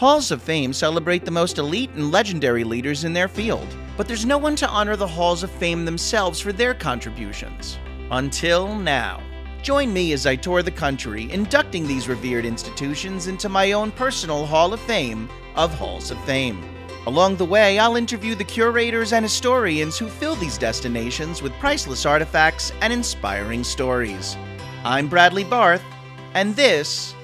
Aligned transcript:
Halls 0.00 0.30
of 0.30 0.40
Fame 0.40 0.72
celebrate 0.72 1.26
the 1.26 1.30
most 1.30 1.58
elite 1.58 1.90
and 1.90 2.10
legendary 2.10 2.64
leaders 2.64 3.04
in 3.04 3.12
their 3.12 3.28
field, 3.28 3.68
but 3.98 4.08
there's 4.08 4.24
no 4.24 4.38
one 4.38 4.56
to 4.56 4.66
honor 4.66 4.96
the 4.96 5.06
Halls 5.06 5.42
of 5.42 5.50
Fame 5.50 5.84
themselves 5.84 6.40
for 6.40 6.54
their 6.54 6.72
contributions. 6.72 7.76
Until 8.10 8.74
now. 8.74 9.22
Join 9.60 9.92
me 9.92 10.14
as 10.14 10.24
I 10.24 10.36
tour 10.36 10.62
the 10.62 10.70
country, 10.70 11.30
inducting 11.30 11.86
these 11.86 12.08
revered 12.08 12.46
institutions 12.46 13.26
into 13.26 13.50
my 13.50 13.72
own 13.72 13.92
personal 13.92 14.46
Hall 14.46 14.72
of 14.72 14.80
Fame 14.80 15.28
of 15.54 15.74
Halls 15.74 16.10
of 16.10 16.24
Fame. 16.24 16.64
Along 17.06 17.36
the 17.36 17.44
way, 17.44 17.78
I'll 17.78 17.96
interview 17.96 18.34
the 18.34 18.42
curators 18.42 19.12
and 19.12 19.22
historians 19.22 19.98
who 19.98 20.08
fill 20.08 20.36
these 20.36 20.56
destinations 20.56 21.42
with 21.42 21.52
priceless 21.58 22.06
artifacts 22.06 22.72
and 22.80 22.90
inspiring 22.90 23.62
stories. 23.62 24.38
I'm 24.82 25.10
Bradley 25.10 25.44
Barth, 25.44 25.84
and 26.32 26.56
this 26.56 27.14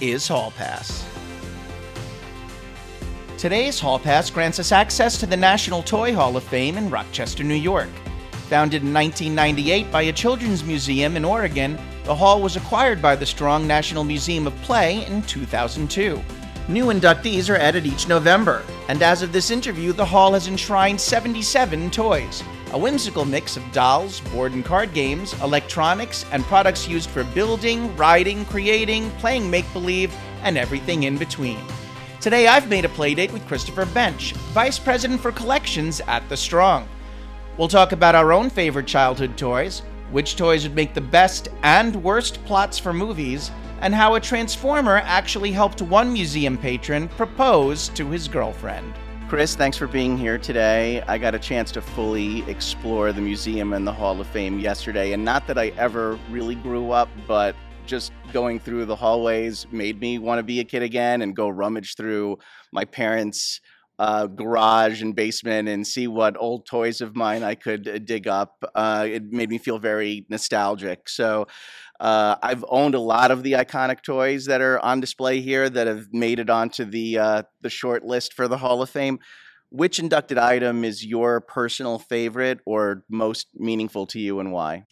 is 0.00 0.28
Hall 0.28 0.52
Pass. 0.52 1.05
Today's 3.38 3.78
Hall 3.78 3.98
Pass 3.98 4.30
grants 4.30 4.58
us 4.58 4.72
access 4.72 5.18
to 5.20 5.26
the 5.26 5.36
National 5.36 5.82
Toy 5.82 6.14
Hall 6.14 6.38
of 6.38 6.42
Fame 6.44 6.78
in 6.78 6.88
Rochester, 6.88 7.44
New 7.44 7.52
York. 7.54 7.90
Founded 8.48 8.82
in 8.82 8.94
1998 8.94 9.92
by 9.92 10.02
a 10.02 10.12
children's 10.12 10.64
museum 10.64 11.18
in 11.18 11.24
Oregon, 11.24 11.78
the 12.04 12.14
hall 12.14 12.40
was 12.40 12.56
acquired 12.56 13.02
by 13.02 13.14
the 13.14 13.26
Strong 13.26 13.66
National 13.66 14.04
Museum 14.04 14.46
of 14.46 14.56
Play 14.62 15.04
in 15.04 15.20
2002. 15.24 16.18
New 16.68 16.86
inductees 16.86 17.50
are 17.50 17.58
added 17.58 17.84
each 17.84 18.08
November, 18.08 18.64
and 18.88 19.02
as 19.02 19.20
of 19.20 19.34
this 19.34 19.50
interview, 19.50 19.92
the 19.92 20.02
hall 20.02 20.32
has 20.32 20.48
enshrined 20.48 20.98
77 20.98 21.90
toys, 21.90 22.42
a 22.72 22.78
whimsical 22.78 23.26
mix 23.26 23.58
of 23.58 23.70
dolls, 23.70 24.20
board 24.32 24.52
and 24.54 24.64
card 24.64 24.94
games, 24.94 25.38
electronics, 25.42 26.24
and 26.32 26.42
products 26.44 26.88
used 26.88 27.10
for 27.10 27.22
building, 27.22 27.94
riding, 27.98 28.46
creating, 28.46 29.10
playing 29.18 29.50
make 29.50 29.70
believe, 29.74 30.14
and 30.42 30.56
everything 30.56 31.02
in 31.02 31.18
between. 31.18 31.60
Today, 32.26 32.48
I've 32.48 32.68
made 32.68 32.84
a 32.84 32.88
playdate 32.88 33.32
with 33.32 33.46
Christopher 33.46 33.84
Bensch, 33.86 34.32
Vice 34.52 34.80
President 34.80 35.20
for 35.20 35.30
Collections 35.30 36.00
at 36.08 36.28
The 36.28 36.36
Strong. 36.36 36.88
We'll 37.56 37.68
talk 37.68 37.92
about 37.92 38.16
our 38.16 38.32
own 38.32 38.50
favorite 38.50 38.88
childhood 38.88 39.38
toys, 39.38 39.82
which 40.10 40.34
toys 40.34 40.64
would 40.64 40.74
make 40.74 40.92
the 40.92 41.00
best 41.00 41.50
and 41.62 41.94
worst 42.02 42.44
plots 42.44 42.80
for 42.80 42.92
movies, 42.92 43.52
and 43.80 43.94
how 43.94 44.16
a 44.16 44.20
transformer 44.20 44.96
actually 45.04 45.52
helped 45.52 45.82
one 45.82 46.12
museum 46.12 46.58
patron 46.58 47.06
propose 47.10 47.90
to 47.90 48.10
his 48.10 48.26
girlfriend. 48.26 48.92
Chris, 49.28 49.54
thanks 49.54 49.76
for 49.76 49.86
being 49.86 50.18
here 50.18 50.36
today. 50.36 51.02
I 51.06 51.18
got 51.18 51.36
a 51.36 51.38
chance 51.38 51.70
to 51.72 51.80
fully 51.80 52.42
explore 52.50 53.12
the 53.12 53.20
museum 53.20 53.72
and 53.72 53.86
the 53.86 53.92
Hall 53.92 54.20
of 54.20 54.26
Fame 54.26 54.58
yesterday, 54.58 55.12
and 55.12 55.24
not 55.24 55.46
that 55.46 55.58
I 55.58 55.68
ever 55.78 56.18
really 56.28 56.56
grew 56.56 56.90
up, 56.90 57.08
but 57.28 57.54
just 57.86 58.12
going 58.32 58.58
through 58.58 58.84
the 58.84 58.96
hallways 58.96 59.66
made 59.70 60.00
me 60.00 60.18
want 60.18 60.38
to 60.38 60.42
be 60.42 60.60
a 60.60 60.64
kid 60.64 60.82
again 60.82 61.22
and 61.22 61.36
go 61.36 61.48
rummage 61.48 61.94
through 61.96 62.36
my 62.72 62.84
parents' 62.84 63.60
uh, 63.98 64.26
garage 64.26 65.00
and 65.00 65.14
basement 65.14 65.68
and 65.68 65.86
see 65.86 66.06
what 66.06 66.36
old 66.38 66.66
toys 66.66 67.00
of 67.00 67.16
mine 67.16 67.42
I 67.42 67.54
could 67.54 67.88
uh, 67.88 67.98
dig 67.98 68.26
up. 68.26 68.62
Uh, 68.74 69.06
it 69.08 69.32
made 69.32 69.48
me 69.48 69.58
feel 69.58 69.78
very 69.78 70.26
nostalgic. 70.28 71.08
So 71.08 71.46
uh, 72.00 72.36
I've 72.42 72.64
owned 72.68 72.94
a 72.94 73.00
lot 73.00 73.30
of 73.30 73.42
the 73.42 73.52
iconic 73.52 74.02
toys 74.02 74.46
that 74.46 74.60
are 74.60 74.78
on 74.80 75.00
display 75.00 75.40
here 75.40 75.70
that 75.70 75.86
have 75.86 76.08
made 76.12 76.40
it 76.40 76.50
onto 76.50 76.84
the 76.84 77.18
uh, 77.18 77.42
the 77.62 77.70
short 77.70 78.04
list 78.04 78.34
for 78.34 78.48
the 78.48 78.58
Hall 78.58 78.82
of 78.82 78.90
Fame. 78.90 79.18
Which 79.70 79.98
inducted 79.98 80.38
item 80.38 80.84
is 80.84 81.04
your 81.04 81.40
personal 81.40 81.98
favorite 81.98 82.60
or 82.66 83.02
most 83.10 83.48
meaningful 83.54 84.06
to 84.08 84.20
you, 84.20 84.38
and 84.38 84.52
why? 84.52 84.84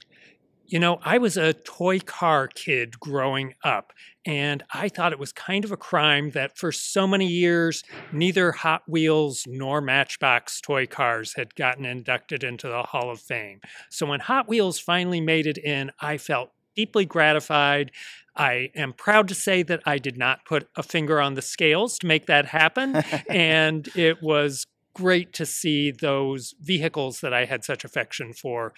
You 0.66 0.78
know, 0.78 0.98
I 1.02 1.18
was 1.18 1.36
a 1.36 1.52
toy 1.52 2.00
car 2.00 2.48
kid 2.48 2.98
growing 2.98 3.54
up, 3.62 3.92
and 4.24 4.62
I 4.72 4.88
thought 4.88 5.12
it 5.12 5.18
was 5.18 5.32
kind 5.32 5.64
of 5.64 5.70
a 5.72 5.76
crime 5.76 6.30
that 6.30 6.56
for 6.56 6.72
so 6.72 7.06
many 7.06 7.26
years, 7.26 7.82
neither 8.12 8.52
Hot 8.52 8.82
Wheels 8.88 9.44
nor 9.46 9.82
Matchbox 9.82 10.60
toy 10.62 10.86
cars 10.86 11.34
had 11.34 11.54
gotten 11.54 11.84
inducted 11.84 12.42
into 12.42 12.68
the 12.68 12.82
Hall 12.82 13.10
of 13.10 13.20
Fame. 13.20 13.60
So 13.90 14.06
when 14.06 14.20
Hot 14.20 14.48
Wheels 14.48 14.78
finally 14.78 15.20
made 15.20 15.46
it 15.46 15.58
in, 15.58 15.90
I 16.00 16.16
felt 16.16 16.50
deeply 16.74 17.04
gratified. 17.04 17.92
I 18.34 18.70
am 18.74 18.94
proud 18.94 19.28
to 19.28 19.34
say 19.34 19.62
that 19.64 19.82
I 19.84 19.98
did 19.98 20.16
not 20.16 20.44
put 20.44 20.68
a 20.76 20.82
finger 20.82 21.20
on 21.20 21.34
the 21.34 21.42
scales 21.42 21.98
to 21.98 22.06
make 22.06 22.26
that 22.26 22.46
happen. 22.46 22.96
and 23.28 23.88
it 23.94 24.22
was 24.22 24.66
great 24.94 25.32
to 25.34 25.44
see 25.44 25.90
those 25.90 26.54
vehicles 26.60 27.20
that 27.20 27.34
I 27.34 27.44
had 27.44 27.64
such 27.64 27.84
affection 27.84 28.32
for 28.32 28.72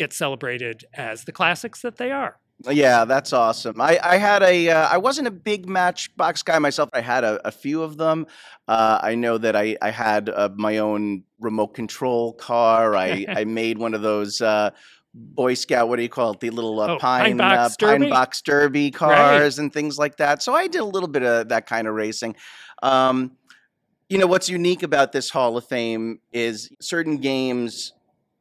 get 0.00 0.14
celebrated 0.14 0.84
as 0.94 1.24
the 1.24 1.32
classics 1.32 1.82
that 1.82 1.98
they 1.98 2.10
are. 2.10 2.38
Yeah, 2.70 3.04
that's 3.04 3.32
awesome. 3.34 3.80
I, 3.80 3.98
I 4.02 4.16
had 4.16 4.42
a 4.42 4.68
uh, 4.70 4.88
I 4.88 4.96
wasn't 4.96 5.28
a 5.28 5.30
big 5.30 5.68
Matchbox 5.68 6.42
guy 6.42 6.58
myself. 6.58 6.88
I 6.94 7.02
had 7.02 7.22
a, 7.22 7.46
a 7.46 7.50
few 7.52 7.82
of 7.82 7.96
them. 7.98 8.26
Uh, 8.66 8.98
I 9.02 9.14
know 9.14 9.36
that 9.38 9.54
I 9.56 9.76
I 9.80 9.90
had 9.90 10.28
uh, 10.30 10.48
my 10.56 10.78
own 10.78 11.24
remote 11.38 11.74
control 11.74 12.32
car. 12.32 12.96
I 12.96 13.26
I 13.40 13.44
made 13.44 13.78
one 13.78 13.94
of 13.94 14.02
those. 14.02 14.40
Uh, 14.40 14.70
Boy 15.12 15.54
Scout, 15.54 15.88
what 15.88 15.96
do 15.96 16.02
you 16.02 16.08
call 16.08 16.32
it? 16.32 16.40
The 16.40 16.50
little 16.50 16.78
uh, 16.80 16.94
Oh, 16.94 16.98
pine 16.98 17.22
Pine 17.22 17.36
Box 17.38 17.74
uh, 17.74 17.86
pine 17.86 18.00
Derby? 18.00 18.10
box 18.10 18.42
derby 18.42 18.90
cars 18.92 19.58
and 19.58 19.72
things 19.72 19.98
like 19.98 20.18
that. 20.18 20.40
So 20.40 20.54
I 20.54 20.68
did 20.68 20.80
a 20.80 20.84
little 20.84 21.08
bit 21.08 21.24
of 21.24 21.48
that 21.48 21.66
kind 21.66 21.88
of 21.88 21.94
racing. 21.94 22.36
Um, 22.82 23.32
you 24.08 24.18
know 24.18 24.28
what's 24.28 24.48
unique 24.48 24.84
about 24.84 25.10
this 25.10 25.28
Hall 25.28 25.56
of 25.56 25.64
Fame 25.66 26.20
is 26.32 26.70
certain 26.80 27.16
games 27.16 27.92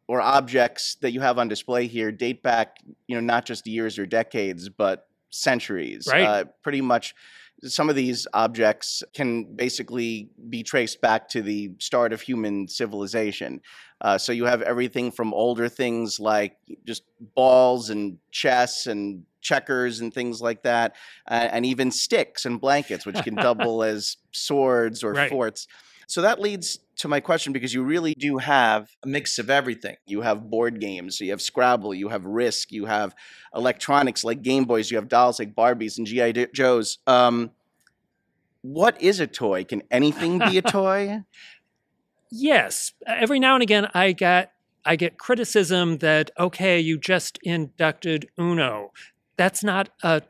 or 0.09 0.21
objects 0.21 0.95
that 1.01 1.11
you 1.11 1.21
have 1.21 1.37
on 1.37 1.47
display 1.47 1.85
here 1.85 2.11
date 2.11 2.41
back, 2.41 2.77
you 3.05 3.13
know, 3.15 3.21
not 3.21 3.45
just 3.45 3.67
years 3.67 3.99
or 3.99 4.07
decades, 4.07 4.67
but 4.67 5.07
centuries. 5.29 6.07
Right. 6.09 6.23
Uh, 6.23 6.43
pretty 6.63 6.81
much, 6.81 7.13
some 7.61 7.91
of 7.91 7.95
these 7.95 8.25
objects 8.33 9.03
can 9.13 9.43
basically 9.55 10.31
be 10.49 10.63
traced 10.63 10.99
back 10.99 11.29
to 11.29 11.43
the 11.43 11.73
start 11.77 12.11
of 12.11 12.21
human 12.21 12.67
civilization. 12.67 13.61
Uh, 14.01 14.17
so 14.17 14.31
you 14.31 14.45
have 14.45 14.63
everything 14.63 15.11
from 15.11 15.31
older 15.31 15.69
things 15.69 16.19
like 16.19 16.57
just 16.87 17.03
balls 17.35 17.91
and 17.91 18.17
chess 18.31 18.87
and 18.87 19.23
checkers 19.41 19.99
and 19.99 20.11
things 20.11 20.41
like 20.41 20.63
that, 20.63 20.95
uh, 21.29 21.49
and 21.51 21.67
even 21.67 21.91
sticks 21.91 22.47
and 22.47 22.59
blankets, 22.59 23.05
which 23.05 23.21
can 23.21 23.35
double 23.47 23.83
as 23.83 24.17
swords 24.31 25.03
or 25.03 25.13
Right. 25.13 25.29
forts. 25.29 25.67
So 26.09 26.23
that 26.23 26.41
leads 26.41 26.79
to 26.97 27.07
my 27.07 27.19
question 27.19 27.53
because 27.53 27.71
you 27.71 27.83
really 27.83 28.15
do 28.15 28.39
have 28.39 28.89
a 29.03 29.07
mix 29.07 29.37
of 29.37 29.51
everything. 29.51 29.95
You 30.07 30.21
have 30.21 30.49
board 30.49 30.81
games, 30.81 31.21
you 31.21 31.29
have 31.29 31.39
Scrabble, 31.39 31.93
you 31.93 32.09
have 32.09 32.25
Risk, 32.25 32.71
you 32.71 32.85
have 32.85 33.13
electronics 33.53 34.23
like 34.23 34.41
Game 34.41 34.65
Boys, 34.65 34.89
you 34.89 34.97
have 34.97 35.07
dolls 35.07 35.37
like 35.37 35.53
Barbies 35.53 35.99
and 35.99 36.07
GI 36.07 36.47
Joes. 36.51 36.97
Um, 37.05 37.51
what 38.63 38.99
is 38.99 39.19
a 39.19 39.27
toy? 39.27 39.63
Can 39.63 39.83
anything 39.91 40.39
be 40.39 40.57
a 40.57 40.61
toy? 40.61 41.23
Yes, 42.31 42.93
every 43.07 43.39
now 43.39 43.55
and 43.55 43.63
again 43.63 43.87
I 43.95 44.11
get 44.11 44.51
I 44.85 44.95
get 44.97 45.17
criticism 45.17 45.97
that 45.97 46.29
okay, 46.39 46.79
you 46.79 46.99
just 46.99 47.39
inducted 47.41 48.29
Uno. 48.37 48.91
That's 49.35 49.63
not 49.63 49.89
a 50.03 50.21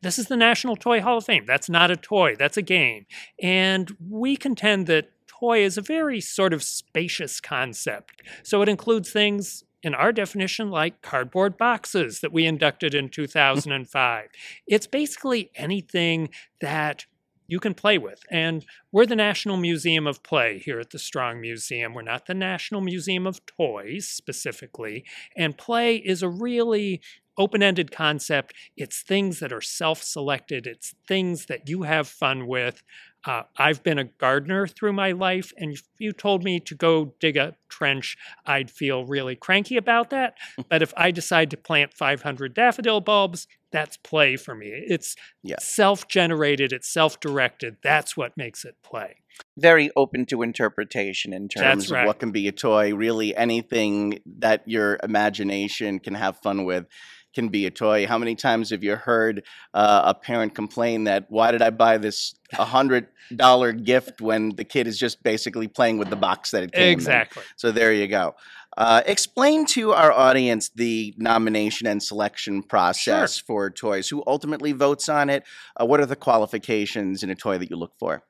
this 0.00 0.18
is 0.18 0.28
the 0.28 0.36
National 0.36 0.76
Toy 0.76 1.00
Hall 1.00 1.18
of 1.18 1.24
Fame. 1.24 1.44
That's 1.46 1.68
not 1.68 1.90
a 1.90 1.96
toy, 1.96 2.36
that's 2.38 2.56
a 2.56 2.62
game. 2.62 3.06
And 3.42 3.94
we 4.08 4.36
contend 4.36 4.86
that 4.86 5.10
toy 5.44 5.62
is 5.62 5.76
a 5.76 5.82
very 5.82 6.20
sort 6.20 6.52
of 6.52 6.62
spacious 6.62 7.40
concept. 7.40 8.22
So 8.42 8.62
it 8.62 8.68
includes 8.68 9.10
things 9.10 9.64
in 9.82 9.94
our 9.94 10.12
definition 10.12 10.70
like 10.70 11.02
cardboard 11.02 11.58
boxes 11.58 12.20
that 12.20 12.32
we 12.32 12.46
inducted 12.46 12.94
in 12.94 13.10
2005. 13.10 14.28
it's 14.66 14.86
basically 14.86 15.50
anything 15.54 16.30
that 16.60 17.04
you 17.46 17.60
can 17.60 17.74
play 17.74 17.98
with. 17.98 18.22
And 18.30 18.64
we're 18.90 19.04
the 19.04 19.16
National 19.16 19.58
Museum 19.58 20.06
of 20.06 20.22
Play 20.22 20.58
here 20.64 20.80
at 20.80 20.90
the 20.90 20.98
Strong 20.98 21.42
Museum. 21.42 21.92
We're 21.92 22.00
not 22.00 22.24
the 22.24 22.32
National 22.32 22.80
Museum 22.80 23.26
of 23.26 23.44
Toys 23.44 24.08
specifically. 24.08 25.04
And 25.36 25.58
play 25.58 25.96
is 25.96 26.22
a 26.22 26.28
really 26.28 27.02
open 27.36 27.62
ended 27.62 27.90
concept. 27.90 28.54
It's 28.78 29.02
things 29.02 29.40
that 29.40 29.52
are 29.52 29.60
self 29.60 30.02
selected, 30.02 30.66
it's 30.66 30.94
things 31.06 31.46
that 31.46 31.68
you 31.68 31.82
have 31.82 32.08
fun 32.08 32.46
with. 32.46 32.82
Uh, 33.24 33.42
I've 33.56 33.82
been 33.82 33.98
a 33.98 34.04
gardener 34.04 34.66
through 34.66 34.92
my 34.92 35.12
life, 35.12 35.52
and 35.56 35.72
if 35.72 35.82
you 35.98 36.12
told 36.12 36.44
me 36.44 36.60
to 36.60 36.74
go 36.74 37.14
dig 37.20 37.36
a 37.36 37.56
trench, 37.68 38.16
I'd 38.46 38.70
feel 38.70 39.04
really 39.04 39.36
cranky 39.36 39.76
about 39.76 40.10
that. 40.10 40.34
but 40.68 40.82
if 40.82 40.92
I 40.96 41.10
decide 41.10 41.50
to 41.52 41.56
plant 41.56 41.94
500 41.94 42.54
daffodil 42.54 43.00
bulbs, 43.00 43.46
that's 43.72 43.96
play 43.96 44.36
for 44.36 44.54
me. 44.54 44.68
It's 44.68 45.16
Yeah. 45.42 45.56
self 45.58 46.06
generated, 46.06 46.72
it's 46.72 46.88
self 46.92 47.18
directed. 47.20 47.76
That's 47.82 48.16
what 48.16 48.36
makes 48.36 48.64
it 48.64 48.76
play. 48.82 49.16
Very 49.58 49.90
open 49.96 50.26
to 50.26 50.42
interpretation 50.42 51.32
in 51.32 51.48
terms 51.48 51.88
That's 51.88 51.90
of 51.90 52.06
what 52.06 52.20
can 52.20 52.30
be 52.30 52.46
a 52.46 52.52
toy. 52.52 52.94
Really, 52.94 53.34
anything 53.34 54.20
that 54.38 54.62
your 54.66 54.98
imagination 55.02 55.98
can 55.98 56.14
have 56.14 56.38
fun 56.38 56.64
with 56.64 56.86
can 57.34 57.48
be 57.48 57.66
a 57.66 57.70
toy. 57.70 58.06
How 58.06 58.18
many 58.18 58.34
times 58.34 58.70
have 58.70 58.82
you 58.82 58.96
heard 58.96 59.42
uh, 59.72 60.02
a 60.06 60.14
parent 60.14 60.54
complain 60.54 61.04
that 61.04 61.26
why 61.28 61.50
did 61.50 61.62
I 61.62 61.70
buy 61.70 61.98
this 61.98 62.34
hundred 62.52 63.08
dollar 63.34 63.72
gift 63.72 64.20
when 64.20 64.54
the 64.56 64.64
kid 64.64 64.86
is 64.86 64.98
just 64.98 65.22
basically 65.22 65.68
playing 65.68 65.98
with 65.98 66.10
the 66.10 66.16
box 66.16 66.52
that 66.52 66.62
it 66.62 66.72
came 66.72 66.84
in? 66.84 66.92
Exactly. 66.92 67.42
So 67.56 67.72
there 67.72 67.92
you 67.92 68.06
go. 68.06 68.34
Uh, 68.76 69.02
explain 69.06 69.66
to 69.66 69.92
our 69.92 70.12
audience 70.12 70.70
the 70.74 71.14
nomination 71.16 71.86
and 71.86 72.02
selection 72.02 72.62
process 72.62 73.38
for 73.38 73.70
toys. 73.70 74.08
Who 74.08 74.24
ultimately 74.26 74.72
votes 74.72 75.08
on 75.08 75.30
it? 75.30 75.44
Uh, 75.80 75.86
what 75.86 76.00
are 76.00 76.06
the 76.06 76.16
qualifications 76.16 77.22
in 77.22 77.30
a 77.30 77.36
toy 77.36 77.58
that 77.58 77.70
you 77.70 77.76
look 77.76 77.92
for? 77.98 78.24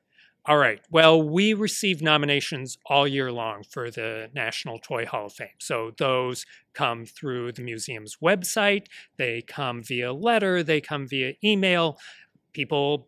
All 0.47 0.57
right. 0.57 0.79
Well, 0.91 1.23
we 1.23 1.55
receive 1.55 2.03
nominations 2.03 2.77
all 2.85 3.07
year 3.07 3.31
long 3.31 3.63
for 3.63 3.89
the 3.89 4.29
National 4.35 4.77
Toy 4.77 5.03
Hall 5.03 5.25
of 5.25 5.33
Fame. 5.33 5.47
So 5.59 5.91
those 5.97 6.45
come 6.75 7.05
through 7.05 7.53
the 7.53 7.63
museum's 7.63 8.17
website, 8.21 8.85
they 9.17 9.41
come 9.41 9.81
via 9.81 10.13
letter, 10.13 10.61
they 10.61 10.81
come 10.81 11.07
via 11.07 11.33
email. 11.43 11.97
People 12.53 13.07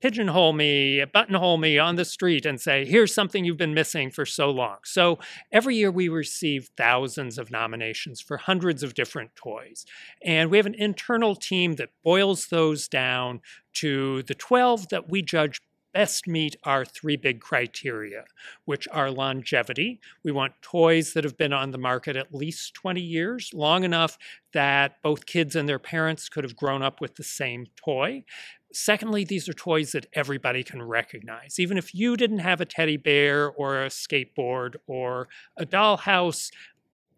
pigeonhole 0.00 0.52
me, 0.52 1.04
buttonhole 1.12 1.56
me 1.58 1.80
on 1.80 1.96
the 1.96 2.04
street 2.04 2.46
and 2.46 2.60
say, 2.60 2.84
here's 2.84 3.12
something 3.12 3.44
you've 3.44 3.56
been 3.56 3.74
missing 3.74 4.08
for 4.08 4.24
so 4.24 4.48
long. 4.48 4.76
So 4.84 5.18
every 5.50 5.74
year 5.74 5.90
we 5.90 6.08
receive 6.08 6.70
thousands 6.76 7.38
of 7.38 7.50
nominations 7.50 8.20
for 8.20 8.36
hundreds 8.36 8.84
of 8.84 8.94
different 8.94 9.34
toys. 9.34 9.84
And 10.24 10.48
we 10.48 10.56
have 10.58 10.66
an 10.66 10.76
internal 10.76 11.34
team 11.34 11.74
that 11.74 11.90
boils 12.04 12.46
those 12.46 12.86
down 12.86 13.40
to 13.74 14.22
the 14.22 14.34
12 14.34 14.90
that 14.90 15.10
we 15.10 15.22
judge 15.22 15.60
best 15.92 16.26
meet 16.26 16.56
our 16.64 16.84
three 16.84 17.16
big 17.16 17.40
criteria, 17.40 18.24
which 18.64 18.86
are 18.90 19.10
longevity. 19.10 20.00
We 20.22 20.32
want 20.32 20.60
toys 20.62 21.12
that 21.12 21.24
have 21.24 21.36
been 21.36 21.52
on 21.52 21.70
the 21.70 21.78
market 21.78 22.16
at 22.16 22.34
least 22.34 22.74
20 22.74 23.00
years, 23.00 23.50
long 23.54 23.84
enough 23.84 24.18
that 24.52 25.02
both 25.02 25.26
kids 25.26 25.56
and 25.56 25.68
their 25.68 25.78
parents 25.78 26.28
could 26.28 26.44
have 26.44 26.56
grown 26.56 26.82
up 26.82 27.00
with 27.00 27.16
the 27.16 27.24
same 27.24 27.66
toy. 27.76 28.24
Secondly, 28.72 29.24
these 29.24 29.48
are 29.48 29.54
toys 29.54 29.92
that 29.92 30.06
everybody 30.12 30.62
can 30.62 30.82
recognize. 30.82 31.58
Even 31.58 31.78
if 31.78 31.94
you 31.94 32.16
didn't 32.16 32.40
have 32.40 32.60
a 32.60 32.66
teddy 32.66 32.98
bear 32.98 33.48
or 33.50 33.82
a 33.82 33.88
skateboard 33.88 34.76
or 34.86 35.28
a 35.56 35.64
dollhouse, 35.64 36.50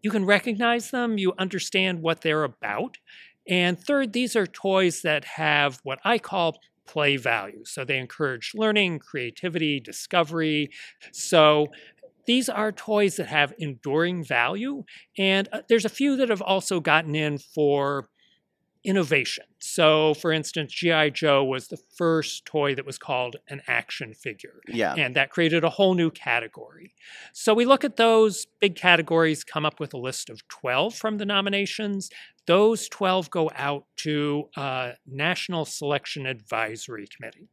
you 0.03 0.11
can 0.11 0.25
recognize 0.25 0.91
them, 0.91 1.19
you 1.19 1.33
understand 1.39 2.01
what 2.03 2.23
they're 2.23 2.45
about. 2.45 2.99
And 3.49 3.79
third, 3.79 4.13
these 4.13 4.37
are 4.37 4.47
toys 4.47 5.03
that 5.03 5.25
have 5.25 5.81
what 5.83 5.99
I 6.05 6.19
call 6.19 6.61
play 6.93 7.17
value. 7.17 7.63
So 7.65 7.85
they 7.85 7.99
encourage 7.99 8.53
learning, 8.55 8.99
creativity, 9.01 9.81
discovery. 9.81 10.71
So 11.13 11.69
these 12.27 12.49
are 12.49 12.73
toys 12.73 13.17
that 13.17 13.29
have 13.29 13.53
enduring 13.59 14.25
value. 14.25 14.85
And 15.19 15.49
uh, 15.53 15.63
there's 15.69 15.85
a 15.85 15.91
few 15.91 16.17
that 16.17 16.29
have 16.31 16.43
also 16.43 16.81
gotten 16.81 17.15
in 17.15 17.39
for 17.39 18.09
innovation. 18.85 19.45
So, 19.59 20.15
for 20.15 20.33
instance, 20.33 20.73
G.I. 20.73 21.11
Joe 21.11 21.45
was 21.45 21.69
the 21.69 21.77
first 21.77 22.45
toy 22.47 22.75
that 22.75 22.87
was 22.87 22.99
called 22.99 23.37
an 23.49 23.61
action 23.67 24.15
figure. 24.15 24.61
Yeah. 24.69 24.95
And 24.95 25.15
that 25.17 25.31
created 25.31 25.65
a 25.65 25.71
whole 25.71 25.95
new 25.95 26.11
category. 26.11 26.95
So, 27.33 27.53
we 27.53 27.65
look 27.65 27.85
at 27.85 27.97
those 27.97 28.47
big 28.61 28.77
categories, 28.77 29.45
come 29.45 29.67
up 29.67 29.81
with 29.81 29.93
a 29.93 29.99
list 29.99 30.31
of 30.31 30.47
12 30.49 30.95
from 30.95 31.19
the 31.19 31.27
nominations. 31.27 32.11
Those 32.47 32.89
12 32.89 33.31
go 33.31 33.51
out 33.55 33.85
to 33.99 34.49
a 34.57 34.93
National 35.07 35.65
Selection 35.65 36.27
Advisory 36.27 37.07
Committee 37.07 37.49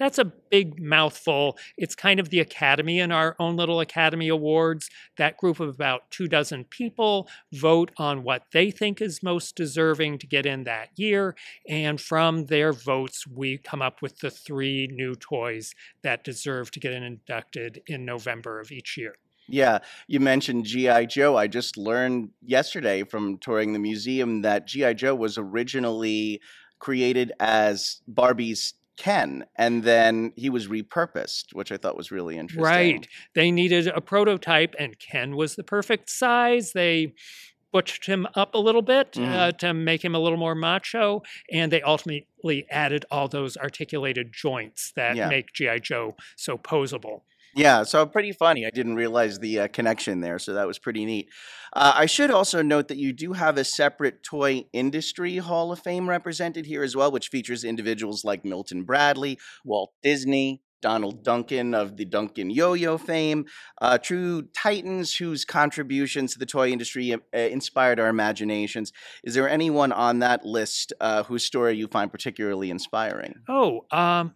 that's 0.00 0.18
a 0.18 0.24
big 0.24 0.80
mouthful. 0.80 1.58
It's 1.76 1.94
kind 1.94 2.18
of 2.18 2.30
the 2.30 2.40
Academy 2.40 3.00
in 3.00 3.12
our 3.12 3.36
own 3.38 3.56
little 3.56 3.80
Academy 3.80 4.28
Awards. 4.28 4.88
That 5.18 5.36
group 5.36 5.60
of 5.60 5.68
about 5.68 6.10
two 6.10 6.26
dozen 6.26 6.64
people 6.64 7.28
vote 7.52 7.92
on 7.98 8.22
what 8.22 8.44
they 8.54 8.70
think 8.70 9.02
is 9.02 9.22
most 9.22 9.56
deserving 9.56 10.16
to 10.20 10.26
get 10.26 10.46
in 10.46 10.64
that 10.64 10.88
year. 10.96 11.36
And 11.68 12.00
from 12.00 12.46
their 12.46 12.72
votes, 12.72 13.26
we 13.26 13.58
come 13.58 13.82
up 13.82 14.00
with 14.00 14.20
the 14.20 14.30
three 14.30 14.88
new 14.90 15.14
toys 15.14 15.74
that 16.02 16.24
deserve 16.24 16.70
to 16.70 16.80
get 16.80 16.94
inducted 16.94 17.82
in 17.86 18.06
November 18.06 18.58
of 18.58 18.72
each 18.72 18.96
year. 18.96 19.16
Yeah, 19.48 19.80
you 20.06 20.18
mentioned 20.18 20.64
G.I. 20.64 21.06
Joe. 21.06 21.36
I 21.36 21.46
just 21.46 21.76
learned 21.76 22.30
yesterday 22.40 23.02
from 23.02 23.36
touring 23.36 23.74
the 23.74 23.78
museum 23.78 24.40
that 24.42 24.66
G.I. 24.66 24.94
Joe 24.94 25.14
was 25.14 25.36
originally 25.36 26.40
created 26.78 27.32
as 27.38 28.00
Barbie's 28.08 28.74
Ken, 29.00 29.46
and 29.56 29.82
then 29.82 30.30
he 30.36 30.50
was 30.50 30.68
repurposed, 30.68 31.54
which 31.54 31.72
I 31.72 31.78
thought 31.78 31.96
was 31.96 32.10
really 32.10 32.36
interesting. 32.36 32.62
Right. 32.62 33.08
They 33.34 33.50
needed 33.50 33.88
a 33.88 34.02
prototype, 34.02 34.74
and 34.78 34.98
Ken 34.98 35.36
was 35.36 35.56
the 35.56 35.64
perfect 35.64 36.10
size. 36.10 36.72
They 36.74 37.14
butched 37.72 38.04
him 38.04 38.26
up 38.34 38.54
a 38.54 38.58
little 38.58 38.82
bit 38.82 39.12
mm. 39.12 39.26
uh, 39.26 39.52
to 39.52 39.72
make 39.72 40.04
him 40.04 40.14
a 40.14 40.18
little 40.18 40.36
more 40.36 40.54
macho, 40.54 41.22
and 41.50 41.72
they 41.72 41.80
ultimately 41.80 42.66
added 42.68 43.06
all 43.10 43.26
those 43.26 43.56
articulated 43.56 44.34
joints 44.34 44.92
that 44.96 45.16
yeah. 45.16 45.30
make 45.30 45.54
GI 45.54 45.80
Joe 45.80 46.14
so 46.36 46.58
posable. 46.58 47.22
Yeah, 47.54 47.82
so 47.82 48.06
pretty 48.06 48.32
funny. 48.32 48.64
I 48.64 48.70
didn't 48.70 48.94
realize 48.94 49.38
the 49.38 49.60
uh, 49.60 49.68
connection 49.68 50.20
there, 50.20 50.38
so 50.38 50.54
that 50.54 50.66
was 50.66 50.78
pretty 50.78 51.04
neat. 51.04 51.28
Uh, 51.72 51.92
I 51.96 52.06
should 52.06 52.30
also 52.30 52.62
note 52.62 52.88
that 52.88 52.96
you 52.96 53.12
do 53.12 53.32
have 53.32 53.56
a 53.56 53.64
separate 53.64 54.22
toy 54.22 54.66
industry 54.72 55.38
Hall 55.38 55.72
of 55.72 55.80
Fame 55.80 56.08
represented 56.08 56.66
here 56.66 56.82
as 56.82 56.94
well, 56.94 57.10
which 57.10 57.28
features 57.28 57.64
individuals 57.64 58.24
like 58.24 58.44
Milton 58.44 58.84
Bradley, 58.84 59.38
Walt 59.64 59.92
Disney, 60.02 60.62
Donald 60.80 61.22
Duncan 61.22 61.74
of 61.74 61.96
the 61.96 62.04
Duncan 62.04 62.50
Yo 62.50 62.72
Yo 62.72 62.98
fame, 62.98 63.46
uh, 63.80 63.98
true 63.98 64.42
titans 64.54 65.14
whose 65.16 65.44
contributions 65.44 66.32
to 66.32 66.38
the 66.38 66.46
toy 66.46 66.70
industry 66.70 67.12
uh, 67.12 67.18
inspired 67.32 68.00
our 68.00 68.08
imaginations. 68.08 68.92
Is 69.24 69.34
there 69.34 69.48
anyone 69.48 69.92
on 69.92 70.20
that 70.20 70.44
list 70.44 70.92
uh, 71.00 71.24
whose 71.24 71.44
story 71.44 71.76
you 71.76 71.86
find 71.88 72.10
particularly 72.10 72.70
inspiring? 72.70 73.34
Oh, 73.48 73.86
um, 73.90 74.34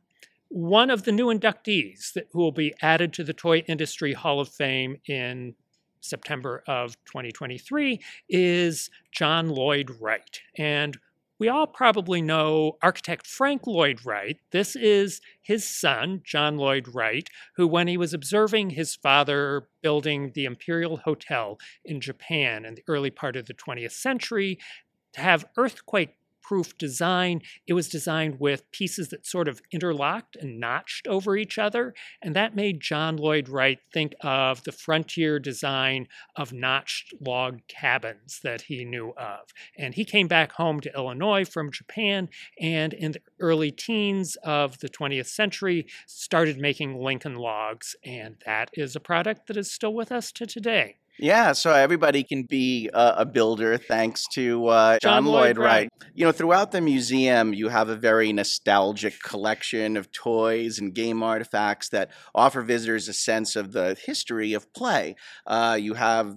one 0.54 0.88
of 0.88 1.02
the 1.02 1.10
new 1.10 1.34
inductees 1.34 2.12
that, 2.12 2.28
who 2.30 2.38
will 2.38 2.52
be 2.52 2.72
added 2.80 3.12
to 3.12 3.24
the 3.24 3.32
Toy 3.32 3.64
Industry 3.66 4.12
Hall 4.12 4.38
of 4.38 4.48
Fame 4.48 4.98
in 5.08 5.56
September 6.00 6.62
of 6.68 6.94
2023 7.06 8.00
is 8.28 8.88
John 9.10 9.48
Lloyd 9.48 9.90
Wright. 10.00 10.42
And 10.56 10.96
we 11.40 11.48
all 11.48 11.66
probably 11.66 12.22
know 12.22 12.78
architect 12.82 13.26
Frank 13.26 13.66
Lloyd 13.66 14.06
Wright. 14.06 14.38
This 14.52 14.76
is 14.76 15.20
his 15.42 15.68
son, 15.68 16.22
John 16.24 16.56
Lloyd 16.56 16.86
Wright, 16.94 17.28
who, 17.56 17.66
when 17.66 17.88
he 17.88 17.96
was 17.96 18.14
observing 18.14 18.70
his 18.70 18.94
father 18.94 19.66
building 19.82 20.30
the 20.36 20.44
Imperial 20.44 20.98
Hotel 20.98 21.58
in 21.84 22.00
Japan 22.00 22.64
in 22.64 22.76
the 22.76 22.84
early 22.86 23.10
part 23.10 23.34
of 23.34 23.46
the 23.46 23.54
20th 23.54 23.90
century, 23.90 24.60
to 25.14 25.20
have 25.20 25.46
earthquake 25.56 26.14
proof 26.44 26.76
design. 26.78 27.40
It 27.66 27.72
was 27.72 27.88
designed 27.88 28.38
with 28.38 28.70
pieces 28.70 29.08
that 29.08 29.26
sort 29.26 29.48
of 29.48 29.62
interlocked 29.72 30.36
and 30.36 30.60
notched 30.60 31.08
over 31.08 31.36
each 31.36 31.58
other. 31.58 31.94
And 32.22 32.36
that 32.36 32.54
made 32.54 32.80
John 32.80 33.16
Lloyd 33.16 33.48
Wright 33.48 33.78
think 33.92 34.12
of 34.20 34.62
the 34.64 34.72
frontier 34.72 35.38
design 35.38 36.06
of 36.36 36.52
notched 36.52 37.14
log 37.20 37.60
cabins 37.66 38.40
that 38.44 38.62
he 38.62 38.84
knew 38.84 39.14
of. 39.16 39.52
And 39.78 39.94
he 39.94 40.04
came 40.04 40.28
back 40.28 40.52
home 40.52 40.80
to 40.80 40.94
Illinois 40.94 41.44
from 41.44 41.72
Japan 41.72 42.28
and 42.60 42.92
in 42.92 43.12
the 43.12 43.22
early 43.40 43.70
teens 43.70 44.36
of 44.44 44.78
the 44.80 44.88
20th 44.88 45.26
century 45.26 45.86
started 46.06 46.58
making 46.58 47.02
Lincoln 47.02 47.36
logs. 47.36 47.96
And 48.04 48.36
that 48.44 48.70
is 48.74 48.94
a 48.94 49.00
product 49.00 49.46
that 49.46 49.56
is 49.56 49.72
still 49.72 49.94
with 49.94 50.12
us 50.12 50.30
to 50.32 50.46
today. 50.46 50.98
Yeah, 51.18 51.52
so 51.52 51.72
everybody 51.72 52.24
can 52.24 52.42
be 52.42 52.90
uh, 52.92 53.14
a 53.18 53.24
builder 53.24 53.78
thanks 53.78 54.26
to 54.34 54.66
uh, 54.66 54.98
John, 54.98 55.24
John, 55.24 55.26
Lloyd, 55.26 55.56
Lloyd 55.56 55.58
Wright. 55.58 55.90
You 56.12 56.24
know, 56.24 56.32
throughout 56.32 56.72
the 56.72 56.80
museum, 56.80 57.54
you 57.54 57.68
have 57.68 57.88
a 57.88 57.96
very 57.96 58.32
nostalgic 58.32 59.20
collection 59.22 59.96
of 59.96 60.10
toys 60.10 60.80
and 60.80 60.92
game 60.92 61.22
artifacts 61.22 61.88
that 61.90 62.10
offer 62.34 62.62
visitors 62.62 63.08
a 63.08 63.12
sense 63.12 63.54
of 63.54 63.72
the 63.72 63.96
history 64.04 64.54
of 64.54 64.72
play. 64.74 65.14
Uh, 65.46 65.78
you 65.80 65.94
have 65.94 66.36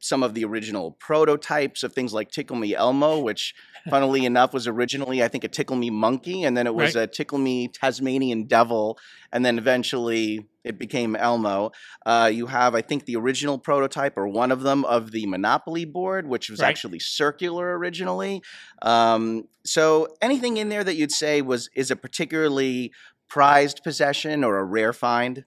some 0.00 0.22
of 0.22 0.34
the 0.34 0.44
original 0.44 0.92
prototypes 0.92 1.82
of 1.82 1.92
things 1.94 2.12
like 2.12 2.30
Tickle 2.30 2.56
Me 2.56 2.74
Elmo, 2.74 3.18
which, 3.20 3.54
funnily 3.88 4.24
enough, 4.24 4.52
was 4.52 4.66
originally, 4.66 5.22
I 5.22 5.28
think, 5.28 5.44
a 5.44 5.48
Tickle 5.48 5.76
Me 5.76 5.90
Monkey, 5.90 6.44
and 6.44 6.56
then 6.56 6.66
it 6.66 6.74
was 6.74 6.94
right. 6.94 7.04
a 7.04 7.06
Tickle 7.06 7.38
Me 7.38 7.68
Tasmanian 7.68 8.44
Devil, 8.44 8.98
and 9.32 9.44
then 9.44 9.58
eventually 9.58 10.46
it 10.64 10.78
became 10.78 11.16
Elmo. 11.16 11.72
Uh, 12.04 12.30
you 12.32 12.46
have, 12.46 12.74
I 12.74 12.82
think, 12.82 13.06
the 13.06 13.16
original 13.16 13.58
prototype 13.58 14.16
or 14.16 14.28
one 14.28 14.52
of 14.52 14.62
them 14.62 14.84
of 14.84 15.10
the 15.10 15.26
Monopoly 15.26 15.84
board, 15.84 16.26
which 16.26 16.50
was 16.50 16.60
right. 16.60 16.68
actually 16.68 16.98
circular 16.98 17.78
originally. 17.78 18.42
Um, 18.82 19.48
so, 19.64 20.08
anything 20.20 20.58
in 20.58 20.68
there 20.68 20.84
that 20.84 20.96
you'd 20.96 21.12
say 21.12 21.42
was 21.42 21.70
is 21.74 21.90
a 21.90 21.96
particularly 21.96 22.92
prized 23.28 23.82
possession 23.82 24.44
or 24.44 24.58
a 24.58 24.64
rare 24.64 24.92
find? 24.92 25.44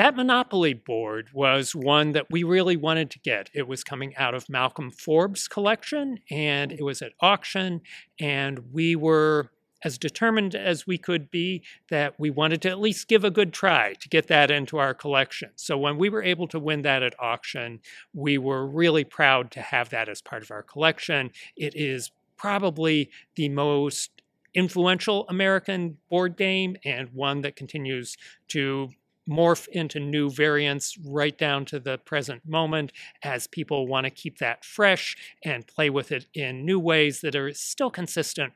That 0.00 0.16
Monopoly 0.16 0.72
board 0.72 1.28
was 1.34 1.74
one 1.74 2.12
that 2.12 2.30
we 2.30 2.42
really 2.42 2.74
wanted 2.74 3.10
to 3.10 3.18
get. 3.18 3.50
It 3.52 3.68
was 3.68 3.84
coming 3.84 4.16
out 4.16 4.32
of 4.32 4.48
Malcolm 4.48 4.90
Forbes' 4.90 5.46
collection 5.46 6.20
and 6.30 6.72
it 6.72 6.82
was 6.82 7.02
at 7.02 7.12
auction. 7.20 7.82
And 8.18 8.72
we 8.72 8.96
were 8.96 9.50
as 9.84 9.98
determined 9.98 10.54
as 10.54 10.86
we 10.86 10.96
could 10.96 11.30
be 11.30 11.62
that 11.90 12.18
we 12.18 12.30
wanted 12.30 12.62
to 12.62 12.70
at 12.70 12.80
least 12.80 13.08
give 13.08 13.24
a 13.24 13.30
good 13.30 13.52
try 13.52 13.92
to 14.00 14.08
get 14.08 14.26
that 14.28 14.50
into 14.50 14.78
our 14.78 14.94
collection. 14.94 15.50
So 15.56 15.76
when 15.76 15.98
we 15.98 16.08
were 16.08 16.22
able 16.22 16.48
to 16.48 16.58
win 16.58 16.80
that 16.80 17.02
at 17.02 17.12
auction, 17.18 17.80
we 18.14 18.38
were 18.38 18.66
really 18.66 19.04
proud 19.04 19.50
to 19.50 19.60
have 19.60 19.90
that 19.90 20.08
as 20.08 20.22
part 20.22 20.42
of 20.42 20.50
our 20.50 20.62
collection. 20.62 21.30
It 21.58 21.76
is 21.76 22.10
probably 22.38 23.10
the 23.36 23.50
most 23.50 24.22
influential 24.54 25.28
American 25.28 25.98
board 26.08 26.38
game 26.38 26.76
and 26.86 27.10
one 27.12 27.42
that 27.42 27.54
continues 27.54 28.16
to 28.48 28.88
morph 29.30 29.68
into 29.68 30.00
new 30.00 30.28
variants 30.28 30.98
right 31.06 31.38
down 31.38 31.64
to 31.64 31.78
the 31.78 31.98
present 31.98 32.42
moment 32.46 32.92
as 33.22 33.46
people 33.46 33.86
want 33.86 34.04
to 34.04 34.10
keep 34.10 34.38
that 34.38 34.64
fresh 34.64 35.16
and 35.44 35.66
play 35.66 35.88
with 35.88 36.10
it 36.10 36.26
in 36.34 36.64
new 36.64 36.80
ways 36.80 37.20
that 37.20 37.36
are 37.36 37.52
still 37.54 37.90
consistent 37.90 38.52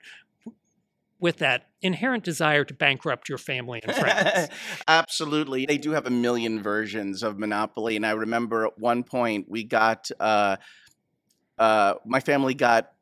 with 1.21 1.39
that 1.39 1.69
inherent 1.81 2.25
desire 2.25 2.65
to 2.65 2.75
bankrupt 2.75 3.29
your 3.29 3.39
family 3.39 3.81
and 3.83 3.95
friends. 3.95 4.49
Absolutely. 4.89 5.65
They 5.65 5.79
do 5.79 5.93
have 5.93 6.07
a 6.07 6.11
million 6.11 6.63
versions 6.63 7.23
of 7.23 7.39
Monopoly. 7.39 7.97
And 7.97 8.05
I 8.05 8.11
remember 8.11 8.67
at 8.67 8.79
one 8.79 9.05
point 9.05 9.47
we 9.49 9.65
got, 9.65 10.11
uh, 10.19 10.57
uh, 11.59 11.95
my 12.05 12.21
family 12.21 12.53
got 12.53 12.94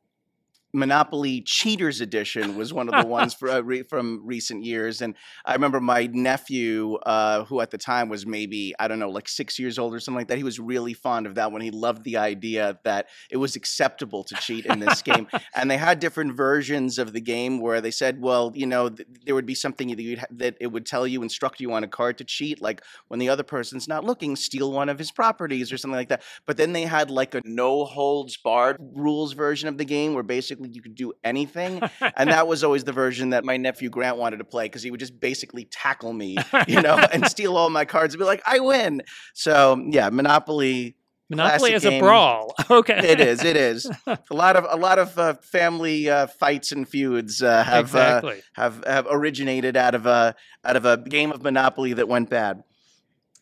Monopoly 0.72 1.42
Cheaters 1.42 2.00
Edition 2.00 2.56
was 2.56 2.72
one 2.72 2.88
of 2.88 3.00
the 3.00 3.06
ones 3.06 3.34
for, 3.34 3.50
uh, 3.50 3.60
re- 3.60 3.82
from 3.82 4.22
recent 4.24 4.64
years, 4.64 5.02
and 5.02 5.14
I 5.44 5.52
remember 5.52 5.80
my 5.80 6.06
nephew, 6.06 6.94
uh, 7.04 7.44
who 7.44 7.60
at 7.60 7.70
the 7.70 7.78
time 7.78 8.08
was 8.08 8.26
maybe 8.26 8.74
I 8.78 8.88
don't 8.88 8.98
know, 8.98 9.10
like 9.10 9.28
six 9.28 9.58
years 9.58 9.78
old 9.78 9.94
or 9.94 10.00
something 10.00 10.18
like 10.18 10.28
that. 10.28 10.38
He 10.38 10.44
was 10.44 10.58
really 10.58 10.94
fond 10.94 11.26
of 11.26 11.34
that 11.34 11.52
one. 11.52 11.60
He 11.60 11.70
loved 11.70 12.04
the 12.04 12.16
idea 12.16 12.78
that 12.84 13.08
it 13.30 13.36
was 13.36 13.54
acceptable 13.54 14.24
to 14.24 14.34
cheat 14.36 14.64
in 14.66 14.80
this 14.80 15.02
game, 15.02 15.28
and 15.54 15.70
they 15.70 15.76
had 15.76 16.00
different 16.00 16.36
versions 16.36 16.98
of 16.98 17.12
the 17.12 17.20
game 17.20 17.60
where 17.60 17.80
they 17.80 17.90
said, 17.90 18.20
well, 18.20 18.52
you 18.54 18.66
know, 18.66 18.88
th- 18.88 19.08
there 19.26 19.34
would 19.34 19.46
be 19.46 19.54
something 19.54 19.88
that, 19.88 20.00
you'd 20.00 20.20
ha- 20.20 20.26
that 20.30 20.56
it 20.60 20.68
would 20.68 20.86
tell 20.86 21.06
you, 21.06 21.22
instruct 21.22 21.60
you 21.60 21.72
on 21.72 21.84
a 21.84 21.88
card 21.88 22.16
to 22.18 22.24
cheat, 22.24 22.62
like 22.62 22.82
when 23.08 23.20
the 23.20 23.28
other 23.28 23.42
person's 23.42 23.88
not 23.88 24.04
looking, 24.04 24.36
steal 24.36 24.72
one 24.72 24.88
of 24.88 24.98
his 24.98 25.12
properties 25.12 25.70
or 25.70 25.76
something 25.76 25.96
like 25.96 26.08
that. 26.08 26.22
But 26.46 26.56
then 26.56 26.72
they 26.72 26.84
had 26.84 27.10
like 27.10 27.34
a 27.34 27.42
no 27.44 27.84
holds 27.84 28.36
barred 28.36 28.78
rules 28.80 29.32
version 29.34 29.68
of 29.68 29.76
the 29.76 29.84
game 29.84 30.14
where 30.14 30.22
basically 30.22 30.61
you 30.64 30.82
could 30.82 30.94
do 30.94 31.12
anything. 31.24 31.80
and 32.16 32.30
that 32.30 32.46
was 32.46 32.64
always 32.64 32.84
the 32.84 32.92
version 32.92 33.30
that 33.30 33.44
my 33.44 33.56
nephew 33.56 33.90
Grant 33.90 34.16
wanted 34.16 34.38
to 34.38 34.44
play 34.44 34.66
because 34.66 34.82
he 34.82 34.90
would 34.90 35.00
just 35.00 35.18
basically 35.18 35.64
tackle 35.64 36.12
me, 36.12 36.36
you 36.66 36.80
know, 36.80 36.96
and 37.12 37.26
steal 37.26 37.56
all 37.56 37.70
my 37.70 37.84
cards 37.84 38.14
and 38.14 38.18
be 38.18 38.24
like, 38.24 38.42
I 38.46 38.60
win. 38.60 39.02
So 39.34 39.82
yeah, 39.88 40.10
Monopoly. 40.10 40.96
Monopoly 41.30 41.72
is 41.72 41.84
a 41.86 41.90
game. 41.90 42.00
brawl. 42.00 42.54
Okay. 42.70 42.98
It 42.98 43.20
is. 43.20 43.42
It 43.42 43.56
is. 43.56 43.90
A 44.06 44.18
lot 44.30 44.56
of 44.56 44.66
a 44.68 44.76
lot 44.76 44.98
of 44.98 45.18
uh, 45.18 45.34
family 45.34 46.08
uh, 46.08 46.26
fights 46.26 46.72
and 46.72 46.88
feuds 46.88 47.42
uh, 47.42 47.62
have 47.64 47.86
exactly. 47.86 48.42
have 48.54 48.84
have 48.86 49.06
originated 49.10 49.76
out 49.76 49.94
of 49.94 50.06
a 50.06 50.34
out 50.64 50.76
of 50.76 50.84
a 50.84 50.96
game 50.98 51.32
of 51.32 51.42
Monopoly 51.42 51.94
that 51.94 52.08
went 52.08 52.28
bad. 52.28 52.64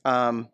Um, 0.04 0.48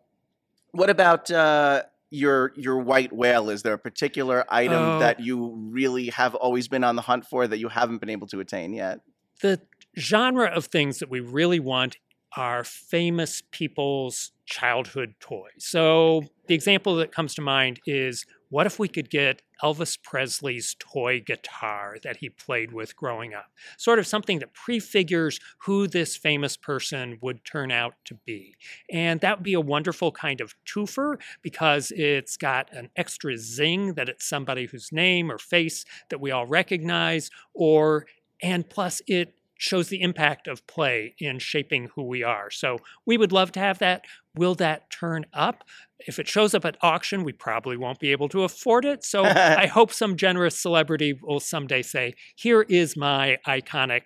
what 0.71 0.89
about 0.89 1.31
uh, 1.31 1.83
your 2.09 2.51
your 2.55 2.77
white 2.79 3.11
whale? 3.13 3.49
Is 3.49 3.63
there 3.63 3.73
a 3.73 3.77
particular 3.79 4.45
item 4.49 4.73
Oh. 4.81 4.99
that 4.99 5.19
you 5.19 5.55
really 5.71 6.07
have 6.09 6.35
always 6.35 6.67
been 6.67 6.83
on 6.83 6.95
the 6.95 7.01
hunt 7.01 7.25
for 7.25 7.47
that 7.47 7.57
you 7.59 7.67
haven't 7.69 7.97
been 7.99 8.09
able 8.09 8.27
to 8.27 8.39
attain 8.39 8.73
yet? 8.73 8.99
the 9.41 9.61
genre 9.95 10.47
of 10.47 10.65
things 10.65 10.97
that 10.97 11.09
we 11.11 11.19
really 11.19 11.59
want 11.59 11.97
are 12.35 12.63
famous 12.63 13.43
people's 13.51 14.31
childhood 14.47 15.13
toys. 15.19 15.51
So 15.59 16.23
the 16.47 16.55
example 16.55 16.95
that 16.95 17.11
comes 17.11 17.35
to 17.35 17.41
mind 17.41 17.79
is 17.85 18.25
what 18.49 18.65
if 18.65 18.79
we 18.79 18.87
could 18.87 19.09
get 19.09 19.41
Elvis 19.63 20.01
Presley's 20.01 20.75
toy 20.79 21.19
guitar 21.19 21.97
that 22.03 22.17
he 22.17 22.29
played 22.29 22.71
with 22.71 22.95
growing 22.95 23.33
up? 23.33 23.51
Sort 23.77 23.99
of 23.99 24.07
something 24.07 24.39
that 24.39 24.53
prefigures 24.53 25.39
who 25.59 25.87
this 25.87 26.15
famous 26.15 26.55
person 26.55 27.17
would 27.21 27.43
turn 27.43 27.71
out 27.71 27.95
to 28.05 28.15
be. 28.25 28.55
And 28.91 29.19
that 29.21 29.37
would 29.37 29.43
be 29.43 29.53
a 29.53 29.61
wonderful 29.61 30.11
kind 30.11 30.41
of 30.41 30.53
twofer 30.65 31.19
because 31.41 31.91
it's 31.95 32.37
got 32.37 32.71
an 32.73 32.89
extra 32.95 33.37
zing 33.37 33.93
that 33.95 34.09
it's 34.09 34.27
somebody 34.27 34.65
whose 34.65 34.91
name 34.91 35.31
or 35.31 35.37
face 35.37 35.85
that 36.09 36.21
we 36.21 36.31
all 36.31 36.45
recognize, 36.45 37.29
or 37.53 38.05
and 38.41 38.69
plus 38.69 39.01
it 39.07 39.33
shows 39.57 39.89
the 39.89 40.01
impact 40.01 40.47
of 40.47 40.65
play 40.67 41.15
in 41.19 41.39
shaping 41.39 41.89
who 41.95 42.03
we 42.03 42.23
are. 42.23 42.49
So 42.49 42.77
we 43.05 43.17
would 43.17 43.31
love 43.31 43.51
to 43.53 43.59
have 43.59 43.79
that. 43.79 44.05
Will 44.35 44.55
that 44.55 44.89
turn 44.89 45.25
up? 45.33 45.63
If 45.99 46.19
it 46.19 46.27
shows 46.27 46.53
up 46.53 46.65
at 46.65 46.77
auction, 46.81 47.23
we 47.23 47.33
probably 47.33 47.75
won't 47.75 47.99
be 47.99 48.11
able 48.11 48.29
to 48.29 48.43
afford 48.43 48.85
it. 48.85 49.03
So 49.03 49.23
I 49.25 49.67
hope 49.67 49.91
some 49.91 50.15
generous 50.15 50.59
celebrity 50.59 51.13
will 51.21 51.39
someday 51.39 51.81
say, 51.81 52.13
Here 52.35 52.61
is 52.61 52.95
my 52.95 53.37
iconic 53.47 54.01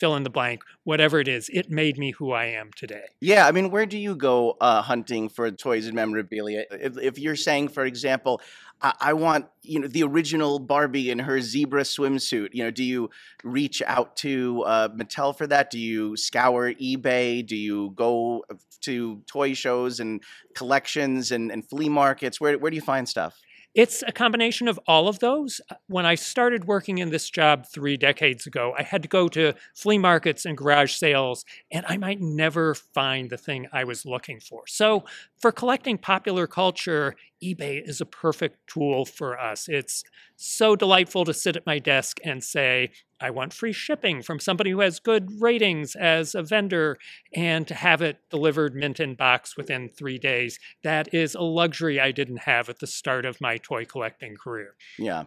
fill 0.00 0.16
in 0.16 0.22
the 0.22 0.30
blank, 0.30 0.62
whatever 0.84 1.20
it 1.20 1.28
is. 1.28 1.48
It 1.52 1.70
made 1.70 1.98
me 1.98 2.10
who 2.12 2.32
I 2.32 2.46
am 2.46 2.70
today. 2.74 3.04
Yeah, 3.20 3.46
I 3.46 3.52
mean, 3.52 3.70
where 3.70 3.86
do 3.86 3.98
you 3.98 4.16
go 4.16 4.56
uh, 4.60 4.80
hunting 4.82 5.28
for 5.28 5.50
toys 5.50 5.86
and 5.86 5.94
memorabilia? 5.94 6.64
If, 6.70 6.98
if 6.98 7.18
you're 7.18 7.36
saying, 7.36 7.68
for 7.68 7.84
example, 7.84 8.40
I, 8.82 9.12
want 9.12 9.46
you 9.62 9.78
know 9.78 9.88
the 9.88 10.02
original 10.02 10.58
Barbie 10.58 11.10
in 11.10 11.18
her 11.18 11.40
zebra 11.40 11.82
swimsuit, 11.82 12.48
you 12.52 12.64
know, 12.64 12.70
do 12.70 12.82
you 12.82 13.10
reach 13.44 13.82
out 13.86 14.16
to 14.18 14.62
uh, 14.62 14.88
Mattel 14.88 15.36
for 15.36 15.46
that? 15.46 15.70
Do 15.70 15.78
you 15.78 16.16
scour 16.16 16.72
eBay? 16.72 17.46
Do 17.46 17.56
you 17.56 17.90
go 17.94 18.44
to 18.82 19.22
toy 19.26 19.52
shows 19.52 20.00
and 20.00 20.22
collections 20.54 21.30
and, 21.30 21.50
and 21.52 21.68
flea 21.68 21.88
markets? 21.88 22.40
Where 22.40 22.58
where 22.58 22.70
do 22.70 22.76
you 22.76 22.82
find 22.82 23.08
stuff? 23.08 23.38
It's 23.72 24.02
a 24.04 24.10
combination 24.10 24.66
of 24.66 24.80
all 24.88 25.06
of 25.06 25.20
those. 25.20 25.60
When 25.86 26.04
I 26.04 26.16
started 26.16 26.64
working 26.64 26.98
in 26.98 27.10
this 27.10 27.30
job 27.30 27.66
three 27.72 27.96
decades 27.96 28.44
ago, 28.44 28.74
I 28.76 28.82
had 28.82 29.00
to 29.02 29.08
go 29.08 29.28
to 29.28 29.54
flea 29.74 29.96
markets 29.96 30.44
and 30.44 30.58
garage 30.58 30.94
sales, 30.94 31.44
and 31.70 31.86
I 31.88 31.96
might 31.96 32.20
never 32.20 32.74
find 32.74 33.30
the 33.30 33.36
thing 33.36 33.68
I 33.72 33.84
was 33.84 34.04
looking 34.04 34.40
for. 34.40 34.64
So, 34.66 35.04
for 35.38 35.52
collecting 35.52 35.98
popular 35.98 36.48
culture, 36.48 37.14
eBay 37.42 37.86
is 37.86 38.00
a 38.00 38.06
perfect 38.06 38.66
tool 38.66 39.04
for 39.04 39.38
us. 39.38 39.68
It's 39.68 40.04
so 40.36 40.76
delightful 40.76 41.24
to 41.24 41.34
sit 41.34 41.56
at 41.56 41.66
my 41.66 41.78
desk 41.78 42.18
and 42.24 42.42
say, 42.44 42.90
I 43.22 43.30
want 43.30 43.52
free 43.52 43.72
shipping 43.72 44.22
from 44.22 44.40
somebody 44.40 44.70
who 44.70 44.80
has 44.80 44.98
good 44.98 45.42
ratings 45.42 45.94
as 45.94 46.34
a 46.34 46.42
vendor 46.42 46.96
and 47.34 47.68
to 47.68 47.74
have 47.74 48.00
it 48.00 48.18
delivered 48.30 48.74
mint 48.74 48.98
in 48.98 49.14
box 49.14 49.58
within 49.58 49.90
three 49.90 50.18
days. 50.18 50.58
That 50.82 51.12
is 51.12 51.34
a 51.34 51.42
luxury 51.42 52.00
I 52.00 52.12
didn't 52.12 52.40
have 52.40 52.70
at 52.70 52.78
the 52.78 52.86
start 52.86 53.26
of 53.26 53.40
my 53.40 53.58
toy 53.58 53.84
collecting 53.84 54.36
career. 54.36 54.74
Yeah. 54.98 55.24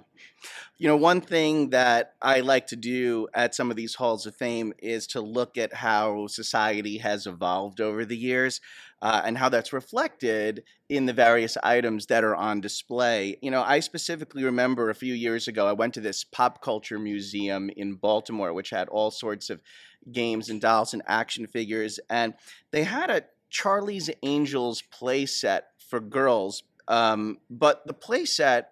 You 0.80 0.88
know, 0.88 0.98
one 0.98 1.22
thing 1.22 1.70
that 1.70 2.16
I 2.22 2.40
like 2.40 2.68
to 2.68 2.76
do 2.76 3.28
at 3.36 3.54
some 3.54 3.70
of 3.70 3.78
these 3.78 3.96
halls 3.96 4.26
of 4.26 4.36
fame 4.36 4.74
is 4.80 5.06
to 5.08 5.22
look 5.22 5.58
at 5.58 5.74
how 5.76 6.26
society 6.28 6.98
has 6.98 7.28
evolved 7.28 7.80
over 7.80 8.06
the 8.06 8.18
years 8.18 8.60
uh, 9.04 9.22
and 9.26 9.38
how 9.38 9.50
that's 9.50 9.74
reflected 9.74 10.64
in 10.88 11.06
the 11.06 11.12
various 11.12 11.58
items 11.62 12.06
that 12.06 12.24
are 12.24 12.38
on 12.38 12.62
display. 12.62 13.38
You 13.42 13.52
know, 13.52 13.62
I 13.62 13.82
specifically 13.82 14.46
remember 14.46 14.90
a 14.90 14.96
few 14.96 15.14
years 15.14 15.50
ago, 15.50 15.68
I 15.68 15.74
went 15.74 15.94
to 15.96 16.00
this 16.00 16.24
pop 16.24 16.62
culture 16.62 16.98
museum 16.98 17.70
in 17.76 17.96
Baltimore, 17.96 18.54
which 18.54 18.70
had 18.70 18.88
all 18.88 19.12
sorts 19.12 19.50
of 19.50 19.62
games 20.10 20.50
and 20.50 20.62
dolls 20.62 20.94
and 20.94 21.04
action 21.06 21.48
figures. 21.48 22.00
And 22.10 22.34
they 22.72 22.86
had 22.86 23.10
a 23.10 23.26
Charlie's 23.50 24.10
Angels 24.24 24.82
play 24.82 25.26
set 25.26 25.66
for 25.90 26.00
girls. 26.00 26.64
Um, 26.88 27.40
but 27.50 27.86
the 27.86 27.94
play 27.94 28.24
set 28.24 28.70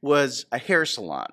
was 0.00 0.46
a 0.52 0.58
hair 0.58 0.86
salon. 0.86 1.28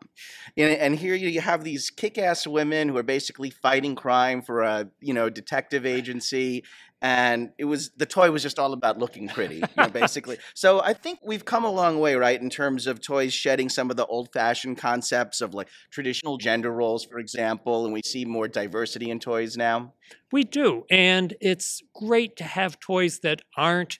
And, 0.57 0.71
and 0.73 0.95
here 0.99 1.15
you 1.15 1.39
have 1.41 1.63
these 1.63 1.89
kick-ass 1.89 2.47
women 2.47 2.89
who 2.89 2.97
are 2.97 3.03
basically 3.03 3.51
fighting 3.51 3.95
crime 3.95 4.41
for 4.41 4.61
a, 4.61 4.89
you 4.99 5.13
know, 5.13 5.29
detective 5.29 5.85
agency 5.85 6.63
and 7.03 7.51
it 7.57 7.65
was 7.65 7.91
the 7.97 8.05
toy 8.05 8.31
was 8.31 8.41
just 8.41 8.57
all 8.57 8.71
about 8.71 8.97
looking 8.97 9.27
pretty, 9.27 9.55
you 9.57 9.63
know, 9.77 9.89
basically. 9.89 10.37
So 10.55 10.81
I 10.81 10.93
think 10.93 11.19
we've 11.23 11.43
come 11.43 11.65
a 11.65 11.71
long 11.71 11.99
way, 11.99 12.15
right, 12.15 12.39
in 12.39 12.49
terms 12.49 12.87
of 12.87 13.01
toys 13.01 13.33
shedding 13.33 13.67
some 13.69 13.91
of 13.91 13.97
the 13.97 14.05
old-fashioned 14.05 14.77
concepts 14.77 15.41
of 15.41 15.53
like 15.53 15.67
traditional 15.91 16.37
gender 16.37 16.71
roles, 16.71 17.03
for 17.03 17.19
example, 17.19 17.83
and 17.83 17.93
we 17.93 18.01
see 18.03 18.23
more 18.23 18.47
diversity 18.47 19.09
in 19.09 19.19
toys 19.19 19.57
now. 19.57 19.93
We 20.31 20.43
do. 20.43 20.85
And 20.89 21.33
it's 21.41 21.81
great 21.93 22.37
to 22.37 22.45
have 22.45 22.79
toys 22.79 23.19
that 23.19 23.41
aren't 23.57 23.99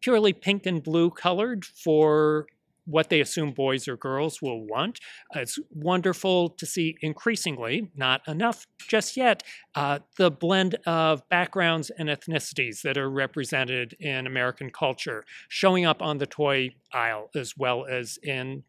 purely 0.00 0.32
pink 0.32 0.66
and 0.66 0.82
blue 0.82 1.10
colored 1.10 1.64
for 1.64 2.46
what 2.84 3.08
they 3.10 3.20
assume 3.20 3.52
boys 3.52 3.86
or 3.88 3.96
girls 3.96 4.42
will 4.42 4.66
want. 4.66 4.98
It's 5.34 5.58
wonderful 5.70 6.50
to 6.50 6.66
see 6.66 6.96
increasingly, 7.00 7.90
not 7.94 8.26
enough 8.26 8.66
just 8.88 9.16
yet, 9.16 9.42
uh, 9.74 10.00
the 10.18 10.30
blend 10.30 10.76
of 10.86 11.28
backgrounds 11.28 11.90
and 11.90 12.08
ethnicities 12.08 12.82
that 12.82 12.98
are 12.98 13.10
represented 13.10 13.94
in 14.00 14.26
American 14.26 14.70
culture 14.70 15.24
showing 15.48 15.84
up 15.86 16.02
on 16.02 16.18
the 16.18 16.26
toy 16.26 16.70
aisle 16.92 17.30
as 17.34 17.56
well 17.56 17.86
as 17.86 18.18
in 18.22 18.64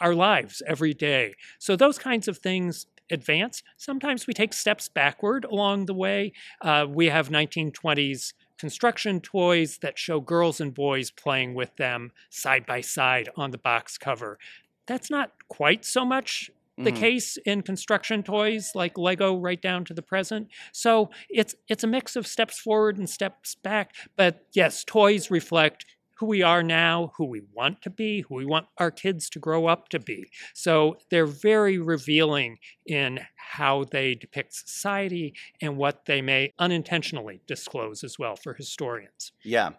our 0.00 0.14
lives 0.14 0.62
every 0.66 0.94
day. 0.94 1.34
So, 1.58 1.76
those 1.76 1.98
kinds 1.98 2.28
of 2.28 2.38
things 2.38 2.86
advance. 3.10 3.62
Sometimes 3.76 4.26
we 4.26 4.32
take 4.34 4.52
steps 4.52 4.88
backward 4.88 5.44
along 5.44 5.86
the 5.86 5.94
way. 5.94 6.32
Uh, 6.62 6.86
we 6.88 7.06
have 7.06 7.28
1920s 7.28 8.32
construction 8.60 9.20
toys 9.20 9.78
that 9.78 9.98
show 9.98 10.20
girls 10.20 10.60
and 10.60 10.74
boys 10.74 11.10
playing 11.10 11.54
with 11.54 11.74
them 11.76 12.12
side 12.30 12.66
by 12.66 12.80
side 12.82 13.28
on 13.36 13.50
the 13.50 13.58
box 13.58 13.98
cover. 13.98 14.38
That's 14.86 15.10
not 15.10 15.32
quite 15.48 15.84
so 15.84 16.04
much 16.04 16.50
the 16.76 16.92
Mhm. 16.92 16.96
case 16.96 17.36
in 17.38 17.62
construction 17.62 18.22
toys 18.22 18.72
like 18.74 18.96
Lego 18.96 19.36
right 19.36 19.60
down 19.60 19.84
to 19.86 19.94
the 19.94 20.02
present. 20.02 20.48
So 20.72 21.10
it's 21.28 21.54
it's 21.68 21.84
a 21.84 21.86
mix 21.86 22.16
of 22.16 22.26
steps 22.26 22.58
forward 22.58 22.96
and 22.98 23.08
steps 23.08 23.54
back. 23.54 23.94
But 24.16 24.46
yes, 24.52 24.84
toys 24.84 25.30
reflect 25.30 25.84
who 26.20 26.26
we 26.26 26.42
are 26.42 26.62
now, 26.62 27.12
who 27.16 27.24
we 27.24 27.40
want 27.54 27.80
to 27.80 27.88
be, 27.88 28.20
who 28.20 28.34
we 28.34 28.44
want 28.44 28.66
our 28.76 28.90
kids 28.90 29.30
to 29.30 29.38
grow 29.38 29.66
up 29.66 29.88
to 29.88 29.98
be. 29.98 30.30
So 30.52 30.98
they're 31.10 31.24
very 31.24 31.78
revealing 31.78 32.58
in 32.84 33.20
how 33.36 33.84
they 33.84 34.14
depict 34.14 34.52
society 34.52 35.32
and 35.62 35.78
what 35.78 36.04
they 36.04 36.20
may 36.20 36.52
unintentionally 36.58 37.40
disclose 37.46 38.04
as 38.04 38.18
well 38.18 38.36
for 38.36 38.52
historians. 38.52 39.32
Yeah. 39.42 39.70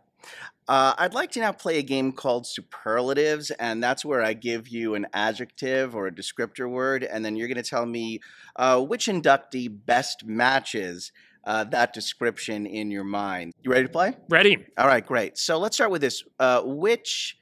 Uh, 0.68 0.96
I'd 0.98 1.14
like 1.14 1.30
to 1.32 1.40
now 1.42 1.52
play 1.52 1.78
a 1.78 1.84
game 1.84 2.12
called 2.12 2.48
Superlatives, 2.48 3.52
and 3.52 3.84
that's 3.84 4.04
where 4.04 4.24
I 4.24 4.34
give 4.34 4.68
you 4.68 4.96
an 4.96 5.06
adjective 5.14 5.96
or 5.96 6.08
a 6.08 6.12
descriptor 6.12 6.68
word, 6.68 7.04
and 7.04 7.24
then 7.24 7.36
you're 7.36 7.48
going 7.50 7.62
to 7.62 7.70
tell 7.70 7.86
me 7.86 8.20
uh, 8.56 8.82
which 8.82 9.06
inductee 9.06 9.70
best 9.86 10.26
matches 10.26 11.12
uh, 11.44 11.64
that 11.66 11.94
description 11.94 12.66
in 12.66 12.92
your 12.92 13.04
mind. 13.04 13.54
You 13.64 13.72
ready 13.72 13.86
to 13.86 13.92
play? 13.92 14.16
Ready. 14.30 14.66
All 14.78 14.88
right, 14.88 15.06
great. 15.06 15.38
So 15.38 15.58
let's 15.58 15.76
start 15.76 15.92
with 15.92 16.02
this. 16.02 16.24
Uh, 16.40 16.62
which 16.64 17.38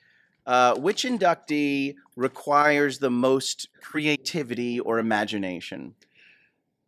uh, 0.46 0.76
which 0.76 1.04
inductee 1.04 1.96
requires 2.16 3.00
the 3.00 3.12
most 3.12 3.70
creativity 3.82 4.80
or 4.80 4.98
imagination? 4.98 5.94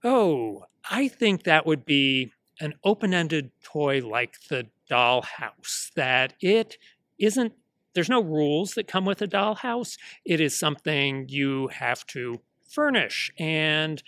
Oh, 0.03 0.65
I 0.89 1.07
think 1.07 1.43
that 1.43 1.65
would 1.65 1.85
be 1.85 2.31
an 2.59 2.73
open 2.83 3.13
ended 3.13 3.51
toy 3.63 3.99
like 3.99 4.35
the 4.49 4.67
dollhouse, 4.89 5.91
that 5.95 6.33
it 6.41 6.77
isn't, 7.19 7.53
there's 7.93 8.09
no 8.09 8.21
rules 8.21 8.73
that 8.73 8.87
come 8.87 9.05
with 9.05 9.21
a 9.21 9.27
dollhouse. 9.27 9.97
It 10.25 10.41
is 10.41 10.57
something 10.57 11.27
you 11.29 11.67
have 11.67 12.05
to 12.07 12.41
furnish 12.67 13.31
and 13.37 14.01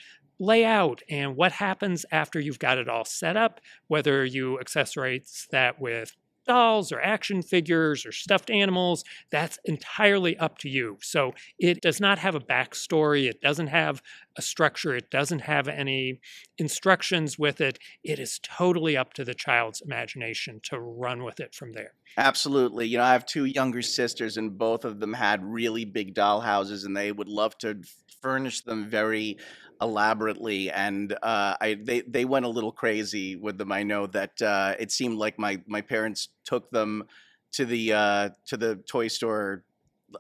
lay 0.43 0.65
out 0.65 1.01
and 1.09 1.35
what 1.35 1.53
happens 1.53 2.05
after 2.11 2.39
you've 2.39 2.59
got 2.59 2.77
it 2.77 2.89
all 2.89 3.05
set 3.05 3.37
up, 3.37 3.61
whether 3.87 4.25
you 4.25 4.59
accessorize 4.61 5.47
that 5.49 5.79
with 5.79 6.15
dolls 6.45 6.91
or 6.91 7.01
action 7.01 7.41
figures 7.41 8.05
or 8.05 8.11
stuffed 8.11 8.49
animals, 8.49 9.03
that's 9.31 9.59
entirely 9.65 10.37
up 10.37 10.57
to 10.59 10.69
you. 10.69 10.97
So 11.01 11.33
it 11.57 11.81
does 11.81 11.99
not 11.99 12.19
have 12.19 12.35
a 12.35 12.39
backstory, 12.39 13.29
it 13.29 13.41
doesn't 13.41 13.67
have 13.67 14.01
a 14.37 14.41
structure, 14.41 14.95
it 14.95 15.09
doesn't 15.09 15.39
have 15.39 15.67
any 15.67 16.19
instructions 16.57 17.39
with 17.39 17.61
it. 17.61 17.79
It 18.03 18.19
is 18.19 18.39
totally 18.43 18.97
up 18.97 19.13
to 19.13 19.23
the 19.23 19.33
child's 19.33 19.81
imagination 19.81 20.59
to 20.63 20.79
run 20.79 21.23
with 21.23 21.39
it 21.39 21.55
from 21.55 21.73
there. 21.73 21.93
Absolutely. 22.17 22.87
You 22.87 22.97
know, 22.97 23.03
I 23.03 23.13
have 23.13 23.25
two 23.25 23.45
younger 23.45 23.81
sisters, 23.81 24.37
and 24.37 24.57
both 24.57 24.85
of 24.85 24.99
them 24.99 25.13
had 25.13 25.43
really 25.43 25.85
big 25.85 26.13
doll 26.13 26.41
houses, 26.41 26.83
and 26.83 26.95
they 26.95 27.11
would 27.11 27.29
love 27.29 27.57
to 27.59 27.81
furnish 28.21 28.61
them 28.61 28.89
very 28.89 29.37
elaborately, 29.81 30.71
and 30.71 31.13
uh, 31.13 31.55
I 31.59 31.77
they 31.81 32.01
they 32.01 32.25
went 32.25 32.45
a 32.45 32.49
little 32.49 32.71
crazy 32.71 33.35
with 33.35 33.57
them. 33.57 33.71
I 33.71 33.83
know 33.83 34.07
that 34.07 34.41
uh, 34.41 34.75
it 34.79 34.91
seemed 34.91 35.17
like 35.17 35.39
my 35.39 35.61
my 35.67 35.81
parents 35.81 36.29
took 36.45 36.69
them 36.71 37.05
to 37.53 37.65
the 37.65 37.93
uh, 37.93 38.29
to 38.47 38.57
the 38.57 38.75
toy 38.75 39.07
store 39.07 39.63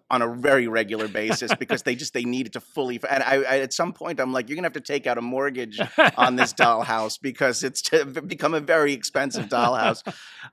on 0.09 0.21
a 0.21 0.35
very 0.35 0.67
regular 0.67 1.07
basis 1.07 1.53
because 1.55 1.83
they 1.83 1.95
just 1.95 2.13
they 2.13 2.23
needed 2.23 2.53
to 2.53 2.59
fully 2.59 2.99
and 3.09 3.23
I, 3.23 3.35
I, 3.43 3.59
at 3.59 3.73
some 3.73 3.93
point 3.93 4.19
I'm 4.19 4.33
like 4.33 4.49
you're 4.49 4.55
gonna 4.55 4.65
have 4.65 4.73
to 4.73 4.81
take 4.81 5.07
out 5.07 5.17
a 5.17 5.21
mortgage 5.21 5.79
on 6.17 6.35
this 6.35 6.53
dollhouse 6.53 7.19
because 7.21 7.63
it's 7.63 7.87
become 8.25 8.53
a 8.53 8.59
very 8.59 8.93
expensive 8.93 9.47
dollhouse. 9.49 10.01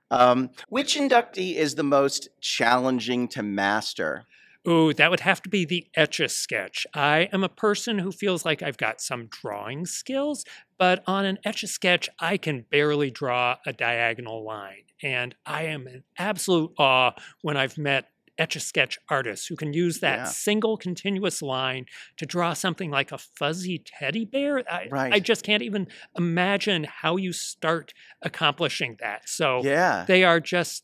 Um, 0.09 0.49
which 0.69 0.95
inductee 0.95 1.55
is 1.55 1.75
the 1.75 1.83
most 1.83 2.29
challenging 2.39 3.27
to 3.29 3.43
master? 3.43 4.25
Ooh, 4.67 4.93
that 4.93 5.09
would 5.09 5.21
have 5.21 5.41
to 5.41 5.49
be 5.49 5.65
the 5.65 5.87
etch 5.95 6.19
a 6.19 6.29
sketch. 6.29 6.85
I 6.93 7.29
am 7.33 7.43
a 7.43 7.49
person 7.49 7.99
who 7.99 8.11
feels 8.11 8.45
like 8.45 8.61
I've 8.61 8.77
got 8.77 9.01
some 9.01 9.27
drawing 9.27 9.87
skills, 9.87 10.45
but 10.77 11.03
on 11.07 11.25
an 11.25 11.39
etch 11.43 11.63
a 11.63 11.67
sketch, 11.67 12.09
I 12.19 12.37
can 12.37 12.65
barely 12.69 13.09
draw 13.09 13.57
a 13.65 13.73
diagonal 13.73 14.43
line. 14.45 14.83
And 15.01 15.33
I 15.47 15.63
am 15.63 15.87
in 15.87 16.03
absolute 16.17 16.73
awe 16.77 17.13
when 17.41 17.57
I've 17.57 17.77
met 17.77 18.09
etch 18.37 18.55
a 18.55 18.59
sketch 18.59 18.97
artists 19.09 19.47
who 19.47 19.55
can 19.55 19.73
use 19.73 19.99
that 19.99 20.17
yeah. 20.19 20.25
single 20.25 20.77
continuous 20.77 21.41
line 21.41 21.85
to 22.17 22.25
draw 22.25 22.53
something 22.53 22.89
like 22.89 23.11
a 23.11 23.17
fuzzy 23.17 23.83
teddy 23.83 24.25
bear. 24.25 24.63
I, 24.71 24.87
right. 24.91 25.13
I 25.13 25.19
just 25.19 25.43
can't 25.43 25.63
even 25.63 25.87
imagine 26.17 26.83
how 26.85 27.17
you 27.17 27.33
start 27.33 27.93
accomplishing 28.21 28.97
that. 28.99 29.27
So 29.27 29.61
yeah. 29.63 30.05
they 30.07 30.23
are 30.23 30.39
just 30.39 30.83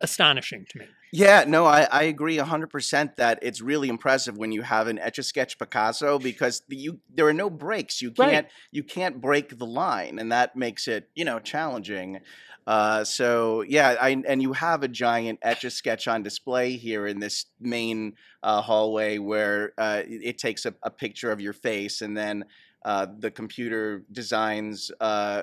astonishing 0.00 0.66
to 0.70 0.78
me. 0.78 0.86
Yeah, 1.12 1.44
no, 1.46 1.66
I, 1.66 1.82
I 1.90 2.02
agree 2.04 2.36
100% 2.36 3.16
that 3.16 3.40
it's 3.42 3.60
really 3.60 3.88
impressive 3.88 4.38
when 4.38 4.52
you 4.52 4.62
have 4.62 4.86
an 4.86 4.98
etch 4.98 5.18
a 5.18 5.22
sketch 5.22 5.58
Picasso 5.58 6.18
because 6.18 6.62
the, 6.68 6.76
you 6.76 7.00
there 7.12 7.26
are 7.26 7.32
no 7.32 7.50
breaks. 7.50 8.00
You 8.00 8.12
can't 8.12 8.46
right. 8.46 8.52
you 8.70 8.84
can't 8.84 9.20
break 9.20 9.58
the 9.58 9.66
line 9.66 10.18
and 10.20 10.30
that 10.30 10.54
makes 10.54 10.86
it, 10.86 11.10
you 11.14 11.24
know, 11.24 11.40
challenging. 11.40 12.20
Uh, 12.66 13.02
so 13.02 13.62
yeah, 13.62 13.96
I, 14.00 14.22
and 14.26 14.40
you 14.40 14.52
have 14.52 14.84
a 14.84 14.88
giant 14.88 15.40
etch 15.42 15.64
a 15.64 15.70
sketch 15.70 16.06
on 16.06 16.22
display 16.22 16.76
here 16.76 17.06
in 17.06 17.18
this 17.18 17.46
main 17.58 18.14
uh, 18.44 18.60
hallway 18.60 19.18
where 19.18 19.72
uh, 19.78 20.02
it 20.06 20.38
takes 20.38 20.64
a, 20.64 20.74
a, 20.82 20.90
picture 20.90 21.32
of 21.32 21.40
your 21.40 21.52
face 21.52 22.00
and 22.00 22.16
then 22.16 22.44
uh, 22.84 23.06
the 23.18 23.30
computer 23.30 24.04
designs 24.12 24.90
uh, 25.00 25.42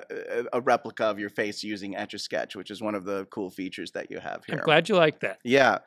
a 0.52 0.60
replica 0.60 1.04
of 1.04 1.18
your 1.18 1.30
face 1.30 1.62
using 1.62 1.96
Etch 1.96 2.14
a 2.14 2.18
Sketch, 2.18 2.56
which 2.56 2.70
is 2.70 2.82
one 2.82 2.94
of 2.94 3.04
the 3.04 3.26
cool 3.26 3.50
features 3.50 3.92
that 3.92 4.10
you 4.10 4.18
have 4.18 4.44
here. 4.44 4.56
I'm 4.56 4.64
glad 4.64 4.88
you 4.88 4.96
like 4.96 5.20
that. 5.20 5.38
Yeah. 5.44 5.78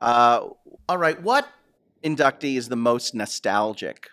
Uh, 0.00 0.48
all 0.88 0.98
right. 0.98 1.20
What 1.22 1.48
inductee 2.02 2.56
is 2.56 2.68
the 2.68 2.76
most 2.76 3.14
nostalgic? 3.14 4.08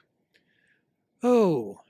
Oh, 1.24 1.82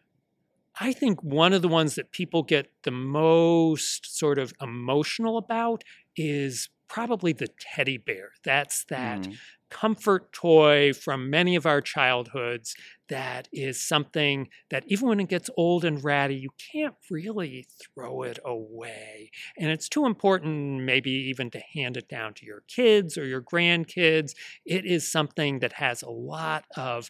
I 0.80 0.94
think 0.94 1.22
one 1.22 1.54
of 1.54 1.62
the 1.62 1.68
ones 1.68 1.96
that 1.96 2.12
people 2.12 2.44
get 2.44 2.72
the 2.84 2.92
most 2.92 4.18
sort 4.18 4.40
of 4.40 4.54
emotional 4.62 5.38
about 5.38 5.84
is 6.16 6.70
probably 6.94 7.34
the 7.34 7.48
teddy 7.60 7.98
bear. 7.98 8.32
That's 8.44 8.86
that 8.86 9.28
mm 9.28 9.40
comfort 9.70 10.32
toy 10.34 10.94
from 10.94 11.32
many 11.32 11.56
of 11.56 11.66
our 11.66 11.82
childhoods 11.82 12.76
that 13.10 13.48
is 13.52 13.82
something 13.82 14.48
that 14.70 14.84
even 14.86 15.08
when 15.08 15.20
it 15.20 15.30
gets 15.30 15.50
old 15.58 15.84
and 15.84 16.04
ratty, 16.04 16.36
you 16.36 16.52
can't 16.72 16.96
really 17.10 17.66
throw 17.82 18.22
it 18.22 18.38
away. 18.46 19.32
And 19.58 19.72
it's 19.72 19.90
too 19.90 20.06
important, 20.06 20.84
maybe 20.84 21.10
even 21.10 21.50
to 21.52 21.60
hand 21.74 21.98
it 21.98 22.08
down 22.08 22.36
to 22.36 22.46
your 22.46 22.62
kids 22.68 23.18
or 23.18 23.26
your 23.26 23.42
grandkids. 23.42 24.34
It 24.64 24.86
is 24.86 25.12
something 25.12 25.60
that 25.60 25.74
has 25.74 26.04
a 26.04 26.10
lot 26.12 26.66
of 26.78 27.10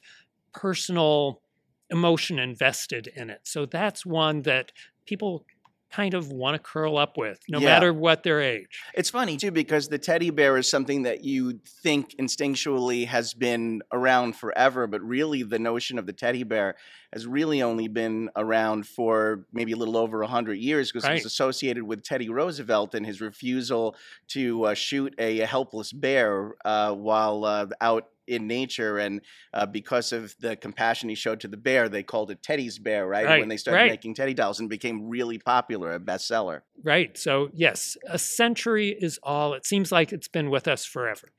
personal 0.54 1.42
emotion 1.90 2.40
invested 2.40 3.08
in 3.08 3.30
it. 3.30 3.42
So 3.44 3.66
that's 3.66 4.06
one 4.06 4.44
that 4.44 4.72
people 5.06 5.46
kind 5.94 6.16
of 6.16 6.32
want 6.32 6.56
to 6.56 6.60
curl 6.60 6.98
up 6.98 7.18
with, 7.18 7.40
no 7.48 7.60
yeah. 7.60 7.68
matter 7.68 7.94
what 7.94 8.24
their 8.24 8.42
age. 8.42 8.82
It's 8.96 9.10
funny 9.10 9.38
too 9.38 9.52
because 9.52 9.90
the 9.90 10.00
teddy 10.00 10.32
bear 10.32 10.58
is 10.58 10.68
something 10.68 11.04
that 11.04 11.24
you 11.24 11.60
think 11.84 12.16
instinctually 12.20 13.06
has 13.08 13.34
been 13.34 13.84
around 13.92 14.36
forever, 14.36 14.88
but 14.88 15.02
really 15.02 15.44
the 15.44 15.60
notion 15.60 16.00
of 16.00 16.06
the 16.06 16.14
teddy 16.14 16.44
bear 16.44 16.76
has 17.14 17.28
really 17.28 17.62
only 17.62 17.88
been 17.88 18.30
around 18.36 18.88
for 18.88 19.46
maybe 19.54 19.72
a 19.72 19.76
little 19.76 19.98
over 19.98 20.24
hundred 20.24 20.58
years 20.58 20.92
because 20.92 21.04
right. 21.04 21.12
it 21.12 21.16
was 21.24 21.26
associated 21.26 21.84
with 21.84 22.02
Teddy 22.02 22.30
Roosevelt 22.30 22.96
and 22.96 23.06
his 23.06 23.22
refusal 23.22 23.96
to 24.30 24.66
uh, 24.66 24.74
shoot 24.74 25.14
a, 25.20 25.42
a, 25.42 25.46
helpless 25.46 25.92
bear 25.92 26.56
uh, 26.66 26.94
while 26.94 27.46
uh, 27.46 27.68
out 27.82 28.08
in 28.28 28.48
nature 28.48 28.98
and 28.98 29.22
uh, 29.54 29.66
because 29.66 30.12
of 30.12 30.36
the 30.40 30.56
compassion 30.56 31.10
he 31.10 31.16
showed 31.16 31.40
to 31.40 31.48
the 31.48 31.58
bear 31.58 31.90
they 31.90 32.04
called 32.04 32.32
it 32.32 32.42
teddy's 32.42 32.80
bear 32.80 33.08
right, 33.08 33.26
right 33.26 33.40
when 33.40 33.50
they 33.50 33.58
started 33.58 33.82
right. 33.82 33.92
making 33.92 34.14
teddy 34.14 34.34
dolls 34.34 34.60
and 34.60 34.70
became 34.70 35.10
really 35.10 35.38
popular 35.38 35.94
a 35.94 36.00
bestseller. 36.00 36.62
Right 36.84 37.18
so 37.18 37.50
yes 37.54 37.98
a 38.08 38.20
century 38.20 38.90
is 38.90 39.20
all 39.24 39.54
it 39.54 39.66
seems 39.66 39.92
like 39.92 40.12
it's 40.12 40.28
been 40.28 40.50
with 40.50 40.68
us 40.68 40.86
forever. 40.86 41.30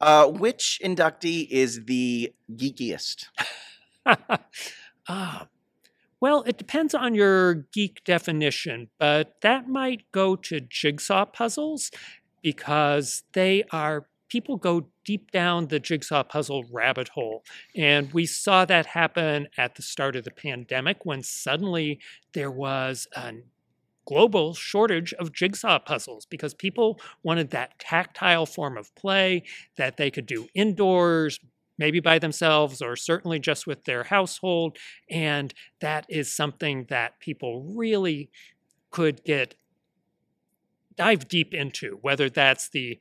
Uh, 0.00 0.26
which 0.26 0.80
inductee 0.84 1.46
is 1.48 1.84
the 1.84 2.32
geekiest? 2.56 3.26
Ah 5.08 5.48
well, 6.22 6.44
it 6.46 6.56
depends 6.56 6.94
on 6.94 7.16
your 7.16 7.66
geek 7.72 8.04
definition, 8.04 8.90
but 8.96 9.40
that 9.40 9.68
might 9.68 10.04
go 10.12 10.36
to 10.36 10.60
jigsaw 10.60 11.24
puzzles 11.24 11.90
because 12.40 13.24
they 13.32 13.64
are 13.72 14.06
people 14.32 14.56
go 14.56 14.86
deep 15.04 15.30
down 15.30 15.66
the 15.66 15.78
jigsaw 15.78 16.22
puzzle 16.22 16.64
rabbit 16.72 17.08
hole. 17.08 17.44
And 17.76 18.10
we 18.14 18.24
saw 18.24 18.64
that 18.64 18.86
happen 18.86 19.46
at 19.58 19.74
the 19.74 19.82
start 19.82 20.16
of 20.16 20.24
the 20.24 20.30
pandemic 20.30 21.04
when 21.04 21.22
suddenly 21.22 22.00
there 22.32 22.50
was 22.50 23.06
a 23.14 23.34
global 24.06 24.54
shortage 24.54 25.12
of 25.14 25.34
jigsaw 25.34 25.78
puzzles 25.78 26.24
because 26.24 26.54
people 26.54 26.98
wanted 27.22 27.50
that 27.50 27.78
tactile 27.78 28.46
form 28.46 28.78
of 28.78 28.94
play 28.94 29.44
that 29.76 29.98
they 29.98 30.10
could 30.10 30.24
do 30.24 30.48
indoors, 30.54 31.38
maybe 31.76 32.00
by 32.00 32.18
themselves 32.18 32.80
or 32.80 32.96
certainly 32.96 33.38
just 33.38 33.66
with 33.66 33.84
their 33.84 34.04
household. 34.04 34.78
And 35.10 35.52
that 35.80 36.06
is 36.08 36.34
something 36.34 36.86
that 36.88 37.20
people 37.20 37.70
really 37.76 38.30
could 38.90 39.22
get 39.24 39.56
dive 40.96 41.28
deep 41.28 41.52
into, 41.52 41.98
whether 42.00 42.30
that's 42.30 42.70
the 42.70 42.98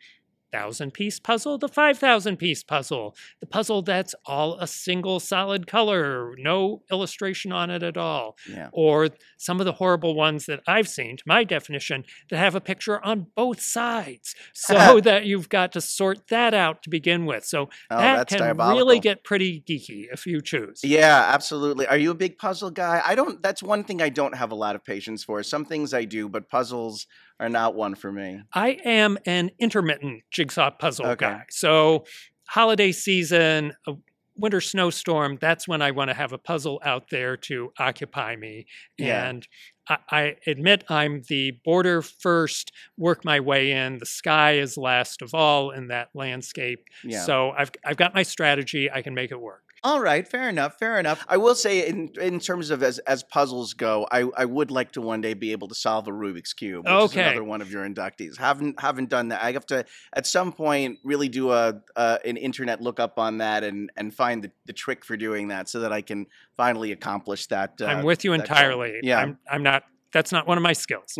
thousand 0.51 0.93
piece 0.93 1.19
puzzle, 1.19 1.57
the 1.57 1.67
5,000 1.67 2.37
piece 2.37 2.63
puzzle, 2.63 3.15
the 3.39 3.45
puzzle 3.45 3.81
that's 3.81 4.13
all 4.25 4.57
a 4.59 4.67
single 4.67 5.19
solid 5.19 5.67
color, 5.67 6.35
no 6.37 6.83
illustration 6.91 7.51
on 7.51 7.69
it 7.69 7.83
at 7.83 7.97
all. 7.97 8.37
Yeah. 8.49 8.69
Or 8.71 9.09
some 9.37 9.59
of 9.59 9.65
the 9.65 9.73
horrible 9.73 10.15
ones 10.15 10.45
that 10.45 10.61
I've 10.67 10.87
seen, 10.87 11.17
to 11.17 11.23
my 11.25 11.43
definition, 11.43 12.05
that 12.29 12.37
have 12.37 12.55
a 12.55 12.61
picture 12.61 13.03
on 13.03 13.27
both 13.35 13.61
sides 13.61 14.35
so 14.53 14.99
that 15.01 15.25
you've 15.25 15.49
got 15.49 15.71
to 15.73 15.81
sort 15.81 16.27
that 16.29 16.53
out 16.53 16.83
to 16.83 16.89
begin 16.89 17.25
with. 17.25 17.45
So 17.45 17.69
oh, 17.89 17.97
that 17.97 18.27
can 18.27 18.57
really 18.57 18.99
get 18.99 19.23
pretty 19.23 19.61
geeky 19.61 20.07
if 20.11 20.25
you 20.25 20.41
choose. 20.41 20.81
Yeah, 20.83 21.29
absolutely. 21.33 21.87
Are 21.87 21.97
you 21.97 22.11
a 22.11 22.15
big 22.15 22.37
puzzle 22.37 22.71
guy? 22.71 23.01
I 23.05 23.15
don't, 23.15 23.41
that's 23.41 23.63
one 23.63 23.83
thing 23.83 24.01
I 24.01 24.09
don't 24.09 24.35
have 24.35 24.51
a 24.51 24.55
lot 24.55 24.75
of 24.75 24.83
patience 24.83 25.23
for. 25.23 25.41
Some 25.43 25.65
things 25.65 25.93
I 25.93 26.05
do, 26.05 26.29
but 26.29 26.49
puzzles 26.49 27.07
are 27.41 27.49
not 27.49 27.75
one 27.75 27.95
for 27.95 28.11
me. 28.11 28.41
I 28.53 28.77
am 28.85 29.17
an 29.25 29.51
intermittent 29.59 30.23
jigsaw 30.31 30.69
puzzle 30.71 31.07
Okay. 31.07 31.25
guy. 31.25 31.45
So, 31.49 32.05
holiday 32.47 32.91
season, 32.91 33.73
a 33.87 33.95
winter 34.37 34.61
snowstorm, 34.61 35.37
that's 35.41 35.67
when 35.67 35.81
I 35.81 35.91
want 35.91 36.09
to 36.09 36.13
have 36.13 36.31
a 36.33 36.37
puzzle 36.37 36.79
out 36.85 37.09
there 37.09 37.35
to 37.37 37.73
occupy 37.79 38.35
me. 38.35 38.67
Yeah. 38.97 39.27
And 39.27 39.47
I, 39.89 39.97
I 40.11 40.35
admit 40.47 40.83
I'm 40.87 41.23
the 41.27 41.51
border 41.65 42.01
first, 42.01 42.71
work 42.97 43.25
my 43.25 43.39
way 43.39 43.71
in. 43.71 43.97
The 43.97 44.05
sky 44.05 44.53
is 44.53 44.77
last 44.77 45.21
of 45.21 45.33
all 45.33 45.71
in 45.71 45.87
that 45.87 46.09
landscape. 46.13 46.85
Yeah. 47.03 47.23
So, 47.25 47.51
I've, 47.51 47.71
I've 47.83 47.97
got 47.97 48.13
my 48.13 48.23
strategy. 48.23 48.89
I 48.91 49.01
can 49.01 49.15
make 49.15 49.31
it 49.31 49.41
work. 49.41 49.63
All 49.83 49.99
right, 49.99 50.27
fair 50.27 50.47
enough, 50.47 50.77
fair 50.77 50.99
enough. 50.99 51.25
I 51.27 51.37
will 51.37 51.55
say, 51.55 51.87
in 51.87 52.09
in 52.21 52.39
terms 52.39 52.69
of 52.69 52.83
as 52.83 52.99
as 52.99 53.23
puzzles 53.23 53.73
go, 53.73 54.07
I, 54.11 54.25
I 54.37 54.45
would 54.45 54.69
like 54.69 54.91
to 54.91 55.01
one 55.01 55.21
day 55.21 55.33
be 55.33 55.53
able 55.53 55.67
to 55.69 55.73
solve 55.75 56.07
a 56.07 56.11
Rubik's 56.11 56.53
cube. 56.53 56.85
Which 56.85 56.93
Okay. 56.93 57.21
is 57.21 57.27
another 57.27 57.43
one 57.43 57.61
of 57.61 57.71
your 57.71 57.83
inductees. 57.89 58.37
Haven't 58.37 58.79
haven't 58.79 59.09
done 59.09 59.29
that. 59.29 59.43
I 59.43 59.53
have 59.53 59.65
to 59.67 59.83
at 60.15 60.27
some 60.27 60.53
point 60.53 60.99
really 61.03 61.29
do 61.29 61.51
a 61.51 61.81
uh, 61.95 62.17
an 62.23 62.37
internet 62.37 62.79
lookup 62.79 63.17
on 63.17 63.39
that 63.39 63.63
and 63.63 63.91
and 63.97 64.13
find 64.13 64.43
the, 64.43 64.51
the 64.67 64.73
trick 64.73 65.03
for 65.03 65.17
doing 65.17 65.47
that 65.47 65.67
so 65.67 65.79
that 65.79 65.91
I 65.91 66.01
can 66.03 66.27
finally 66.55 66.91
accomplish 66.91 67.47
that. 67.47 67.81
Uh, 67.81 67.85
I'm 67.85 68.05
with 68.05 68.23
you 68.23 68.31
that 68.37 68.47
goal. 68.47 68.57
entirely. 68.57 68.99
Yeah. 69.01 69.17
I'm, 69.17 69.39
I'm 69.49 69.63
not, 69.63 69.81
that's 70.13 70.31
not 70.31 70.45
one 70.45 70.59
of 70.59 70.61
my 70.61 70.73
skills. 70.73 71.17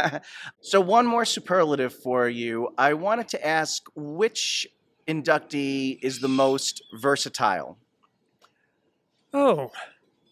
so 0.62 0.80
one 0.80 1.06
more 1.06 1.26
superlative 1.26 1.92
for 2.02 2.26
you. 2.28 2.70
I 2.78 2.94
wanted 2.94 3.28
to 3.28 3.46
ask 3.46 3.82
which 3.94 4.66
inductee 5.06 5.98
is 6.02 6.20
the 6.20 6.28
most 6.28 6.82
versatile. 6.94 7.76
Oh, 9.32 9.70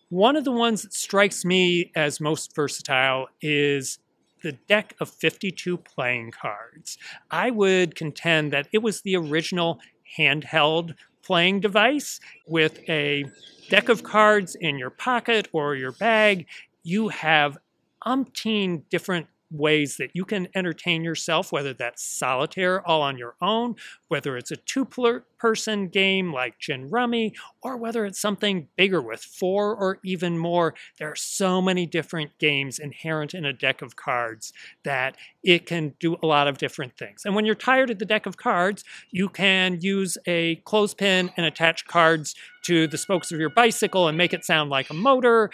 one 0.09 0.37
of 0.37 0.45
the 0.45 0.53
ones 0.53 0.83
that 0.83 0.95
strikes 0.95 1.45
me 1.45 1.91
as 1.95 2.21
most 2.21 2.55
versatile 2.55 3.29
is 3.43 3.99
the 4.43 4.53
deck 4.53 4.95
of 5.01 5.11
52 5.11 5.77
playing 5.79 6.31
cards. 6.31 6.97
I 7.31 7.51
would 7.51 7.95
contend 7.95 8.53
that 8.53 8.69
it 8.73 8.79
was 8.79 9.03
the 9.03 9.17
original 9.17 9.81
handheld 10.17 10.95
playing 11.23 11.61
device 11.61 12.21
with 12.47 12.79
a 12.89 13.25
deck 13.69 13.89
of 13.89 14.03
cards 14.03 14.55
in 14.55 14.79
your 14.79 14.91
pocket 14.91 15.49
or 15.53 15.75
your 15.75 15.93
bag. 15.93 16.47
You 16.83 17.09
have 17.09 17.59
umpteen 18.07 18.85
different 18.89 19.27
ways 19.59 19.97
that 19.97 20.11
you 20.15 20.25
can 20.25 20.49
entertain 20.55 21.03
yourself, 21.05 21.53
whether 21.53 21.73
that's 21.73 22.03
solitaire 22.03 22.87
all 22.87 23.03
on 23.03 23.19
your 23.19 23.35
own, 23.41 23.77
whether 24.09 24.37
it's 24.37 24.51
a 24.51 24.57
two 24.57 24.85
per- 24.85 25.25
person 25.39 25.89
game 25.89 26.33
like 26.33 26.59
Gin 26.59 26.89
Rummy, 26.89 27.35
or 27.63 27.77
whether 27.77 28.07
it's 28.07 28.21
something 28.21 28.69
bigger 28.77 29.03
with 29.03 29.23
four 29.23 29.75
or 29.75 29.99
even 30.05 30.39
more. 30.39 30.75
There 30.99 31.11
are 31.11 31.17
so 31.17 31.61
many 31.61 31.87
different 31.87 32.39
games 32.39 32.79
inherent 32.79 33.35
in 33.35 33.45
a 33.45 33.53
deck 33.53 33.83
of 33.83 33.97
cards 33.97 34.53
that 34.85 35.17
it 35.43 35.67
can 35.67 35.95
do 36.01 36.17
a 36.23 36.27
lot 36.27 36.49
of 36.49 36.59
different 36.59 36.97
things. 36.97 37.25
And 37.25 37.35
when 37.35 37.45
you're 37.45 37.55
tired 37.55 37.91
of 37.91 37.99
the 37.99 38.05
deck 38.05 38.27
of 38.27 38.37
cards, 38.37 38.85
you 39.11 39.29
can 39.29 39.79
use 39.81 40.19
a 40.27 40.57
clothespin 40.57 41.31
and 41.37 41.47
attach 41.47 41.87
cards 41.87 42.35
to 42.63 42.87
the 42.87 42.99
spokes 42.99 43.31
of 43.31 43.39
your 43.39 43.51
bicycle 43.51 44.09
and 44.09 44.19
make 44.19 44.33
it 44.33 44.45
sound 44.45 44.71
like 44.71 44.91
a 44.91 44.95
motor. 44.95 45.51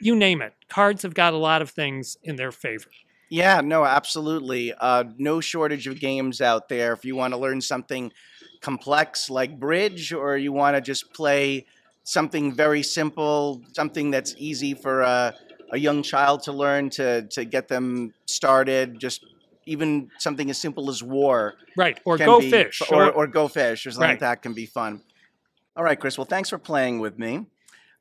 You 0.00 0.16
name 0.16 0.42
it. 0.42 0.54
Cards 0.68 1.02
have 1.02 1.14
got 1.14 1.34
a 1.34 1.38
lot 1.38 1.62
of 1.62 1.70
things 1.70 2.16
in 2.22 2.36
their 2.36 2.52
favor. 2.52 2.88
Yeah, 3.34 3.62
no, 3.62 3.84
absolutely. 3.84 4.72
Uh, 4.72 5.02
no 5.18 5.40
shortage 5.40 5.88
of 5.88 5.98
games 5.98 6.40
out 6.40 6.68
there. 6.68 6.92
If 6.92 7.04
you 7.04 7.16
want 7.16 7.34
to 7.34 7.36
learn 7.36 7.60
something 7.60 8.12
complex 8.60 9.28
like 9.28 9.58
bridge, 9.58 10.12
or 10.12 10.36
you 10.36 10.52
want 10.52 10.76
to 10.76 10.80
just 10.80 11.12
play 11.12 11.66
something 12.04 12.52
very 12.52 12.84
simple, 12.84 13.60
something 13.72 14.12
that's 14.12 14.36
easy 14.38 14.72
for 14.72 15.00
a, 15.00 15.34
a 15.72 15.76
young 15.76 16.04
child 16.04 16.44
to 16.44 16.52
learn 16.52 16.90
to 16.90 17.26
to 17.30 17.44
get 17.44 17.66
them 17.66 18.14
started, 18.26 19.00
just 19.00 19.26
even 19.66 20.10
something 20.20 20.48
as 20.48 20.58
simple 20.58 20.88
as 20.88 21.02
war. 21.02 21.54
Right. 21.76 21.98
Or 22.04 22.16
go 22.16 22.38
be- 22.38 22.52
fish. 22.52 22.82
Or, 22.88 23.10
or 23.10 23.26
go 23.26 23.48
fish, 23.48 23.84
or 23.84 23.90
something 23.90 24.10
like 24.10 24.20
that 24.20 24.42
can 24.42 24.52
be 24.52 24.66
fun. 24.66 25.02
All 25.76 25.82
right, 25.82 25.98
Chris. 25.98 26.16
Well, 26.16 26.24
thanks 26.24 26.50
for 26.50 26.58
playing 26.58 27.00
with 27.00 27.18
me. 27.18 27.46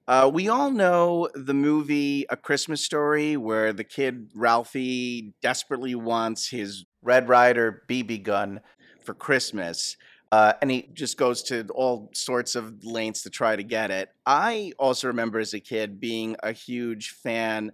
Uh, 0.05 0.29
we 0.33 0.49
all 0.49 0.69
know 0.69 1.29
the 1.33 1.53
movie 1.53 2.25
A 2.29 2.35
Christmas 2.35 2.83
Story, 2.83 3.37
where 3.37 3.71
the 3.71 3.85
kid 3.85 4.29
Ralphie 4.35 5.33
desperately 5.41 5.95
wants 5.95 6.49
his 6.49 6.85
Red 7.01 7.29
Ryder 7.29 7.83
BB 7.87 8.23
gun 8.23 8.59
for 9.05 9.13
Christmas. 9.13 9.95
Uh, 10.31 10.53
and 10.61 10.71
he 10.71 10.89
just 10.93 11.15
goes 11.17 11.43
to 11.43 11.65
all 11.73 12.09
sorts 12.13 12.55
of 12.55 12.83
lengths 12.83 13.21
to 13.23 13.29
try 13.29 13.55
to 13.55 13.63
get 13.63 13.91
it. 13.91 14.09
I 14.25 14.73
also 14.77 15.07
remember 15.07 15.39
as 15.39 15.53
a 15.53 15.59
kid 15.59 16.01
being 16.01 16.35
a 16.43 16.51
huge 16.51 17.11
fan 17.11 17.71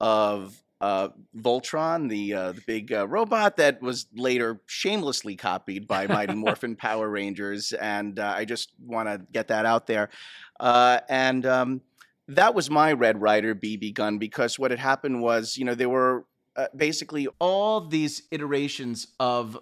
of 0.00 0.60
uh, 0.80 1.08
Voltron, 1.36 2.08
the 2.08 2.34
uh, 2.34 2.52
the 2.52 2.62
big 2.66 2.92
uh, 2.92 3.06
robot 3.06 3.56
that 3.58 3.82
was 3.82 4.06
later 4.14 4.60
shamelessly 4.66 5.36
copied 5.36 5.86
by 5.86 6.06
Mighty 6.08 6.34
Morphin 6.34 6.76
Power 6.76 7.08
Rangers, 7.08 7.72
and 7.72 8.18
uh, 8.18 8.34
I 8.36 8.44
just 8.44 8.72
want 8.84 9.08
to 9.08 9.20
get 9.32 9.48
that 9.48 9.66
out 9.66 9.86
there. 9.86 10.08
Uh, 10.58 11.00
and 11.08 11.44
um, 11.46 11.80
that 12.28 12.54
was 12.54 12.70
my 12.70 12.92
Red 12.92 13.20
Ryder 13.20 13.54
BB 13.54 13.94
gun 13.94 14.18
because 14.18 14.58
what 14.58 14.70
had 14.70 14.80
happened 14.80 15.20
was, 15.20 15.56
you 15.56 15.64
know, 15.64 15.74
there 15.74 15.88
were 15.88 16.26
uh, 16.56 16.66
basically 16.74 17.28
all 17.38 17.80
these 17.80 18.22
iterations 18.30 19.08
of 19.18 19.58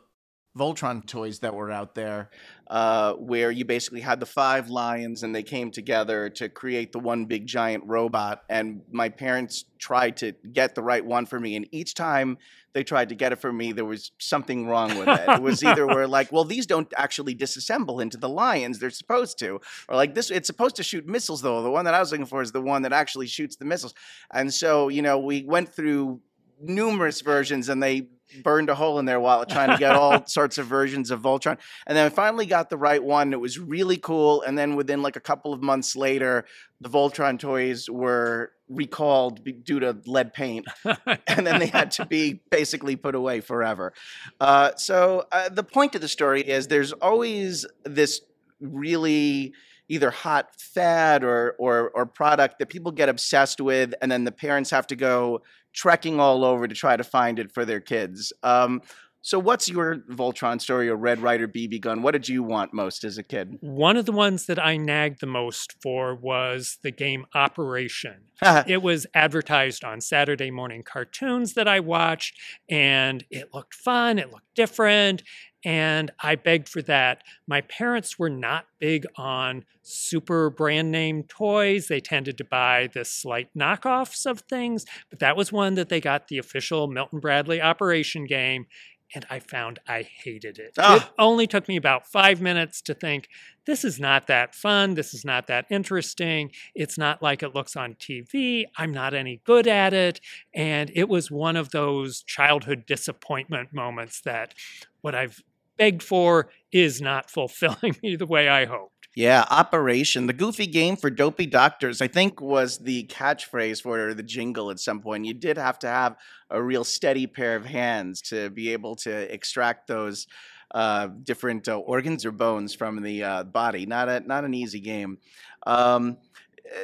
Voltron 0.57 1.07
toys 1.07 1.39
that 1.41 1.55
were 1.55 1.71
out 1.71 1.95
there, 1.95 2.31
uh, 2.69 3.15
where 3.15 3.51
you 3.51 3.65
basically 3.65 4.01
had 4.01 4.21
the 4.21 4.27
five 4.27 4.69
lions 4.69 5.23
and 5.23 5.35
they 5.35 5.43
came 5.43 5.71
together 5.71 6.29
to 6.29 6.49
create 6.51 6.93
the 6.93 6.99
one 6.99 7.25
big 7.25 7.47
giant 7.47 7.83
robot. 7.87 8.45
And 8.49 8.83
my 8.93 9.09
parents 9.09 9.65
tried 9.79 10.19
to 10.19 10.33
get 10.53 10.75
the 10.75 10.83
right 10.83 11.05
one 11.05 11.25
for 11.25 11.41
me, 11.41 11.57
and 11.57 11.67
each 11.73 11.95
time 11.95 12.37
they 12.75 12.85
tried 12.85 13.09
to 13.09 13.15
get 13.15 13.33
it 13.33 13.37
for 13.37 13.53
me, 13.53 13.73
there 13.73 13.87
was 13.87 14.13
something 14.19 14.67
wrong 14.67 14.99
with 14.99 15.09
it. 15.09 15.29
It 15.29 15.41
was 15.41 15.65
either 15.65 15.87
we're 15.87 16.07
like, 16.07 16.31
well, 16.31 16.45
these 16.45 16.67
don't 16.67 16.93
actually 16.97 17.35
disassemble 17.35 18.03
into 18.03 18.19
the 18.19 18.29
lions; 18.29 18.79
they're 18.79 18.91
supposed 18.91 19.39
to, 19.39 19.61
or 19.89 19.97
like 19.97 20.15
this, 20.15 20.31
it's 20.31 20.47
supposed 20.47 20.77
to 20.77 20.83
shoot 20.83 21.07
missiles 21.07 21.41
though. 21.41 21.63
The 21.63 21.71
one 21.71 21.87
that 21.87 21.95
I 21.95 22.01
was 22.01 22.13
looking 22.13 22.27
for 22.27 22.43
is 22.43 22.53
the 22.53 22.61
one 22.61 22.83
that 22.83 22.93
actually 22.93 23.29
shoots 23.29 23.57
the 23.57 23.65
missiles. 23.65 23.95
And 24.31 24.53
so, 24.53 24.89
you 24.89 25.01
know, 25.01 25.19
we 25.19 25.45
went 25.45 25.73
through 25.73 26.21
numerous 26.61 27.21
versions 27.21 27.69
and 27.69 27.83
they 27.83 28.09
burned 28.43 28.69
a 28.69 28.75
hole 28.75 28.99
in 28.99 29.05
their 29.05 29.21
wallet 29.21 29.49
trying 29.49 29.71
to 29.71 29.79
get 29.79 29.95
all 29.95 30.27
sorts 30.27 30.59
of 30.59 30.67
versions 30.67 31.11
of 31.11 31.21
Voltron. 31.21 31.59
And 31.87 31.97
then 31.97 32.07
I 32.07 32.09
finally 32.09 32.47
got 32.47 32.71
the 32.71 32.77
right 32.77 33.03
one. 33.03 33.33
It 33.33 33.41
was 33.41 33.59
really 33.59 33.97
cool. 33.97 34.43
And 34.43 34.59
then 34.59 34.77
within 34.77 35.03
like 35.03 35.17
a 35.17 35.21
couple 35.21 35.53
of 35.53 35.63
months 35.63 35.97
later, 35.97 36.45
the 36.81 36.89
Voltron 36.89 37.39
toys 37.39 37.89
were 37.89 38.53
recalled 38.69 39.45
due 39.65 39.81
to 39.81 39.97
lead 40.07 40.33
paint. 40.33 40.67
and 41.27 41.47
then 41.47 41.59
they 41.59 41.67
had 41.67 41.91
to 41.93 42.07
be 42.07 42.41
basically 42.51 42.97
put 42.97 43.15
away 43.15 43.41
forever. 43.41 43.93
Uh, 44.41 44.73
so 44.77 45.27
uh, 45.33 45.49
the 45.49 45.65
point 45.65 45.95
of 45.95 46.01
the 46.01 46.09
story 46.09 46.43
is 46.43 46.69
there's 46.69 46.93
always 46.93 47.67
this 47.85 48.21
really 48.61 49.55
either 49.89 50.11
hot 50.11 50.49
fad 50.59 51.25
or, 51.25 51.55
or 51.59 51.91
or 51.91 52.07
product 52.07 52.59
that 52.59 52.69
people 52.69 52.93
get 52.93 53.09
obsessed 53.09 53.61
with, 53.61 53.95
and 54.01 54.11
then 54.11 54.25
the 54.25 54.33
parents 54.33 54.71
have 54.71 54.87
to 54.89 54.97
go 54.97 55.43
trekking 55.73 56.21
all 56.21 56.45
over 56.45 56.67
to 56.67 56.75
try 56.75 56.97
to 56.97 57.05
find 57.05 57.39
it 57.39 57.53
for 57.53 57.65
their 57.65 57.81
kids. 57.81 58.33
Um, 58.43 58.83
so, 59.21 59.39
what's 59.39 59.69
your 59.69 59.97
Voltron 60.11 60.61
story 60.61 60.89
or 60.89 60.97
Red 60.97 61.21
Ryder 61.21 61.49
BB 61.49 61.81
gun? 61.81 62.03
What 62.03 62.13
did 62.13 62.29
you 62.29 62.43
want 62.43 62.73
most 62.73 63.05
as 63.05 63.19
a 63.19 63.23
kid? 63.23 63.59
One 63.61 63.97
of 63.97 64.07
the 64.07 64.13
ones 64.13 64.47
that 64.47 64.65
I 64.65 64.77
nagged 64.77 65.21
the 65.21 65.27
most 65.27 65.75
for 65.83 66.15
was 66.15 66.79
the 66.83 66.91
game 66.91 67.27
Operation. 67.35 68.23
It 68.69 68.83
was 68.83 69.07
advertised 69.15 69.83
on 69.83 70.01
Saturday 70.01 70.51
morning 70.51 70.85
cartoons 70.85 71.55
that 71.55 71.67
I 71.67 71.81
watched, 71.81 72.39
and 72.71 73.25
it 73.31 73.53
looked 73.53 73.75
fun, 73.75 74.19
it 74.19 74.31
looked 74.31 74.55
different, 74.55 75.25
and 75.65 76.11
I 76.23 76.37
begged 76.37 76.69
for 76.69 76.83
that. 76.83 77.23
My 77.47 77.61
parents 77.63 78.19
were 78.19 78.31
not 78.31 78.67
big 78.79 79.07
on 79.17 79.65
super 79.83 80.51
brand 80.51 80.91
name 80.93 81.25
toys. 81.25 81.89
They 81.89 82.01
tended 82.01 82.39
to 82.39 82.45
buy 82.45 82.89
the 82.93 83.05
slight 83.05 83.49
knockoffs 83.59 84.25
of 84.27 84.41
things, 84.41 84.85
but 85.11 85.19
that 85.19 85.37
was 85.37 85.53
one 85.53 85.75
that 85.75 85.89
they 85.89 86.01
got 86.01 86.29
the 86.29 86.39
official 86.39 86.87
Milton 86.87 87.21
Bradley 87.21 87.61
Operation 87.61 88.25
game. 88.25 88.67
And 89.15 89.25
I 89.31 89.39
found 89.39 89.79
I 89.89 90.03
hated 90.03 90.59
it. 90.59 90.67
It 90.77 90.79
Ah. 90.79 91.11
only 91.19 91.47
took 91.47 91.67
me 91.67 91.77
about 91.77 92.07
five 92.07 92.43
minutes 92.43 92.83
to 92.83 92.93
think, 92.95 93.29
this 93.65 93.83
is 93.83 93.99
not 93.99 94.27
that 94.27 94.55
fun. 94.55 94.95
This 94.95 95.15
is 95.15 95.25
not 95.25 95.47
that 95.47 95.65
interesting. 95.71 96.53
It's 96.75 96.99
not 96.99 97.23
like 97.23 97.43
it 97.43 97.55
looks 97.55 97.75
on 97.75 97.95
TV. 97.95 98.67
I'm 98.77 98.93
not 98.93 99.15
any 99.15 99.41
good 99.45 99.67
at 99.67 99.95
it. 99.95 100.21
And 100.55 100.91
it 100.95 101.09
was 101.09 101.31
one 101.31 101.57
of 101.57 101.71
those 101.71 102.23
childhood 102.23 102.85
disappointment 102.85 103.73
moments 103.73 104.21
that 104.27 104.53
what 105.01 105.15
I've 105.15 105.43
begged 105.79 106.03
for 106.03 106.51
is 106.73 107.01
not 107.01 107.31
fulfilling 107.31 107.97
me 108.03 108.17
the 108.17 108.27
way 108.27 108.49
I 108.49 108.67
hoped. 108.67 108.93
Yeah, 109.15 109.45
Operation, 109.51 110.27
the 110.27 110.33
goofy 110.33 110.67
game 110.67 110.97
for 110.97 111.11
dopey 111.11 111.47
doctors, 111.47 112.01
I 112.01 112.07
think 112.07 112.41
was 112.41 112.79
the 112.79 113.05
catchphrase 113.07 113.83
for 113.83 114.15
the 114.15 114.23
jingle 114.23 114.71
at 114.71 114.79
some 114.79 115.01
point. 115.01 115.25
You 115.25 115.35
did 115.35 115.59
have 115.59 115.79
to 115.81 115.89
have 115.89 116.17
a 116.51 116.63
real 116.63 116.85
steady 116.85 117.27
pair 117.27 117.57
of 117.57 117.65
hands 117.65 118.21
to 118.23 118.51
be 118.51 118.73
able 118.73 118.95
to 118.97 119.33
extract 119.33 119.89
those 119.89 120.29
uh, 120.73 121.09
different 121.25 121.67
uh, 121.67 121.79
organs 121.79 122.25
or 122.25 122.31
bones 122.31 122.75
from 122.75 123.03
the 123.03 123.25
uh, 123.25 123.43
body. 123.43 123.87
Not 123.87 124.09
a 124.09 124.21
not 124.21 124.45
an 124.45 124.55
easy 124.55 124.81
game. 124.81 125.19
Um, 125.67 126.19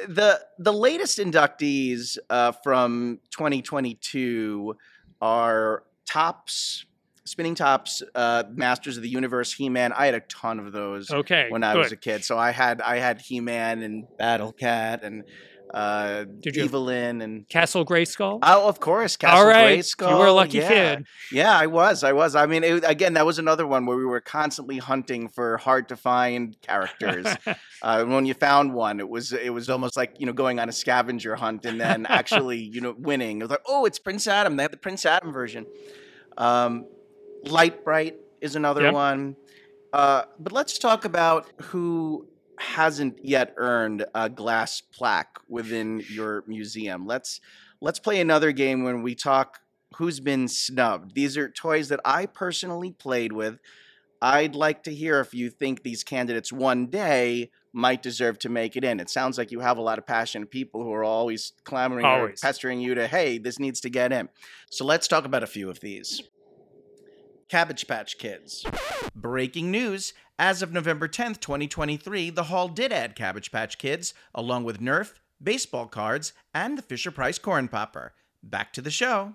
the 0.07 0.41
the 0.57 0.73
latest 0.73 1.19
inductees 1.19 2.17
uh, 2.29 2.51
from 2.63 3.19
2022 3.31 4.75
are 5.21 5.83
tops, 6.05 6.85
spinning 7.25 7.55
tops, 7.55 8.01
uh, 8.13 8.43
Masters 8.53 8.97
of 8.97 9.03
the 9.03 9.09
Universe, 9.09 9.53
He 9.53 9.69
Man. 9.69 9.91
I 9.93 10.05
had 10.05 10.15
a 10.15 10.21
ton 10.21 10.59
of 10.59 10.71
those 10.71 11.11
Okay. 11.11 11.47
when 11.49 11.63
I 11.63 11.73
good. 11.73 11.79
was 11.79 11.91
a 11.91 11.97
kid. 11.97 12.23
So 12.23 12.37
I 12.37 12.51
had 12.51 12.81
I 12.81 12.97
had 12.97 13.21
He 13.21 13.39
Man 13.39 13.81
and 13.83 14.05
Battle 14.17 14.53
Cat 14.53 15.03
and 15.03 15.23
uh, 15.73 16.25
Did 16.39 16.55
you 16.55 16.63
Evil-Lyn 16.63 17.21
and 17.21 17.49
Castle 17.49 17.85
Grayskull. 17.85 18.39
oh, 18.41 18.67
of 18.69 18.79
course, 18.79 19.17
Castle 19.17 19.39
All 19.39 19.45
right. 19.45 19.79
Grayskull. 19.79 20.09
You 20.11 20.17
were 20.17 20.27
a 20.27 20.31
lucky 20.31 20.59
yeah. 20.59 20.95
kid. 20.95 21.05
Yeah, 21.31 21.57
I 21.57 21.67
was. 21.67 22.03
I 22.03 22.13
was. 22.13 22.35
I 22.35 22.45
mean, 22.45 22.63
it, 22.63 22.83
again, 22.87 23.15
that 23.15 23.25
was 23.25 23.39
another 23.39 23.67
one 23.67 23.85
where 23.85 23.97
we 23.97 24.05
were 24.05 24.21
constantly 24.21 24.77
hunting 24.77 25.27
for 25.27 25.57
hard 25.57 25.89
to 25.89 25.97
find 25.97 26.55
characters. 26.61 27.25
uh, 27.81 28.05
when 28.05 28.25
you 28.25 28.33
found 28.35 28.73
one, 28.73 28.99
it 29.01 29.09
was 29.09 29.33
it 29.33 29.53
was 29.53 29.69
almost 29.69 29.97
like 29.97 30.15
you 30.19 30.25
know 30.25 30.33
going 30.33 30.59
on 30.59 30.69
a 30.69 30.71
scavenger 30.71 31.35
hunt 31.35 31.65
and 31.65 31.81
then 31.81 32.05
actually 32.09 32.59
you 32.59 32.79
know 32.79 32.95
winning. 32.97 33.39
It 33.39 33.43
was 33.43 33.51
like, 33.51 33.63
oh, 33.67 33.85
it's 33.85 33.99
Prince 33.99 34.27
Adam. 34.27 34.55
They 34.55 34.63
have 34.63 34.71
the 34.71 34.77
Prince 34.77 35.05
Adam 35.05 35.33
version. 35.33 35.65
Um, 36.37 36.85
Lite-Brite 37.45 38.17
is 38.41 38.55
another 38.55 38.83
Yep. 38.83 38.93
one. 38.93 39.35
Uh, 39.93 40.23
but 40.39 40.51
let's 40.51 40.77
talk 40.77 41.05
about 41.05 41.49
who 41.61 42.27
hasn't 42.59 43.23
yet 43.23 43.53
earned 43.57 44.05
a 44.13 44.29
glass 44.29 44.81
plaque 44.81 45.39
within 45.47 46.03
your 46.09 46.43
museum. 46.47 47.05
Let's 47.05 47.39
let's 47.81 47.99
play 47.99 48.19
another 48.19 48.51
game 48.51 48.83
when 48.83 49.01
we 49.03 49.15
talk 49.15 49.59
who's 49.95 50.19
been 50.19 50.47
snubbed. 50.47 51.15
These 51.15 51.37
are 51.37 51.49
toys 51.49 51.89
that 51.89 51.99
I 52.03 52.25
personally 52.25 52.91
played 52.91 53.31
with. 53.31 53.59
I'd 54.21 54.55
like 54.55 54.83
to 54.83 54.93
hear 54.93 55.19
if 55.19 55.33
you 55.33 55.49
think 55.49 55.83
these 55.83 56.03
candidates 56.03 56.51
one 56.51 56.87
day 56.87 57.51
might 57.73 58.01
deserve 58.01 58.39
to 58.39 58.49
make 58.49 58.75
it 58.75 58.83
in. 58.83 58.99
It 58.99 59.09
sounds 59.09 59.37
like 59.37 59.51
you 59.51 59.59
have 59.59 59.77
a 59.77 59.81
lot 59.81 59.97
of 59.97 60.07
passionate 60.07 60.49
people 60.49 60.81
who 60.81 60.91
are 60.93 61.03
always 61.03 61.53
clamoring 61.65 62.05
or 62.05 62.33
pestering 62.41 62.79
you 62.79 62.95
to, 62.95 63.07
hey, 63.07 63.37
this 63.37 63.59
needs 63.59 63.81
to 63.81 63.89
get 63.89 64.11
in. 64.13 64.29
So 64.69 64.85
let's 64.85 65.07
talk 65.07 65.25
about 65.25 65.43
a 65.43 65.47
few 65.47 65.69
of 65.69 65.81
these. 65.81 66.23
Cabbage 67.49 67.87
Patch 67.87 68.17
Kids. 68.17 68.65
Breaking 69.15 69.71
news. 69.71 70.13
As 70.37 70.61
of 70.61 70.73
November 70.73 71.07
10th, 71.07 71.39
2023, 71.39 72.29
the 72.29 72.43
Hall 72.45 72.67
did 72.67 72.91
add 72.91 73.15
Cabbage 73.15 73.51
Patch 73.51 73.77
Kids, 73.77 74.13
along 74.33 74.63
with 74.65 74.81
Nerf, 74.81 75.13
baseball 75.41 75.85
cards, 75.87 76.33
and 76.53 76.77
the 76.77 76.81
Fisher 76.81 77.11
Price 77.11 77.37
Corn 77.39 77.67
Popper. 77.67 78.13
Back 78.43 78.73
to 78.73 78.81
the 78.81 78.91
show. 78.91 79.33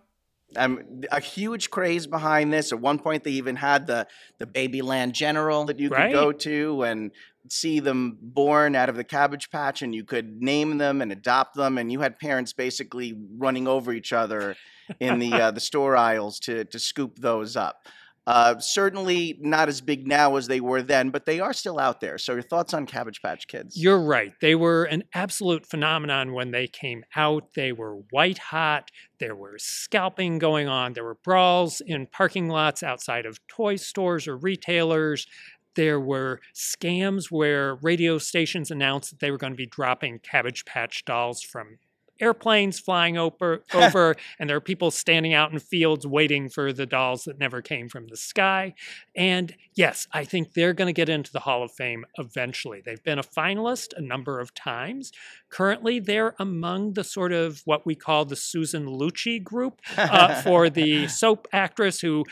Um, 0.57 1.03
a 1.12 1.20
huge 1.20 1.70
craze 1.70 2.09
behind 2.09 2.53
this. 2.53 2.73
At 2.73 2.81
one 2.81 2.99
point, 2.99 3.23
they 3.23 3.31
even 3.31 3.55
had 3.57 3.87
the 3.87 4.09
the 4.38 4.46
Babyland 4.46 5.12
General 5.12 5.64
that 5.66 5.79
you 5.79 5.88
could 5.88 5.96
Right. 5.99 6.12
go 6.12 6.33
to 6.33 6.83
and 6.83 7.12
see 7.49 7.79
them 7.79 8.18
born 8.20 8.75
out 8.75 8.88
of 8.88 8.96
the 8.96 9.05
Cabbage 9.05 9.51
Patch, 9.51 9.81
and 9.81 9.94
you 9.94 10.03
could 10.05 10.42
name 10.42 10.79
them 10.79 11.01
and 11.01 11.12
adopt 11.12 11.55
them. 11.55 11.79
And 11.79 11.90
you 11.92 12.01
had 12.01 12.18
parents 12.18 12.53
basically 12.53 13.16
running 13.38 13.68
over 13.68 13.92
each 13.92 14.12
other 14.12 14.57
in 14.99 15.20
the 15.20 15.33
uh, 15.40 15.51
the 15.53 15.61
store 15.61 15.96
aisles 15.96 16.40
to 16.40 16.64
to 16.64 16.79
scoop 16.81 17.20
those 17.20 17.57
up. 17.57 17.87
Uh, 18.31 18.61
certainly 18.61 19.37
not 19.40 19.69
as 19.69 19.81
big 19.81 20.07
now 20.07 20.37
as 20.37 20.47
they 20.47 20.61
were 20.61 20.83
then, 20.83 21.11
but 21.11 21.27
they 21.27 21.40
are 21.40 21.53
still 21.53 21.81
out 21.81 22.01
there. 22.01 22.16
So, 22.16 22.35
your 22.35 22.43
thoughts 22.43 22.73
on 22.73 22.87
Cabbage 22.87 23.21
Patch 23.23 23.49
Kids? 23.49 23.77
You're 23.77 24.01
right. 24.01 24.33
They 24.40 24.55
were 24.55 24.85
an 24.85 25.03
absolute 25.12 25.66
phenomenon 25.66 26.33
when 26.33 26.53
they 26.53 26.69
came 26.69 27.03
out. 27.16 27.55
They 27.57 27.73
were 27.73 27.97
white 28.12 28.38
hot. 28.38 28.93
There 29.19 29.35
were 29.35 29.57
scalping 29.59 30.38
going 30.38 30.69
on. 30.69 30.93
There 30.93 31.03
were 31.03 31.19
brawls 31.25 31.83
in 31.85 32.07
parking 32.07 32.49
lots 32.49 32.85
outside 32.85 33.27
of 33.27 33.45
toy 33.49 33.75
stores 33.75 34.29
or 34.29 34.37
retailers. 34.37 35.27
There 35.75 35.99
were 35.99 36.40
scams 36.55 37.33
where 37.33 37.75
radio 37.83 38.19
stations 38.19 38.71
announced 38.71 39.11
that 39.11 39.19
they 39.19 39.33
were 39.33 39.38
going 39.38 39.55
to 39.55 39.57
be 39.57 39.66
dropping 39.66 40.21
Cabbage 40.21 40.64
Patch 40.64 41.05
dolls 41.05 41.43
from 41.43 41.79
airplanes 42.21 42.79
flying 42.79 43.17
over, 43.17 43.65
over 43.75 44.17
and 44.39 44.49
there 44.49 44.57
are 44.57 44.61
people 44.61 44.91
standing 44.91 45.35
out 45.35 45.53
in 45.53 45.59
fields 45.59 46.07
waiting 46.07 46.49
for 46.49 46.73
the 46.73 46.87
dolls 46.87 47.25
that 47.25 47.39
never 47.39 47.63
came 47.63 47.89
from 47.89 48.09
the 48.09 48.17
sky. 48.17 48.75
And 49.17 49.55
yes, 49.75 50.07
I 50.13 50.25
think 50.25 50.53
they're 50.53 50.75
going 50.75 50.87
to 50.87 50.93
get 50.93 51.09
into 51.09 51.33
the 51.33 51.41
Hall 51.41 51.63
of 51.63 51.73
Fame 51.73 52.05
eventually. 52.19 52.83
They've 52.85 53.03
been 53.03 53.19
a 53.19 53.23
finalist 53.23 53.97
a 53.97 54.01
number 54.01 54.41
of 54.41 54.55
times. 54.55 55.13
Currently, 55.49 56.01
they're 56.01 56.35
among 56.39 56.95
the 56.95 57.05
sort 57.05 57.33
of 57.33 57.63
what 57.65 57.87
we 57.87 57.95
call 57.95 58.25
the 58.25 58.37
Susan 58.37 58.87
Lucci 58.87 59.43
group 59.43 59.81
uh, 59.97 60.41
for 60.43 60.71
the 60.71 61.09
soap 61.21 61.49
actress 61.53 62.01
who 62.01 62.25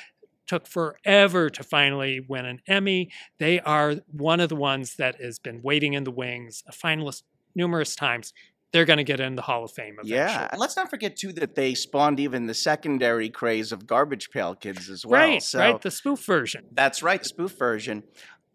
took 0.48 0.66
forever 0.66 1.50
to 1.50 1.62
finally 1.62 2.20
win 2.26 2.46
an 2.46 2.60
Emmy. 2.66 3.10
They 3.38 3.60
are 3.60 3.96
one 4.10 4.40
of 4.40 4.48
the 4.48 4.56
ones 4.56 4.96
that 4.96 5.20
has 5.20 5.38
been 5.38 5.62
waiting 5.62 5.92
in 5.92 6.04
the 6.04 6.10
wings, 6.10 6.64
a 6.66 6.72
finalist 6.72 7.22
numerous 7.54 7.94
times. 7.94 8.32
They're 8.72 8.84
going 8.84 8.98
to 8.98 9.04
get 9.04 9.18
in 9.20 9.34
the 9.34 9.42
Hall 9.42 9.64
of 9.64 9.70
Fame 9.72 9.94
eventually. 9.94 10.16
Yeah, 10.16 10.48
and 10.50 10.60
let's 10.60 10.76
not 10.76 10.90
forget 10.90 11.16
too 11.16 11.32
that 11.34 11.54
they 11.54 11.74
spawned 11.74 12.20
even 12.20 12.46
the 12.46 12.54
secondary 12.54 13.30
craze 13.30 13.72
of 13.72 13.86
Garbage 13.86 14.30
Pail 14.30 14.54
Kids 14.54 14.90
as 14.90 15.06
well. 15.06 15.20
right, 15.20 15.42
so 15.42 15.58
right. 15.58 15.80
The 15.80 15.90
spoof 15.90 16.24
version. 16.24 16.66
that's 16.72 17.02
right, 17.02 17.22
the 17.22 17.28
spoof 17.28 17.58
version. 17.58 18.02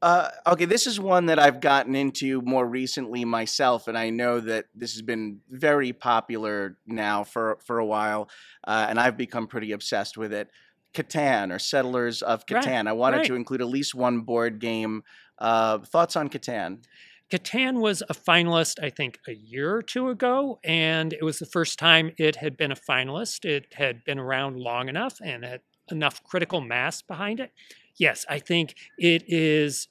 Uh, 0.03 0.29
okay, 0.45 0.65
this 0.65 0.85
is 0.85 0.99
one 0.99 1.27
that 1.27 1.39
I've 1.39 1.61
gotten 1.61 1.95
into 1.95 2.41
more 2.41 2.67
recently 2.67 3.23
myself, 3.23 3.87
and 3.87 3.97
I 3.97 4.09
know 4.09 4.41
that 4.41 4.65
this 4.75 4.91
has 4.93 5.01
been 5.01 5.39
very 5.49 5.93
popular 5.93 6.77
now 6.85 7.23
for 7.23 7.57
for 7.65 7.79
a 7.79 7.85
while, 7.85 8.29
uh, 8.67 8.85
and 8.89 8.99
I've 8.99 9.17
become 9.17 9.47
pretty 9.47 9.71
obsessed 9.71 10.17
with 10.17 10.33
it. 10.33 10.49
Catan 10.93 11.53
or 11.53 11.59
Settlers 11.59 12.21
of 12.21 12.43
Right, 12.51 12.63
Catan. 12.63 12.87
I 12.87 12.91
wanted 12.93 13.17
right. 13.17 13.25
to 13.27 13.35
include 13.35 13.61
at 13.61 13.67
least 13.67 13.95
one 13.95 14.21
board 14.21 14.59
game. 14.59 15.03
Uh, 15.39 15.79
thoughts 15.79 16.15
on 16.15 16.29
Catan? 16.29 16.83
Catan 17.33 17.79
was 17.79 18.03
a 18.03 18.13
finalist, 18.13 18.75
I 18.83 18.91
think, 18.91 19.17
a 19.27 19.33
year 19.33 19.75
or 19.75 19.81
two 19.81 20.09
ago, 20.09 20.59
and 20.63 21.13
it 21.13 21.23
was 21.23 21.39
the 21.39 21.47
first 21.47 21.79
time 21.79 22.11
it 22.19 22.35
had 22.35 22.55
been 22.55 22.71
a 22.71 22.75
finalist. 22.75 23.43
It 23.43 23.73
had 23.73 24.03
been 24.03 24.19
around 24.19 24.57
long 24.59 24.87
enough 24.87 25.17
and 25.19 25.43
had 25.43 25.61
enough 25.89 26.23
critical 26.23 26.61
mass 26.61 27.01
behind 27.01 27.39
it. 27.39 27.51
Yes, 27.97 28.23
I 28.29 28.37
think 28.37 28.75
it 28.99 29.23
is 29.25 29.87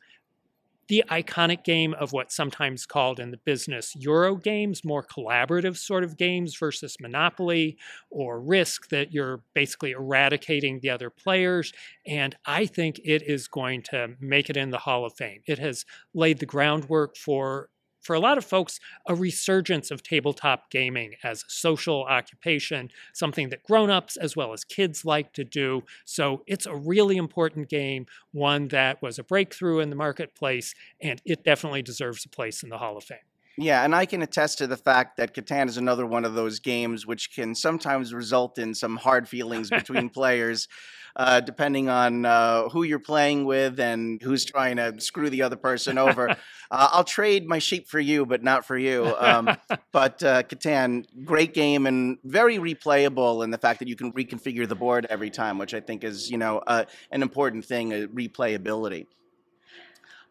the 0.92 1.02
iconic 1.08 1.64
game 1.64 1.94
of 1.94 2.12
what's 2.12 2.36
sometimes 2.36 2.84
called 2.84 3.18
in 3.18 3.30
the 3.30 3.38
business 3.46 3.96
Euro 3.96 4.36
games, 4.36 4.84
more 4.84 5.02
collaborative 5.02 5.78
sort 5.78 6.04
of 6.04 6.18
games 6.18 6.54
versus 6.54 6.98
Monopoly 7.00 7.78
or 8.10 8.42
Risk, 8.42 8.90
that 8.90 9.10
you're 9.10 9.40
basically 9.54 9.92
eradicating 9.92 10.80
the 10.82 10.90
other 10.90 11.08
players. 11.08 11.72
And 12.06 12.36
I 12.44 12.66
think 12.66 13.00
it 13.06 13.22
is 13.22 13.48
going 13.48 13.84
to 13.84 14.16
make 14.20 14.50
it 14.50 14.58
in 14.58 14.68
the 14.68 14.76
Hall 14.76 15.06
of 15.06 15.14
Fame. 15.14 15.40
It 15.46 15.58
has 15.60 15.86
laid 16.12 16.40
the 16.40 16.44
groundwork 16.44 17.16
for 17.16 17.70
for 18.02 18.14
a 18.14 18.20
lot 18.20 18.38
of 18.38 18.44
folks 18.44 18.78
a 19.06 19.14
resurgence 19.14 19.90
of 19.90 20.02
tabletop 20.02 20.70
gaming 20.70 21.14
as 21.22 21.42
a 21.42 21.50
social 21.50 22.04
occupation 22.04 22.90
something 23.12 23.48
that 23.48 23.62
grown-ups 23.62 24.16
as 24.16 24.36
well 24.36 24.52
as 24.52 24.64
kids 24.64 25.04
like 25.04 25.32
to 25.32 25.44
do. 25.44 25.82
So 26.04 26.42
it's 26.46 26.66
a 26.66 26.74
really 26.74 27.16
important 27.16 27.68
game 27.68 28.06
one 28.32 28.68
that 28.68 29.00
was 29.02 29.18
a 29.18 29.24
breakthrough 29.24 29.80
in 29.80 29.90
the 29.90 29.96
marketplace 29.96 30.74
and 31.00 31.20
it 31.24 31.44
definitely 31.44 31.82
deserves 31.82 32.24
a 32.24 32.28
place 32.28 32.62
in 32.62 32.68
the 32.68 32.78
hall 32.78 32.96
of 32.96 33.04
fame 33.04 33.18
Yeah, 33.58 33.84
and 33.84 33.94
I 33.94 34.06
can 34.06 34.22
attest 34.22 34.58
to 34.58 34.66
the 34.66 34.78
fact 34.78 35.18
that 35.18 35.34
Catan 35.34 35.68
is 35.68 35.76
another 35.76 36.06
one 36.06 36.24
of 36.24 36.34
those 36.34 36.58
games 36.58 37.06
which 37.06 37.34
can 37.34 37.54
sometimes 37.54 38.14
result 38.14 38.58
in 38.58 38.74
some 38.74 38.96
hard 38.96 39.28
feelings 39.28 39.68
between 39.68 40.08
players, 40.10 40.68
uh, 41.16 41.40
depending 41.40 41.90
on 41.90 42.24
uh, 42.24 42.70
who 42.70 42.82
you're 42.82 42.98
playing 42.98 43.44
with 43.44 43.78
and 43.78 44.22
who's 44.22 44.46
trying 44.46 44.76
to 44.76 44.98
screw 45.00 45.28
the 45.28 45.42
other 45.42 45.56
person 45.56 45.98
over. 45.98 46.30
uh, 46.30 46.36
I'll 46.70 47.04
trade 47.04 47.46
my 47.46 47.58
sheep 47.58 47.88
for 47.88 48.00
you, 48.00 48.24
but 48.24 48.42
not 48.42 48.64
for 48.64 48.78
you. 48.78 49.14
Um, 49.18 49.54
but 49.92 50.22
uh, 50.22 50.44
Catan, 50.44 51.04
great 51.22 51.52
game 51.52 51.86
and 51.86 52.16
very 52.24 52.56
replayable 52.56 53.44
in 53.44 53.50
the 53.50 53.58
fact 53.58 53.80
that 53.80 53.88
you 53.88 53.96
can 53.96 54.12
reconfigure 54.14 54.66
the 54.66 54.76
board 54.76 55.06
every 55.10 55.30
time, 55.30 55.58
which 55.58 55.74
I 55.74 55.80
think 55.80 56.04
is 56.04 56.30
you 56.30 56.38
know 56.38 56.62
uh, 56.66 56.86
an 57.10 57.20
important 57.20 57.66
thing, 57.66 57.92
uh, 57.92 58.06
replayability. 58.06 59.08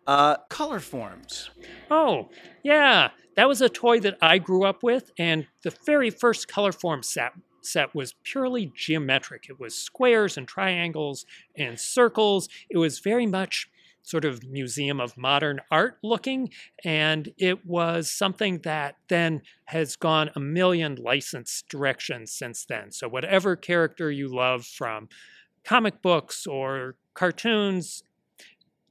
Uh, 0.08 0.38
Colorforms. 0.50 1.50
Oh, 1.90 2.30
yeah. 2.64 3.12
That 3.36 3.48
was 3.48 3.62
a 3.62 3.70
toy 3.70 4.00
that 4.02 4.18
I 4.22 4.40
grew 4.40 4.64
up 4.64 4.84
with, 4.84 5.12
and 5.18 5.48
the 5.64 5.74
very 5.86 6.10
first 6.10 6.48
color 6.48 6.72
form 6.72 7.04
set 7.04 7.34
set 7.64 7.94
was 7.94 8.16
purely 8.24 8.72
geometric. 8.76 9.46
It 9.48 9.60
was 9.60 9.76
squares 9.76 10.38
and 10.38 10.48
triangles 10.48 11.26
and 11.56 11.80
circles. 11.80 12.50
It 12.70 12.78
was 12.78 13.00
very 13.00 13.28
much 13.28 13.70
sort 14.04 14.26
of 14.26 14.44
museum 14.44 15.00
of 15.00 15.16
modern 15.16 15.62
art 15.70 15.98
looking 16.02 16.50
and 16.84 17.32
it 17.38 17.66
was 17.66 18.10
something 18.12 18.58
that 18.60 18.96
then 19.10 19.42
has 19.66 19.96
gone 19.96 20.32
a 20.36 20.40
million 20.40 20.96
license 20.96 21.64
directions 21.70 22.32
since 22.32 22.66
then 22.66 22.92
so 22.92 23.08
whatever 23.08 23.56
character 23.56 24.10
you 24.10 24.28
love 24.28 24.66
from 24.66 25.08
comic 25.64 26.02
books 26.02 26.48
or 26.48 26.96
cartoons 27.14 28.04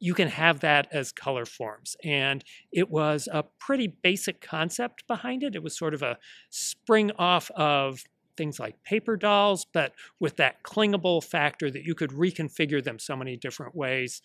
you 0.00 0.14
can 0.14 0.28
have 0.28 0.60
that 0.60 0.88
as 0.90 1.12
Colorforms. 1.12 1.94
And 2.02 2.42
it 2.72 2.90
was 2.90 3.28
a 3.30 3.44
pretty 3.60 3.86
basic 3.86 4.40
concept 4.40 5.06
behind 5.06 5.42
it. 5.42 5.54
It 5.54 5.62
was 5.62 5.76
sort 5.76 5.94
of 5.94 6.02
a 6.02 6.18
spring 6.48 7.12
off 7.18 7.50
of 7.52 8.04
things 8.36 8.58
like 8.58 8.82
paper 8.82 9.16
dolls, 9.16 9.66
but 9.70 9.92
with 10.18 10.36
that 10.36 10.62
clingable 10.62 11.22
factor 11.22 11.70
that 11.70 11.84
you 11.84 11.94
could 11.94 12.10
reconfigure 12.10 12.82
them 12.82 12.98
so 12.98 13.14
many 13.14 13.36
different 13.36 13.76
ways. 13.76 14.22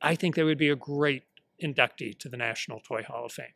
I 0.00 0.14
think 0.14 0.36
they 0.36 0.44
would 0.44 0.58
be 0.58 0.70
a 0.70 0.76
great 0.76 1.24
inductee 1.62 2.16
to 2.20 2.28
the 2.28 2.36
National 2.36 2.78
Toy 2.80 3.02
Hall 3.02 3.26
of 3.26 3.32
Fame. 3.32 3.46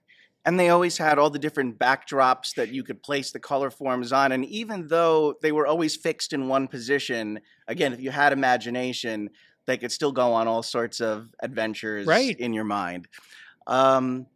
And 0.44 0.58
they 0.58 0.70
always 0.70 0.96
had 0.96 1.18
all 1.18 1.28
the 1.28 1.38
different 1.38 1.78
backdrops 1.78 2.54
that 2.54 2.70
you 2.70 2.82
could 2.82 3.02
place 3.02 3.30
the 3.30 3.38
Colorforms 3.38 4.16
on. 4.16 4.32
And 4.32 4.44
even 4.46 4.88
though 4.88 5.34
they 5.42 5.52
were 5.52 5.66
always 5.66 5.96
fixed 5.96 6.32
in 6.32 6.48
one 6.48 6.66
position, 6.66 7.40
again, 7.68 7.92
if 7.92 8.00
you 8.00 8.10
had 8.10 8.32
imagination, 8.32 9.30
they 9.70 9.78
could 9.78 9.92
still 9.92 10.12
go 10.12 10.32
on 10.32 10.48
all 10.48 10.62
sorts 10.62 11.00
of 11.00 11.28
adventures 11.40 12.06
Right. 12.06 12.38
in 12.38 12.52
your 12.52 12.64
mind. 12.64 13.08
Um, 13.66 14.26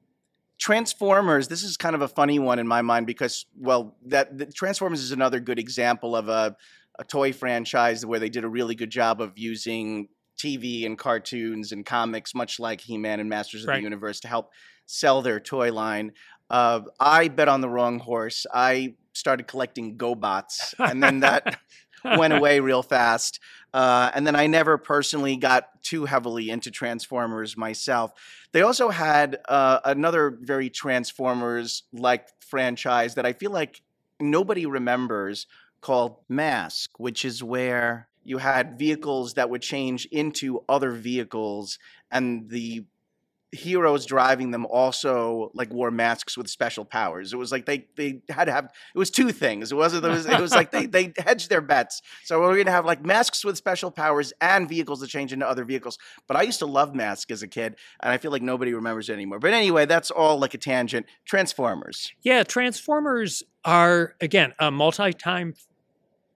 Transformers, 0.59 1.49
this 1.49 1.63
is 1.65 1.77
kind 1.77 1.95
of 1.97 2.01
a 2.03 2.09
funny 2.09 2.39
one 2.39 2.59
in 2.59 2.67
my 2.67 2.81
mind 2.81 3.07
because, 3.07 3.45
well, 3.59 3.97
that 4.07 4.39
the 4.39 4.47
Transformers 4.47 5.01
is 5.03 5.11
another 5.11 5.41
good 5.41 5.59
example 5.59 6.15
of 6.15 6.29
a, 6.29 6.57
a 6.99 7.05
toy 7.05 7.33
franchise 7.33 8.07
where 8.07 8.21
they 8.21 8.29
did 8.29 8.45
a 8.45 8.49
really 8.49 8.77
good 8.77 8.91
job 8.91 9.21
of 9.21 9.37
using 9.37 10.09
TV 10.39 10.87
and 10.87 10.97
cartoons 10.97 11.73
and 11.73 11.85
comics, 11.85 12.35
much 12.35 12.61
like 12.61 12.81
He 12.81 12.97
Man 12.97 13.19
and 13.19 13.29
Masters 13.29 13.65
of 13.65 13.69
Right. 13.69 13.77
the 13.79 13.83
Universe, 13.83 14.21
to 14.21 14.29
help 14.29 14.53
sell 14.87 15.23
their 15.23 15.41
toy 15.41 15.73
line. 15.73 16.13
Uh, 16.49 16.83
I 17.01 17.29
bet 17.29 17.49
on 17.49 17.61
the 17.61 17.69
wrong 17.69 17.99
horse. 17.99 18.47
I 18.55 18.95
started 19.13 19.49
collecting 19.49 19.99
GoBots, 19.99 20.75
and 20.79 21.03
then 21.03 21.21
that 21.21 21.59
went 22.05 22.33
away 22.33 22.61
real 22.61 22.83
fast. 22.83 23.41
Uh, 23.75 24.09
and 24.15 24.25
then 24.25 24.37
I 24.37 24.47
never 24.47 24.79
personally 24.79 25.37
got 25.37 25.83
too 25.83 26.05
heavily 26.05 26.49
into 26.49 26.71
Transformers 26.71 27.57
myself. 27.57 28.13
They 28.53 28.63
also 28.63 28.89
had 28.89 29.41
uh, 29.49 29.81
another 29.85 30.31
very 30.31 30.71
Transformers 30.71 31.83
like 31.93 32.29
franchise 32.39 33.17
that 33.17 33.27
I 33.27 33.33
feel 33.33 33.51
like 33.51 33.83
nobody 34.21 34.65
remembers 34.65 35.49
called 35.81 36.19
Mask, 36.29 36.89
which 36.99 37.25
is 37.25 37.43
where 37.43 38.07
you 38.23 38.39
had 38.39 38.79
vehicles 38.79 39.35
that 39.35 39.51
would 39.51 39.63
change 39.63 40.07
into 40.07 40.63
other 40.69 40.93
vehicles 40.93 41.81
and 42.13 42.49
the 42.49 42.85
heroes 43.55 44.05
driving 44.07 44.51
them 44.51 44.67
also 44.67 45.51
like 45.55 45.73
wore 45.73 45.91
masks 45.91 46.37
with 46.37 46.49
special 46.49 46.85
powers. 46.85 47.33
It 47.33 47.37
was 47.37 47.53
like 47.53 47.67
they 47.67 47.87
they 47.97 48.23
had 48.29 48.47
to 48.47 48.53
have 48.53 48.65
it 48.95 48.99
was 48.99 49.11
two 49.11 49.33
things. 49.33 49.73
It 49.73 49.77
wasn't 49.77 50.05
it 50.05 50.09
was, 50.09 50.27
it 50.27 50.41
was 50.41 50.53
like 50.53 50.71
they 50.71 50.87
they 50.87 51.13
hedged 51.17 51.49
their 51.49 51.61
bets. 51.61 52.03
So 52.25 52.41
we're 52.41 52.57
gonna 52.57 52.71
have 52.71 52.85
like 52.85 53.05
masks 53.05 53.45
with 53.45 53.57
special 53.57 53.91
powers 53.91 54.33
and 54.41 54.69
vehicles 54.69 55.01
that 55.01 55.09
change 55.09 55.33
into 55.33 55.47
other 55.47 55.65
vehicles. 55.65 55.99
But 56.27 56.37
I 56.37 56.43
used 56.43 56.59
to 56.59 56.67
love 56.67 56.95
Mask 56.95 57.31
as 57.31 57.43
a 57.43 57.49
kid, 57.49 57.77
and 58.03 58.13
I 58.13 58.19
feel 58.19 58.31
like 58.31 58.43
nobody 58.43 58.75
remembers 58.75 59.09
it 59.09 59.15
anymore. 59.15 59.39
But 59.39 59.53
anyway, 59.53 59.87
that's 59.87 60.11
all 60.11 60.39
like 60.39 60.55
a 60.55 60.59
tangent. 60.59 61.07
Transformers. 61.25 62.13
Yeah, 62.23 62.43
Transformers 62.43 63.43
are 63.65 64.15
again 64.21 64.53
a 64.59 64.71
multi-time 64.71 65.55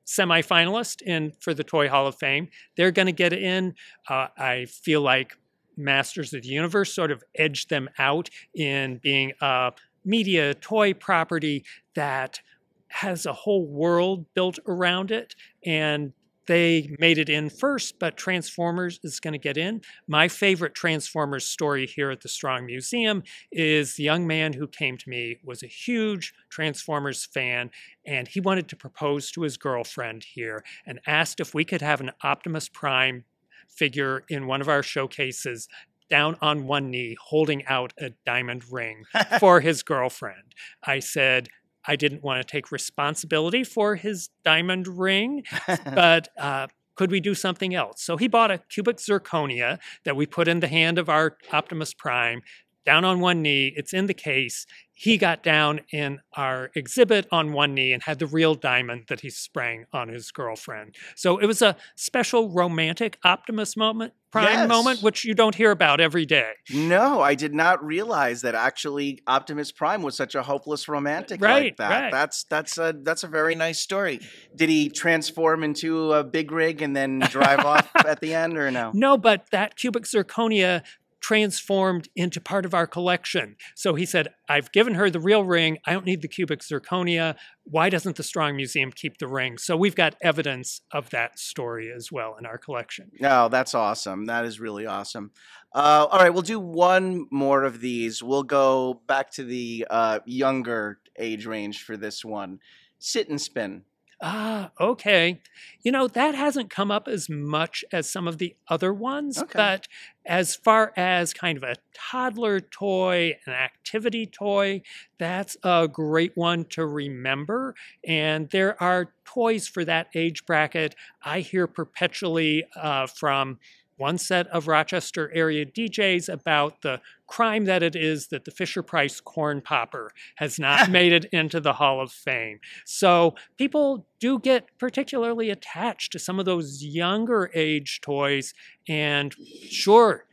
semifinalist 0.07 1.03
in 1.03 1.33
for 1.39 1.53
the 1.53 1.63
Toy 1.63 1.89
Hall 1.89 2.07
of 2.07 2.17
Fame. 2.17 2.49
They're 2.77 2.91
going 2.91 3.07
to 3.07 3.13
get 3.13 3.33
in. 3.33 3.75
Uh, 4.09 4.29
I 4.37 4.65
feel 4.65 5.03
like 5.03 5.37
Masters 5.79 6.35
of 6.35 6.43
the 6.43 6.49
Universe 6.49 6.93
sort 6.93 7.11
of 7.11 7.23
edged 7.35 7.71
them 7.71 7.89
out 7.99 8.29
in 8.55 8.99
being 8.99 9.33
a 9.41 9.73
media 10.05 10.55
toy 10.55 10.93
property 10.93 11.65
that 11.95 12.41
has 12.89 13.27
a 13.27 13.33
whole 13.33 13.67
world 13.67 14.27
built 14.35 14.59
around 14.67 15.11
it 15.11 15.35
and 15.65 16.13
they 16.49 16.97
made 16.99 17.19
it 17.19 17.29
in 17.29 17.51
first, 17.51 17.99
but 17.99 18.17
Transformers 18.17 18.99
is 19.05 19.21
going 19.21 19.33
to 19.33 19.39
get 19.39 19.59
in. 19.59 19.83
My 20.09 20.29
favorite 20.29 20.75
Transformers 20.75 21.47
story 21.47 21.87
here 21.87 22.11
at 22.11 22.23
the 22.23 22.29
Strong 22.31 22.65
Museum 22.65 23.23
is 23.53 23.95
the 23.95 24.03
young 24.03 24.27
man 24.27 24.55
who 24.55 24.67
came 24.67 24.97
to 24.97 25.11
me 25.11 25.37
was 25.45 25.63
a 25.63 25.67
huge 25.67 26.33
Transformers 26.49 27.27
fan, 27.27 27.71
and 28.07 28.27
he 28.27 28.41
wanted 28.41 28.67
to 28.69 28.77
propose 28.77 29.31
to 29.33 29.43
his 29.43 29.59
girlfriend 29.59 30.25
here 30.25 30.65
and 30.87 31.01
asked 31.07 31.39
if 31.39 31.53
we 31.53 31.67
could 31.67 31.83
have 31.83 32.01
an 32.01 32.13
Optimus 32.25 32.71
Prime 32.71 33.25
figure 33.69 34.25
in 34.29 34.47
one 34.47 34.61
of 34.61 34.69
our 34.69 34.83
showcases 34.83 35.69
down 36.09 36.37
on 36.41 36.67
one 36.67 36.91
knee 36.91 37.17
holding 37.21 37.65
out 37.67 37.93
a 37.99 38.11
diamond 38.25 38.65
ring 38.71 39.05
for 39.41 39.61
his 39.61 39.83
girlfriend. 39.83 40.55
I 40.83 41.01
said, 41.01 41.49
I 41.87 41.97
didn't 41.97 42.23
want 42.23 42.41
to 42.41 42.51
take 42.51 42.71
responsibility 42.73 43.65
for 43.65 43.97
his 43.97 44.31
diamond 44.45 44.87
ring, 44.89 45.45
but 45.85 46.29
uh, 46.39 46.69
could 46.97 47.11
we 47.11 47.21
do 47.21 47.35
something 47.35 47.75
else? 47.75 48.03
So 48.03 48.17
he 48.17 48.27
bought 48.29 48.51
a 48.51 48.59
cubic 48.59 48.97
zirconia 48.97 49.79
that 50.05 50.17
we 50.17 50.27
put 50.27 50.49
in 50.49 50.61
the 50.61 50.69
hand 50.69 50.99
of 50.99 51.09
our 51.09 51.37
Optimus 51.53 51.95
Prime, 51.95 52.43
down 52.89 53.05
on 53.05 53.21
one 53.21 53.43
knee. 53.43 53.71
It's 53.77 53.93
in 53.93 54.07
the 54.07 54.15
case. 54.15 54.65
He 54.95 55.19
got 55.19 55.43
down 55.43 55.81
in 55.93 56.21
our 56.39 56.71
exhibit 56.75 57.27
on 57.31 57.53
one 57.53 57.75
knee 57.75 57.93
and 57.93 58.03
had 58.03 58.19
the 58.19 58.27
real 58.27 58.55
diamond 58.55 59.05
that 59.09 59.21
he 59.21 59.29
sprang 59.29 59.85
on 59.93 60.09
his 60.09 60.31
girlfriend. 60.31 60.95
So 61.15 61.37
it 61.37 61.45
was 61.47 61.61
a 61.61 61.77
special 61.97 62.49
romantic 62.49 63.19
Optimus 63.23 63.77
moment, 63.77 64.15
Prime 64.33 64.45
Yes. 64.61 64.69
moment, 64.69 65.03
which 65.03 65.25
you 65.27 65.35
don't 65.35 65.55
hear 65.55 65.71
about 65.71 66.01
every 66.01 66.25
day. 66.27 66.53
No, 66.73 67.21
I 67.21 67.35
did 67.35 67.55
not 67.55 67.85
realize 67.85 68.41
that 68.41 68.55
actually 68.55 69.21
Optimus 69.27 69.71
Prime 69.71 70.01
was 70.03 70.17
such 70.17 70.35
a 70.35 70.43
hopeless 70.43 70.89
romantic 70.89 71.43
like 71.43 71.77
that. 71.77 71.91
right. 72.05 72.11
That's 72.11 72.45
that's 72.45 72.79
a 72.79 72.95
that's 73.03 73.23
a 73.23 73.29
very 73.29 73.55
nice 73.55 73.79
story. 73.81 74.19
Did 74.57 74.69
he 74.71 74.89
transform 74.89 75.63
into 75.63 76.13
a 76.15 76.25
big 76.25 76.51
rig 76.51 76.81
and 76.83 76.97
then 76.97 77.19
drive 77.21 77.61
off 77.73 77.89
at 78.07 78.21
the 78.21 78.33
end, 78.35 78.57
or 78.59 78.71
no? 78.71 78.91
No, 78.95 79.17
but 79.19 79.45
that 79.53 79.77
cubic 79.77 80.05
zirconia 80.05 80.83
transformed 81.21 82.09
into 82.15 82.41
part 82.41 82.65
of 82.65 82.75
our 82.75 82.87
collection. 82.87 83.57
So 83.75 83.95
he 83.95 84.07
said, 84.07 84.29
I've 84.49 84.73
given 84.73 84.95
her 84.95 85.11
the 85.11 85.21
real 85.21 85.45
ring. 85.45 85.79
I 85.87 85.93
don't 85.93 86.07
need 86.07 86.23
the 86.23 86.29
cubic 86.29 86.61
zirconia. 86.61 87.37
Why 87.65 87.91
doesn't 87.91 88.17
the 88.17 88.23
Strong 88.23 88.57
Museum 88.57 88.93
keep 88.93 89.19
the 89.19 89.29
ring? 89.29 89.59
So 89.59 89.77
we've 89.77 89.95
got 89.95 90.17
evidence 90.23 90.81
of 90.93 91.11
that 91.11 91.39
story 91.39 91.93
as 91.95 92.11
well 92.11 92.37
in 92.39 92.47
our 92.47 92.59
collection. 92.59 93.11
No, 93.21 93.49
that's 93.49 93.75
awesome. 93.75 94.27
That 94.27 94.45
is 94.45 94.61
really 94.61 94.87
awesome. 94.87 95.33
Uh, 95.75 96.07
all 96.11 96.19
right, 96.19 96.33
we'll 96.33 96.43
do 96.43 96.61
one 96.61 97.27
more 97.31 97.65
of 97.65 97.81
these. 97.81 98.23
We'll 98.23 98.43
go 98.43 99.03
back 99.07 99.31
to 99.33 99.45
the 99.45 99.87
uh, 99.91 100.21
younger 100.25 101.01
age 101.19 101.47
range 101.47 101.83
for 101.83 101.97
this 101.97 102.25
one. 102.25 102.61
Sit 102.99 103.29
and 103.29 103.41
spin. 103.41 103.83
Ah, 104.21 104.73
okay. 104.81 105.41
You 105.83 105.93
know, 105.93 106.09
that 106.09 106.35
hasn't 106.35 106.71
come 106.71 106.91
up 106.91 107.07
as 107.07 107.29
much 107.29 107.85
as 107.93 108.11
some 108.11 108.27
of 108.27 108.39
the 108.39 108.57
other 108.67 108.93
ones, 108.93 109.39
Okay. 109.39 109.53
but 109.55 109.87
as 110.27 110.57
far 110.57 110.93
as 110.97 111.33
kind 111.33 111.57
of 111.57 111.63
a 111.63 111.77
toddler 111.95 112.61
toy, 112.61 113.37
an 113.47 113.53
activity 113.53 114.27
toy, 114.27 114.83
that's 115.19 115.57
a 115.63 115.87
great 115.87 116.37
one 116.37 116.65
to 116.71 116.85
remember. 116.85 117.77
And 118.05 118.51
there 118.51 118.81
are 118.83 119.15
toys 119.25 119.69
for 119.69 119.85
that 119.85 120.09
age 120.17 120.45
bracket. 120.47 120.97
I 121.23 121.39
hear 121.41 121.69
perpetually 121.69 122.65
uh, 122.75 123.07
from 123.07 123.59
one 123.99 124.17
set 124.17 124.47
of 124.49 124.67
Rochester 124.67 125.31
area 125.35 125.67
DJs 125.67 126.29
about 126.29 126.83
the 126.83 127.01
crime 127.27 127.67
that 127.67 127.83
it 127.83 127.95
is 127.95 128.29
that 128.29 128.45
the 128.45 128.51
Fisher 128.51 128.83
Price 128.83 129.21
corn 129.21 129.61
popper 129.61 130.11
has 130.37 130.59
not 130.59 130.91
made 130.91 131.13
it 131.13 131.27
into 131.27 131.61
the 131.61 131.75
Hall 131.75 132.01
of 132.01 132.11
Fame. 132.11 132.61
So 132.87 133.35
people 133.57 134.07
do 134.19 134.39
get 134.39 134.67
particularly 134.79 135.51
attached 135.51 136.13
to 136.13 136.19
some 136.19 136.39
of 136.39 136.47
those 136.47 136.83
younger 136.83 137.51
age 137.55 138.01
toys. 138.01 138.55
And 138.89 139.35
sure, 139.69 140.25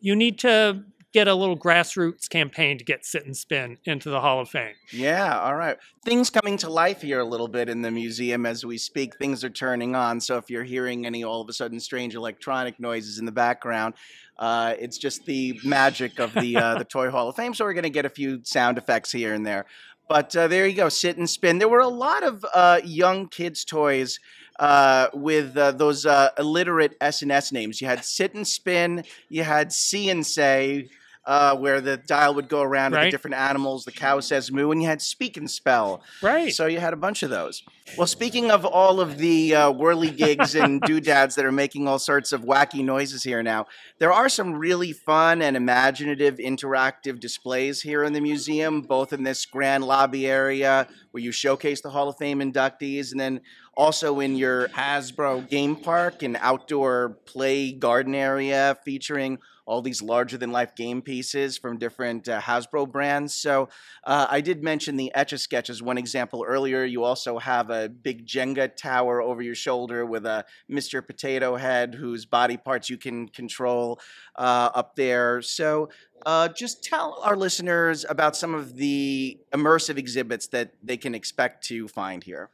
you 0.00 0.16
need 0.16 0.38
to 0.40 0.84
get 1.16 1.28
a 1.28 1.34
little 1.34 1.56
grassroots 1.56 2.28
campaign 2.28 2.76
to 2.76 2.84
get 2.84 3.02
Sit 3.02 3.24
and 3.24 3.34
Spin 3.34 3.78
into 3.86 4.10
the 4.10 4.20
Hall 4.20 4.38
of 4.38 4.50
Fame. 4.50 4.74
Yeah, 4.90 5.40
all 5.40 5.56
right. 5.56 5.78
Things 6.04 6.28
coming 6.28 6.58
to 6.58 6.68
life 6.68 7.00
here 7.00 7.20
a 7.20 7.24
little 7.24 7.48
bit 7.48 7.70
in 7.70 7.80
the 7.80 7.90
museum 7.90 8.44
as 8.44 8.66
we 8.66 8.76
speak. 8.76 9.16
Things 9.16 9.42
are 9.42 9.48
turning 9.48 9.94
on. 9.94 10.20
So 10.20 10.36
if 10.36 10.50
you're 10.50 10.62
hearing 10.62 11.06
any 11.06 11.24
all 11.24 11.40
of 11.40 11.48
a 11.48 11.54
sudden 11.54 11.80
strange 11.80 12.14
electronic 12.14 12.78
noises 12.78 13.18
in 13.18 13.24
the 13.24 13.32
background, 13.32 13.94
uh, 14.38 14.74
it's 14.78 14.98
just 14.98 15.24
the 15.24 15.58
magic 15.64 16.18
of 16.18 16.34
the 16.34 16.54
uh, 16.58 16.74
the 16.76 16.84
Toy 16.96 17.08
Hall 17.08 17.30
of 17.30 17.36
Fame. 17.36 17.54
So 17.54 17.64
we're 17.64 17.72
going 17.72 17.84
to 17.84 17.88
get 17.88 18.04
a 18.04 18.10
few 18.10 18.40
sound 18.44 18.76
effects 18.76 19.10
here 19.10 19.32
and 19.32 19.46
there. 19.46 19.64
But 20.10 20.36
uh, 20.36 20.48
there 20.48 20.66
you 20.66 20.76
go, 20.76 20.90
sit 20.90 21.16
and 21.16 21.30
spin. 21.30 21.58
There 21.58 21.68
were 21.70 21.78
a 21.78 21.88
lot 21.88 22.24
of 22.24 22.44
uh, 22.52 22.80
young 22.84 23.28
kids' 23.28 23.64
toys 23.64 24.20
uh, 24.58 25.08
with 25.14 25.56
uh, 25.56 25.72
those 25.72 26.04
uh, 26.04 26.28
illiterate 26.38 26.94
S 27.00 27.22
and 27.22 27.32
S 27.32 27.52
names. 27.52 27.80
You 27.80 27.86
had 27.86 28.04
sit 28.04 28.34
and 28.34 28.46
spin. 28.46 29.04
You 29.30 29.44
had 29.44 29.72
see 29.72 30.10
and 30.10 30.26
say. 30.26 30.90
Uh, 31.26 31.56
where 31.56 31.80
the 31.80 31.96
dial 31.96 32.34
would 32.36 32.48
go 32.48 32.62
around 32.62 32.92
to 32.92 32.98
the 32.98 33.10
different 33.10 33.34
animals. 33.34 33.84
The 33.84 33.90
cow 33.90 34.20
says 34.20 34.52
moo, 34.52 34.70
and 34.70 34.80
you 34.80 34.86
had 34.86 35.02
speak 35.02 35.36
and 35.36 35.50
spell. 35.50 36.00
Right. 36.22 36.54
So 36.54 36.66
you 36.66 36.78
had 36.78 36.92
a 36.92 36.96
bunch 36.96 37.24
of 37.24 37.30
those. 37.30 37.64
Well, 37.94 38.06
speaking 38.06 38.50
of 38.50 38.66
all 38.66 39.00
of 39.00 39.16
the 39.16 39.54
uh, 39.54 39.70
whirly-gigs 39.70 40.54
and 40.54 40.80
doodads 40.86 41.34
that 41.36 41.46
are 41.46 41.52
making 41.52 41.88
all 41.88 41.98
sorts 41.98 42.32
of 42.32 42.42
wacky 42.42 42.84
noises 42.84 43.22
here 43.22 43.42
now, 43.42 43.66
there 43.98 44.12
are 44.12 44.28
some 44.28 44.54
really 44.54 44.92
fun 44.92 45.40
and 45.40 45.56
imaginative 45.56 46.36
interactive 46.36 47.20
displays 47.20 47.80
here 47.80 48.02
in 48.02 48.12
the 48.12 48.20
museum, 48.20 48.82
both 48.82 49.14
in 49.14 49.22
this 49.22 49.46
grand 49.46 49.84
lobby 49.84 50.26
area 50.26 50.88
where 51.12 51.22
you 51.22 51.32
showcase 51.32 51.80
the 51.80 51.88
Hall 51.88 52.10
of 52.10 52.18
Fame 52.18 52.40
inductees, 52.40 53.12
and 53.12 53.20
then 53.20 53.40
also 53.74 54.20
in 54.20 54.36
your 54.36 54.68
Hasbro 54.68 55.48
game 55.48 55.76
park, 55.76 56.22
and 56.22 56.36
outdoor 56.40 57.18
play 57.24 57.72
garden 57.72 58.14
area 58.14 58.76
featuring 58.84 59.38
all 59.66 59.82
these 59.82 60.00
larger 60.00 60.38
than 60.38 60.52
life 60.52 60.74
game 60.76 61.02
pieces 61.02 61.58
from 61.58 61.76
different 61.76 62.28
uh, 62.28 62.40
Hasbro 62.40 62.90
brands. 62.90 63.34
So 63.34 63.68
uh, 64.04 64.26
I 64.30 64.40
did 64.40 64.62
mention 64.62 64.96
the 64.96 65.12
Etch 65.14 65.32
a 65.32 65.38
Sketch 65.38 65.68
as 65.68 65.82
one 65.82 65.98
example 65.98 66.44
earlier. 66.46 66.84
You 66.84 67.02
also 67.02 67.38
have 67.38 67.68
a 67.68 67.75
big 68.02 68.26
Jenga 68.26 68.74
tower 68.74 69.20
over 69.20 69.42
your 69.42 69.54
shoulder 69.54 70.04
with 70.04 70.26
a 70.26 70.44
Mr. 70.70 71.06
Potato 71.06 71.56
Head 71.56 71.94
whose 71.94 72.24
body 72.24 72.56
parts 72.56 72.90
you 72.90 72.96
can 72.96 73.28
control 73.28 74.00
uh, 74.36 74.70
up 74.74 74.96
there. 74.96 75.42
So 75.42 75.88
uh, 76.24 76.48
just 76.48 76.82
tell 76.82 77.20
our 77.22 77.36
listeners 77.36 78.04
about 78.08 78.36
some 78.36 78.54
of 78.54 78.76
the 78.76 79.38
immersive 79.52 79.96
exhibits 79.96 80.46
that 80.48 80.72
they 80.82 80.96
can 80.96 81.14
expect 81.14 81.64
to 81.68 81.88
find 81.88 82.24
here 82.24 82.50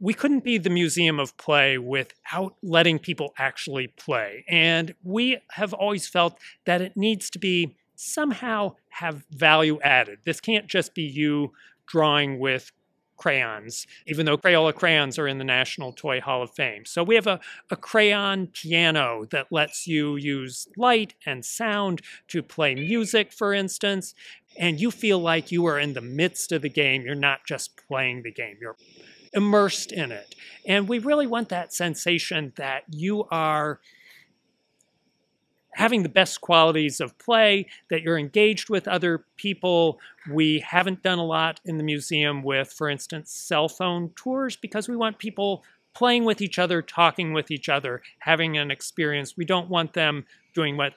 we 0.00 0.12
couldn't 0.12 0.44
be 0.44 0.58
the 0.58 0.68
museum 0.70 1.18
of 1.18 1.36
play 1.36 1.78
without 1.78 2.54
letting 2.62 2.98
people 2.98 3.32
actually 3.38 3.86
play. 3.86 4.44
And 4.48 4.94
we 5.02 5.38
have 5.52 5.72
always 5.72 6.06
felt 6.06 6.38
that 6.66 6.82
it 6.82 6.96
needs 6.96 7.30
to 7.30 7.38
be 7.38 7.76
somehow 7.94 8.74
have 8.88 9.24
value 9.30 9.80
added. 9.82 10.18
This 10.24 10.40
can't 10.40 10.66
just 10.66 10.94
be 10.94 11.04
you 11.04 11.52
drawing 11.86 12.38
with 12.38 12.72
crayons, 13.24 13.86
even 14.06 14.26
though 14.26 14.36
Crayola 14.36 14.74
crayons 14.74 15.18
are 15.18 15.26
in 15.26 15.38
the 15.38 15.44
National 15.44 15.94
Toy 15.94 16.20
Hall 16.20 16.42
of 16.42 16.50
Fame. 16.50 16.84
So 16.84 17.02
we 17.02 17.14
have 17.14 17.26
a, 17.26 17.40
a 17.70 17.76
crayon 17.76 18.48
piano 18.48 19.24
that 19.30 19.46
lets 19.50 19.86
you 19.86 20.16
use 20.16 20.68
light 20.76 21.14
and 21.24 21.42
sound 21.42 22.02
to 22.28 22.42
play 22.42 22.74
music, 22.74 23.32
for 23.32 23.54
instance, 23.54 24.14
and 24.58 24.78
you 24.78 24.90
feel 24.90 25.20
like 25.20 25.50
you 25.50 25.64
are 25.64 25.78
in 25.78 25.94
the 25.94 26.02
midst 26.02 26.52
of 26.52 26.60
the 26.60 26.68
game. 26.68 27.00
You're 27.06 27.14
not 27.14 27.46
just 27.46 27.78
playing 27.88 28.24
the 28.24 28.30
game, 28.30 28.58
you're 28.60 28.76
immersed 29.32 29.90
in 29.90 30.12
it. 30.12 30.34
And 30.66 30.86
we 30.86 30.98
really 30.98 31.26
want 31.26 31.48
that 31.48 31.72
sensation 31.72 32.52
that 32.56 32.82
you 32.90 33.24
are 33.30 33.80
having 35.74 36.02
the 36.02 36.08
best 36.08 36.40
qualities 36.40 37.00
of 37.00 37.16
play, 37.18 37.66
that 37.90 38.02
you're 38.02 38.18
engaged 38.18 38.70
with 38.70 38.88
other 38.88 39.24
people. 39.36 39.98
We 40.30 40.60
haven't 40.60 41.02
done 41.02 41.18
a 41.18 41.24
lot 41.24 41.60
in 41.64 41.76
the 41.76 41.84
museum 41.84 42.42
with, 42.42 42.72
for 42.72 42.88
instance, 42.88 43.30
cell 43.30 43.68
phone 43.68 44.10
tours 44.16 44.56
because 44.56 44.88
we 44.88 44.96
want 44.96 45.18
people 45.18 45.64
playing 45.94 46.24
with 46.24 46.40
each 46.40 46.58
other, 46.58 46.82
talking 46.82 47.32
with 47.32 47.50
each 47.50 47.68
other, 47.68 48.02
having 48.18 48.58
an 48.58 48.70
experience. 48.70 49.36
We 49.36 49.44
don't 49.44 49.70
want 49.70 49.92
them 49.92 50.26
doing 50.54 50.76
what 50.76 50.94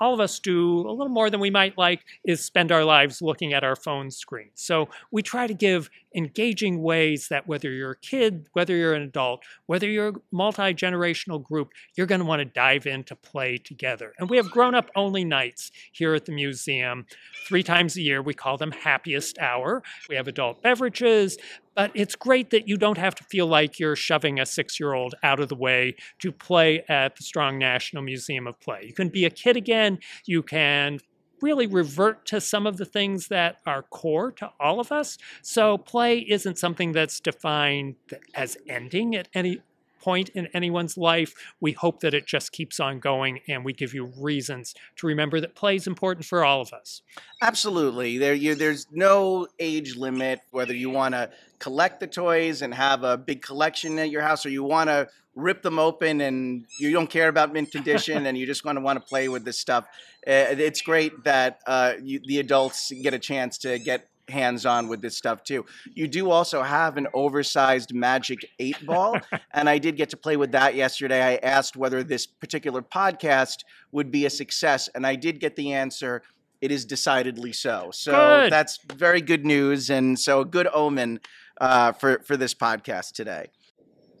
all 0.00 0.14
of 0.14 0.20
us 0.20 0.38
do 0.38 0.80
a 0.80 0.90
little 0.90 1.08
more 1.08 1.30
than 1.30 1.40
we 1.40 1.50
might 1.50 1.76
like 1.76 2.04
is 2.24 2.44
spend 2.44 2.72
our 2.72 2.84
lives 2.84 3.20
looking 3.20 3.52
at 3.52 3.64
our 3.64 3.76
phone 3.76 4.10
screen. 4.10 4.50
So 4.54 4.88
we 5.10 5.22
try 5.22 5.46
to 5.46 5.54
give 5.54 5.90
engaging 6.14 6.82
ways 6.82 7.28
that 7.28 7.46
whether 7.46 7.70
you're 7.70 7.92
a 7.92 7.96
kid, 7.96 8.48
whether 8.52 8.74
you're 8.74 8.94
an 8.94 9.02
adult, 9.02 9.42
whether 9.66 9.88
you're 9.88 10.08
a 10.08 10.14
multi 10.32 10.74
generational 10.74 11.42
group, 11.42 11.72
you're 11.96 12.06
going 12.06 12.20
to 12.20 12.24
want 12.24 12.40
to 12.40 12.44
dive 12.44 12.86
in 12.86 13.04
to 13.04 13.16
play 13.16 13.58
together. 13.58 14.14
And 14.18 14.30
we 14.30 14.36
have 14.36 14.50
grown 14.50 14.74
up 14.74 14.90
only 14.96 15.24
nights 15.24 15.70
here 15.92 16.14
at 16.14 16.24
the 16.24 16.32
museum. 16.32 17.06
Three 17.46 17.62
times 17.62 17.96
a 17.96 18.02
year, 18.02 18.22
we 18.22 18.34
call 18.34 18.56
them 18.56 18.72
happiest 18.72 19.38
hour. 19.38 19.82
We 20.08 20.16
have 20.16 20.28
adult 20.28 20.62
beverages, 20.62 21.38
but 21.78 21.92
it's 21.94 22.16
great 22.16 22.50
that 22.50 22.66
you 22.66 22.76
don't 22.76 22.98
have 22.98 23.14
to 23.14 23.22
feel 23.22 23.46
like 23.46 23.78
you're 23.78 23.94
shoving 23.94 24.40
a 24.40 24.44
six 24.44 24.80
year 24.80 24.94
old 24.94 25.14
out 25.22 25.38
of 25.38 25.48
the 25.48 25.54
way 25.54 25.94
to 26.18 26.32
play 26.32 26.82
at 26.88 27.14
the 27.14 27.22
Strong 27.22 27.56
National 27.56 28.02
Museum 28.02 28.48
of 28.48 28.58
Play. 28.58 28.82
You 28.88 28.92
can 28.92 29.10
be 29.10 29.24
a 29.24 29.30
kid 29.30 29.56
again. 29.56 30.00
You 30.26 30.42
can 30.42 30.98
really 31.40 31.68
revert 31.68 32.26
to 32.26 32.40
some 32.40 32.66
of 32.66 32.78
the 32.78 32.84
things 32.84 33.28
that 33.28 33.58
are 33.64 33.84
core 33.84 34.32
to 34.32 34.50
all 34.58 34.80
of 34.80 34.90
us. 34.90 35.18
So 35.40 35.78
play 35.78 36.18
isn't 36.18 36.58
something 36.58 36.90
that's 36.90 37.20
defined 37.20 37.94
as 38.34 38.56
ending 38.68 39.14
at 39.14 39.28
any 39.32 39.60
point 40.08 40.30
in 40.30 40.48
anyone's 40.54 40.96
life. 40.96 41.34
We 41.60 41.72
hope 41.72 42.00
that 42.00 42.14
it 42.14 42.24
just 42.24 42.50
keeps 42.50 42.80
on 42.80 42.98
going 42.98 43.40
and 43.46 43.62
we 43.62 43.74
give 43.74 43.92
you 43.92 44.06
reasons 44.18 44.74
to 44.96 45.06
remember 45.06 45.38
that 45.38 45.54
play 45.54 45.76
is 45.76 45.86
important 45.86 46.24
for 46.24 46.46
all 46.46 46.62
of 46.62 46.72
us. 46.72 47.02
Absolutely. 47.42 48.16
There 48.16 48.32
you, 48.32 48.54
there's 48.54 48.86
no 48.90 49.48
age 49.58 49.96
limit 49.96 50.40
whether 50.50 50.74
you 50.74 50.88
want 50.88 51.12
to 51.12 51.28
collect 51.58 52.00
the 52.00 52.06
toys 52.06 52.62
and 52.62 52.72
have 52.72 53.04
a 53.04 53.18
big 53.18 53.42
collection 53.42 53.98
at 53.98 54.08
your 54.08 54.22
house 54.22 54.46
or 54.46 54.48
you 54.48 54.64
want 54.64 54.88
to 54.88 55.08
rip 55.34 55.60
them 55.60 55.78
open 55.78 56.22
and 56.22 56.64
you 56.80 56.90
don't 56.90 57.10
care 57.10 57.28
about 57.28 57.52
mint 57.52 57.70
condition 57.70 58.24
and 58.24 58.38
you 58.38 58.46
just 58.46 58.64
want 58.64 58.78
to 58.78 58.80
want 58.80 58.98
to 58.98 59.06
play 59.06 59.28
with 59.28 59.44
this 59.44 59.60
stuff. 59.60 59.84
Uh, 60.26 60.56
it's 60.56 60.80
great 60.80 61.12
that 61.24 61.60
uh, 61.66 61.92
you, 62.02 62.18
the 62.24 62.38
adults 62.38 62.90
get 63.02 63.12
a 63.12 63.18
chance 63.18 63.58
to 63.58 63.78
get 63.78 64.08
hands 64.28 64.66
on 64.66 64.88
with 64.88 65.00
this 65.00 65.16
stuff 65.16 65.42
too. 65.42 65.64
You 65.94 66.08
do 66.08 66.30
also 66.30 66.62
have 66.62 66.96
an 66.96 67.06
oversized 67.14 67.94
Magic 67.94 68.50
8 68.58 68.86
ball, 68.86 69.18
and 69.52 69.68
I 69.68 69.78
did 69.78 69.96
get 69.96 70.10
to 70.10 70.16
play 70.16 70.36
with 70.36 70.52
that 70.52 70.74
yesterday. 70.74 71.22
I 71.22 71.36
asked 71.36 71.76
whether 71.76 72.02
this 72.02 72.26
particular 72.26 72.82
podcast 72.82 73.64
would 73.92 74.10
be 74.10 74.26
a 74.26 74.30
success, 74.30 74.88
and 74.94 75.06
I 75.06 75.16
did 75.16 75.40
get 75.40 75.56
the 75.56 75.72
answer. 75.72 76.22
It 76.60 76.72
is 76.72 76.84
decidedly 76.84 77.52
so. 77.52 77.90
So 77.92 78.12
good. 78.12 78.52
that's 78.52 78.78
very 78.94 79.20
good 79.20 79.46
news, 79.46 79.90
and 79.90 80.18
so 80.18 80.40
a 80.40 80.44
good 80.44 80.68
omen 80.72 81.20
uh, 81.60 81.92
for 81.92 82.20
for 82.24 82.36
this 82.36 82.54
podcast 82.54 83.12
today. 83.12 83.48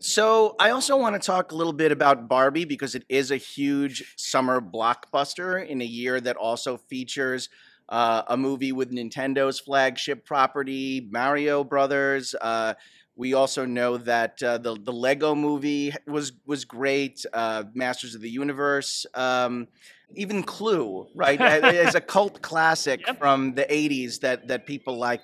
So 0.00 0.54
I 0.60 0.70
also 0.70 0.96
want 0.96 1.20
to 1.20 1.26
talk 1.26 1.50
a 1.50 1.56
little 1.56 1.72
bit 1.72 1.90
about 1.90 2.28
Barbie 2.28 2.64
because 2.64 2.94
it 2.94 3.04
is 3.08 3.32
a 3.32 3.36
huge 3.36 4.14
summer 4.16 4.60
blockbuster 4.60 5.66
in 5.66 5.82
a 5.82 5.84
year 5.84 6.20
that 6.20 6.36
also 6.36 6.76
features 6.76 7.48
uh, 7.88 8.22
a 8.28 8.36
movie 8.36 8.72
with 8.72 8.90
Nintendo's 8.90 9.60
flagship 9.60 10.24
property, 10.24 11.06
Mario 11.10 11.64
Brothers. 11.64 12.34
Uh, 12.40 12.74
we 13.16 13.34
also 13.34 13.64
know 13.64 13.96
that 13.96 14.40
uh, 14.42 14.58
the 14.58 14.76
the 14.76 14.92
Lego 14.92 15.34
Movie 15.34 15.92
was 16.06 16.32
was 16.46 16.64
great. 16.64 17.26
Uh, 17.32 17.64
Masters 17.74 18.14
of 18.14 18.20
the 18.20 18.30
Universe, 18.30 19.06
um, 19.14 19.66
even 20.14 20.44
Clue, 20.44 21.08
right, 21.14 21.40
is 21.74 21.96
a 21.96 22.00
cult 22.14 22.40
classic 22.42 23.04
yep. 23.06 23.18
from 23.18 23.54
the 23.54 23.64
'80s 23.64 24.20
that 24.20 24.48
that 24.48 24.66
people 24.66 24.96
like. 24.96 25.22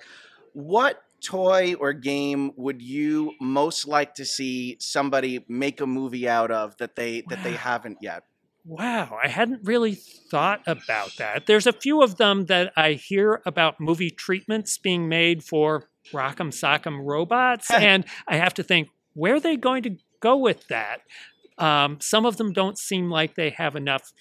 What 0.51 1.01
toy 1.23 1.75
or 1.79 1.93
game 1.93 2.51
would 2.55 2.81
you 2.81 3.33
most 3.41 3.87
like 3.87 4.13
to 4.15 4.25
see 4.25 4.77
somebody 4.79 5.43
make 5.47 5.81
a 5.81 5.87
movie 5.87 6.27
out 6.27 6.51
of 6.51 6.75
that 6.77 6.95
they 6.95 7.23
that 7.29 7.43
they 7.43 7.53
haven't 7.53 7.99
yet? 8.01 8.23
Wow, 8.67 9.19
I 9.23 9.27
hadn't 9.27 9.61
really 9.63 9.93
thought 9.93 10.61
about 10.65 11.17
that. 11.17 11.45
There's 11.45 11.67
a 11.67 11.73
few 11.73 12.01
of 12.01 12.17
them 12.17 12.45
that 12.45 12.73
I 12.75 12.93
hear 12.93 13.41
about 13.45 13.79
movie 13.79 14.09
treatments 14.09 14.79
being 14.79 15.07
made 15.07 15.43
for 15.43 15.87
Rock'em 16.11 16.49
Sock'em 16.49 17.05
robots, 17.05 17.69
and 17.69 18.05
I 18.27 18.37
have 18.37 18.55
to 18.55 18.63
think, 18.63 18.89
where 19.13 19.35
are 19.35 19.39
they 19.39 19.55
going 19.55 19.83
to 19.83 19.97
go 20.19 20.35
with 20.35 20.67
that? 20.69 21.01
Um, 21.59 21.99
some 22.01 22.25
of 22.25 22.37
them 22.37 22.53
don't 22.53 22.77
seem 22.77 23.09
like 23.09 23.35
they 23.35 23.51
have 23.51 23.75
enough 23.75 24.11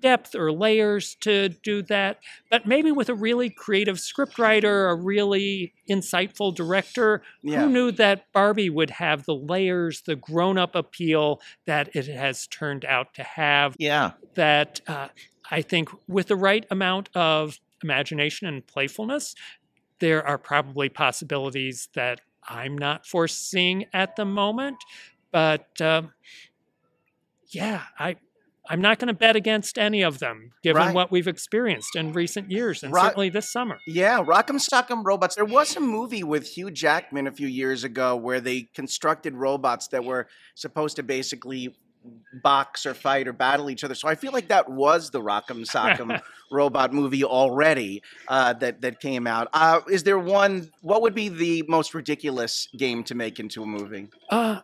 depth 0.00 0.34
or 0.34 0.52
layers 0.52 1.14
to 1.20 1.48
do 1.48 1.82
that, 1.82 2.18
but 2.50 2.66
maybe 2.66 2.92
with 2.92 3.08
a 3.08 3.14
really 3.14 3.50
creative 3.50 3.96
scriptwriter, 3.96 4.90
a 4.90 4.94
really 4.94 5.74
insightful 5.88 6.54
director, 6.54 7.22
yeah. 7.42 7.60
who 7.60 7.70
knew 7.70 7.92
that 7.92 8.30
Barbie 8.32 8.70
would 8.70 8.90
have 8.90 9.24
the 9.24 9.34
layers, 9.34 10.02
the 10.02 10.16
grown 10.16 10.58
up 10.58 10.74
appeal 10.74 11.40
that 11.66 11.94
it 11.94 12.06
has 12.06 12.46
turned 12.46 12.84
out 12.84 13.14
to 13.14 13.22
have? 13.22 13.76
Yeah. 13.78 14.12
That 14.34 14.80
uh, 14.86 15.08
I 15.50 15.62
think 15.62 15.88
with 16.08 16.28
the 16.28 16.36
right 16.36 16.66
amount 16.70 17.08
of 17.14 17.58
imagination 17.82 18.46
and 18.48 18.66
playfulness, 18.66 19.34
there 19.98 20.26
are 20.26 20.38
probably 20.38 20.88
possibilities 20.88 21.88
that 21.94 22.20
I'm 22.48 22.76
not 22.76 23.06
foreseeing 23.06 23.86
at 23.92 24.16
the 24.16 24.24
moment. 24.24 24.76
But 25.32 25.80
uh, 25.80 26.02
yeah, 27.48 27.82
I 27.98 28.16
I'm 28.68 28.80
not 28.80 28.98
going 28.98 29.08
to 29.08 29.14
bet 29.14 29.36
against 29.36 29.78
any 29.78 30.02
of 30.02 30.18
them, 30.18 30.52
given 30.62 30.82
right. 30.82 30.94
what 30.94 31.10
we've 31.10 31.28
experienced 31.28 31.96
in 31.96 32.12
recent 32.12 32.50
years, 32.50 32.82
and 32.82 32.92
Rock, 32.92 33.06
certainly 33.06 33.28
this 33.28 33.50
summer. 33.50 33.78
Yeah, 33.86 34.22
Rock'em 34.22 34.60
Sock'em 34.60 35.04
Robots. 35.04 35.34
There 35.34 35.44
was 35.44 35.76
a 35.76 35.80
movie 35.80 36.24
with 36.24 36.46
Hugh 36.46 36.70
Jackman 36.70 37.26
a 37.26 37.32
few 37.32 37.48
years 37.48 37.84
ago 37.84 38.16
where 38.16 38.40
they 38.40 38.68
constructed 38.74 39.34
robots 39.34 39.88
that 39.88 40.04
were 40.04 40.28
supposed 40.54 40.96
to 40.96 41.02
basically 41.02 41.74
box 42.42 42.86
or 42.86 42.94
fight 42.94 43.26
or 43.28 43.32
battle 43.32 43.70
each 43.70 43.84
other. 43.84 43.94
So 43.94 44.08
I 44.08 44.14
feel 44.14 44.32
like 44.32 44.48
that 44.48 44.68
was 44.70 45.10
the 45.10 45.20
Rock'em 45.20 45.66
Sock'em 45.68 46.20
robot 46.50 46.92
movie 46.92 47.24
already 47.24 48.02
uh, 48.28 48.52
that 48.54 48.82
that 48.82 49.00
came 49.00 49.26
out. 49.26 49.48
Uh, 49.52 49.80
is 49.90 50.02
there 50.04 50.18
one? 50.18 50.70
What 50.82 51.02
would 51.02 51.14
be 51.14 51.28
the 51.28 51.64
most 51.68 51.94
ridiculous 51.94 52.68
game 52.76 53.04
to 53.04 53.14
make 53.14 53.40
into 53.40 53.62
a 53.62 53.66
movie? 53.66 54.08
Uh, 54.30 54.60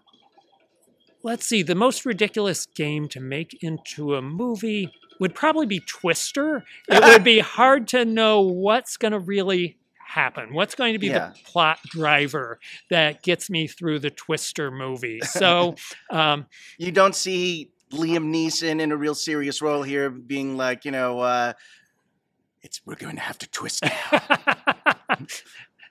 let's 1.22 1.46
see, 1.46 1.62
the 1.62 1.74
most 1.74 2.04
ridiculous 2.04 2.66
game 2.66 3.08
to 3.08 3.20
make 3.20 3.62
into 3.62 4.14
a 4.14 4.22
movie 4.22 4.90
would 5.20 5.34
probably 5.34 5.66
be 5.66 5.80
Twister. 5.80 6.64
It 6.88 7.02
would 7.02 7.24
be 7.24 7.38
hard 7.40 7.88
to 7.88 8.04
know 8.04 8.40
what's 8.40 8.96
going 8.96 9.12
to 9.12 9.18
really 9.18 9.78
happen. 10.04 10.52
What's 10.52 10.74
going 10.74 10.92
to 10.94 10.98
be 10.98 11.08
yeah. 11.08 11.30
the 11.30 11.38
plot 11.44 11.78
driver 11.88 12.58
that 12.90 13.22
gets 13.22 13.48
me 13.48 13.66
through 13.66 14.00
the 14.00 14.10
Twister 14.10 14.70
movie? 14.70 15.20
So, 15.32 15.76
um, 16.10 16.46
you 16.76 16.92
don't 16.92 17.14
see 17.14 17.70
Liam 17.92 18.34
Neeson 18.34 18.80
in 18.80 18.92
a 18.92 18.96
real 18.96 19.14
serious 19.14 19.62
role 19.62 19.82
here, 19.82 20.10
being 20.10 20.56
like, 20.56 20.84
you 20.84 20.90
know, 20.90 21.20
uh, 21.20 21.54
it's 22.62 22.80
we're 22.84 22.96
going 22.96 23.16
to 23.16 23.22
have 23.22 23.38
to 23.38 23.48
twist. 23.50 23.80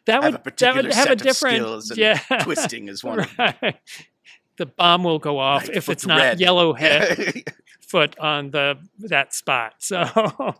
that 0.05 0.21
would 0.21 0.43
that 0.57 0.75
would 0.75 0.93
have 0.93 1.09
a 1.09 1.15
different 1.15 1.63
of 1.63 1.83
skills 1.83 1.89
and 1.91 1.99
yeah 1.99 2.19
twisting 2.41 2.87
is 2.87 3.03
one. 3.03 3.19
of 3.21 3.37
right. 3.37 3.75
The 4.57 4.65
bomb 4.65 5.03
will 5.03 5.19
go 5.19 5.39
off 5.39 5.67
Right, 5.67 5.77
if 5.77 5.89
it's 5.89 6.05
not 6.05 6.17
red. 6.19 6.39
yellow 6.39 6.73
head 6.73 7.43
foot 7.81 8.17
on 8.19 8.51
the 8.51 8.77
that 8.99 9.33
spot. 9.33 9.75
So, 9.79 10.01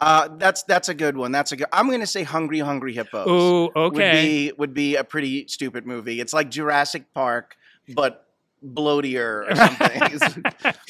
uh, 0.00 0.28
that's 0.38 0.62
that's 0.62 0.88
a 0.88 0.94
good 0.94 1.16
one. 1.16 1.32
That's 1.32 1.52
a 1.52 1.56
good. 1.56 1.66
I'm 1.72 1.88
going 1.88 2.00
to 2.00 2.06
say 2.06 2.22
Hungry 2.22 2.60
Hungry 2.60 2.94
Hippos. 2.94 3.26
ooh, 3.28 3.64
Would 3.74 3.76
okay. 3.94 4.22
be 4.48 4.52
would 4.56 4.72
be 4.72 4.96
a 4.96 5.04
pretty 5.04 5.46
stupid 5.48 5.86
movie. 5.86 6.20
It's 6.20 6.32
like 6.32 6.50
Jurassic 6.50 7.12
Park, 7.12 7.56
but 7.94 8.26
bloatier 8.64 9.50
or 9.50 9.54
something. 9.56 10.72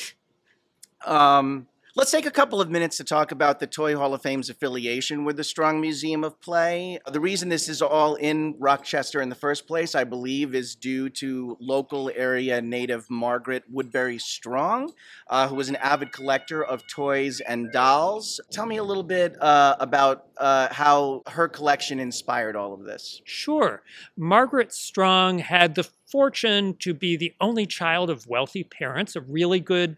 Um, 1.06 1.66
let's 1.98 2.12
take 2.12 2.26
a 2.26 2.30
couple 2.30 2.60
of 2.60 2.70
minutes 2.70 2.96
to 2.96 3.02
talk 3.02 3.32
about 3.32 3.58
the 3.58 3.66
Toy 3.66 3.96
Hall 3.96 4.14
of 4.14 4.22
Fame's 4.22 4.48
affiliation 4.48 5.24
with 5.24 5.36
the 5.36 5.42
Strong 5.42 5.80
Museum 5.80 6.22
of 6.22 6.40
Play. 6.40 7.00
The 7.10 7.18
reason 7.18 7.48
this 7.48 7.68
is 7.68 7.82
all 7.82 8.14
in 8.14 8.54
Rochester 8.60 9.20
in 9.20 9.30
the 9.30 9.34
first 9.34 9.66
place, 9.66 9.96
I 9.96 10.04
believe, 10.04 10.54
is 10.54 10.76
due 10.76 11.08
to 11.10 11.56
local 11.58 12.08
area 12.14 12.62
native 12.62 13.10
Margaret 13.10 13.64
Woodbury 13.68 14.18
Strong, 14.18 14.92
uh, 15.26 15.48
who 15.48 15.56
was 15.56 15.68
an 15.68 15.74
avid 15.74 16.12
collector 16.12 16.64
of 16.64 16.86
toys 16.86 17.40
and 17.40 17.72
dolls. 17.72 18.40
Tell 18.52 18.66
me 18.66 18.76
a 18.76 18.84
little 18.84 19.02
bit 19.02 19.34
uh, 19.42 19.74
about 19.80 20.28
uh, 20.36 20.72
how 20.72 21.24
her 21.26 21.48
collection 21.48 21.98
inspired 21.98 22.54
all 22.54 22.74
of 22.74 22.84
this. 22.84 23.22
Sure. 23.24 23.82
Margaret 24.16 24.72
Strong 24.72 25.40
had 25.40 25.74
the 25.74 25.88
fortune 26.06 26.76
to 26.78 26.94
be 26.94 27.16
the 27.16 27.34
only 27.40 27.66
child 27.66 28.08
of 28.08 28.26
wealthy 28.28 28.62
parents, 28.62 29.16
a 29.16 29.20
really 29.20 29.60
good 29.60 29.96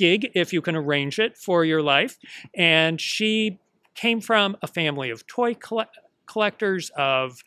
gig 0.00 0.30
if 0.34 0.50
you 0.50 0.62
can 0.62 0.74
arrange 0.74 1.18
it 1.18 1.36
for 1.36 1.62
your 1.62 1.82
life. 1.82 2.16
And 2.54 2.98
she 2.98 3.60
came 3.94 4.22
from 4.22 4.56
a 4.62 4.66
family 4.66 5.10
of 5.10 5.26
toy 5.26 5.52
colle- 5.54 5.92
collectors, 6.26 6.90
of 6.96 7.44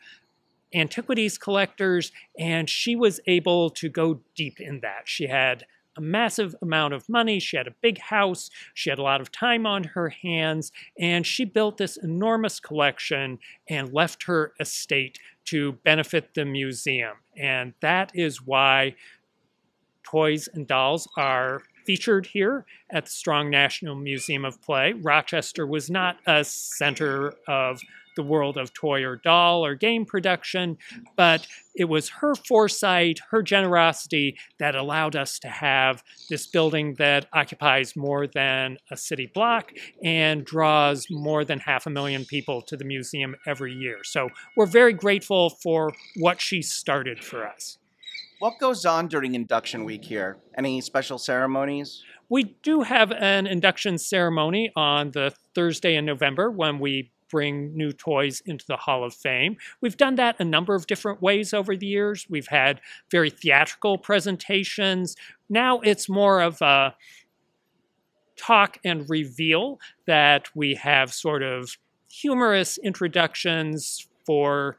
antiquities 0.72 1.36
collectors, 1.36 2.12
and 2.38 2.70
she 2.70 2.94
was 2.94 3.20
able 3.26 3.70
to 3.70 3.88
go 3.88 4.20
deep 4.36 4.60
in 4.60 4.80
that. 4.80 5.02
She 5.04 5.26
had 5.26 5.64
a 5.96 6.00
massive 6.00 6.54
amount 6.62 6.94
of 6.94 7.08
money, 7.08 7.38
she 7.38 7.56
had 7.56 7.68
a 7.68 7.74
big 7.80 7.98
house, 7.98 8.50
she 8.72 8.90
had 8.90 8.98
a 8.98 9.02
lot 9.02 9.20
of 9.20 9.30
time 9.30 9.64
on 9.66 9.84
her 9.84 10.08
hands, 10.08 10.72
and 10.98 11.24
she 11.26 11.44
built 11.44 11.76
this 11.76 11.96
enormous 11.96 12.58
collection 12.58 13.38
and 13.68 13.92
left 13.92 14.24
her 14.24 14.52
estate 14.58 15.18
to 15.44 15.72
benefit 15.84 16.34
the 16.34 16.44
museum. 16.44 17.16
And 17.36 17.74
that 17.80 18.10
is 18.14 18.44
why 18.44 18.94
toys 20.02 20.48
and 20.52 20.66
dolls 20.66 21.08
are 21.16 21.62
featured 21.84 22.26
here 22.26 22.64
at 22.90 23.04
the 23.06 23.10
Strong 23.10 23.50
National 23.50 23.94
Museum 23.94 24.44
of 24.44 24.60
Play. 24.62 24.92
Rochester 24.92 25.66
was 25.66 25.90
not 25.90 26.18
a 26.26 26.44
center 26.44 27.34
of 27.46 27.80
the 28.16 28.22
world 28.22 28.56
of 28.56 28.72
toy 28.72 29.04
or 29.04 29.16
doll 29.16 29.64
or 29.64 29.74
game 29.74 30.04
production, 30.04 30.78
but 31.16 31.46
it 31.74 31.86
was 31.86 32.08
her 32.08 32.34
foresight, 32.34 33.20
her 33.30 33.42
generosity 33.42 34.36
that 34.58 34.74
allowed 34.74 35.16
us 35.16 35.38
to 35.40 35.48
have 35.48 36.02
this 36.30 36.46
building 36.46 36.94
that 36.94 37.26
occupies 37.32 37.96
more 37.96 38.26
than 38.26 38.78
a 38.90 38.96
city 38.96 39.30
block 39.34 39.72
and 40.02 40.44
draws 40.44 41.06
more 41.10 41.44
than 41.44 41.58
half 41.58 41.86
a 41.86 41.90
million 41.90 42.24
people 42.24 42.62
to 42.62 42.76
the 42.76 42.84
museum 42.84 43.34
every 43.46 43.72
year. 43.72 43.98
So 44.04 44.28
we're 44.56 44.66
very 44.66 44.92
grateful 44.92 45.50
for 45.50 45.92
what 46.16 46.40
she 46.40 46.62
started 46.62 47.22
for 47.22 47.46
us. 47.46 47.78
What 48.40 48.58
goes 48.58 48.84
on 48.84 49.08
during 49.08 49.34
induction 49.34 49.84
week 49.84 50.04
here? 50.04 50.38
Any 50.56 50.80
special 50.80 51.18
ceremonies? 51.18 52.02
We 52.28 52.56
do 52.62 52.82
have 52.82 53.12
an 53.12 53.46
induction 53.46 53.96
ceremony 53.98 54.72
on 54.74 55.12
the 55.12 55.34
Thursday 55.54 55.94
in 55.94 56.04
November 56.04 56.50
when 56.50 56.78
we 56.78 57.10
bring 57.30 57.76
new 57.76 57.92
toys 57.92 58.42
into 58.44 58.64
the 58.66 58.76
Hall 58.76 59.04
of 59.04 59.14
Fame. 59.14 59.56
We've 59.80 59.96
done 59.96 60.16
that 60.16 60.36
a 60.38 60.44
number 60.44 60.74
of 60.74 60.86
different 60.86 61.22
ways 61.22 61.54
over 61.54 61.76
the 61.76 61.86
years. 61.86 62.26
We've 62.28 62.48
had 62.48 62.80
very 63.10 63.30
theatrical 63.30 63.98
presentations. 63.98 65.16
Now 65.48 65.80
it's 65.80 66.08
more 66.08 66.40
of 66.40 66.60
a 66.60 66.94
talk 68.36 68.78
and 68.84 69.08
reveal 69.08 69.78
that 70.06 70.48
we 70.54 70.74
have 70.74 71.12
sort 71.12 71.42
of 71.42 71.76
humorous 72.10 72.78
introductions 72.78 74.06
for 74.26 74.78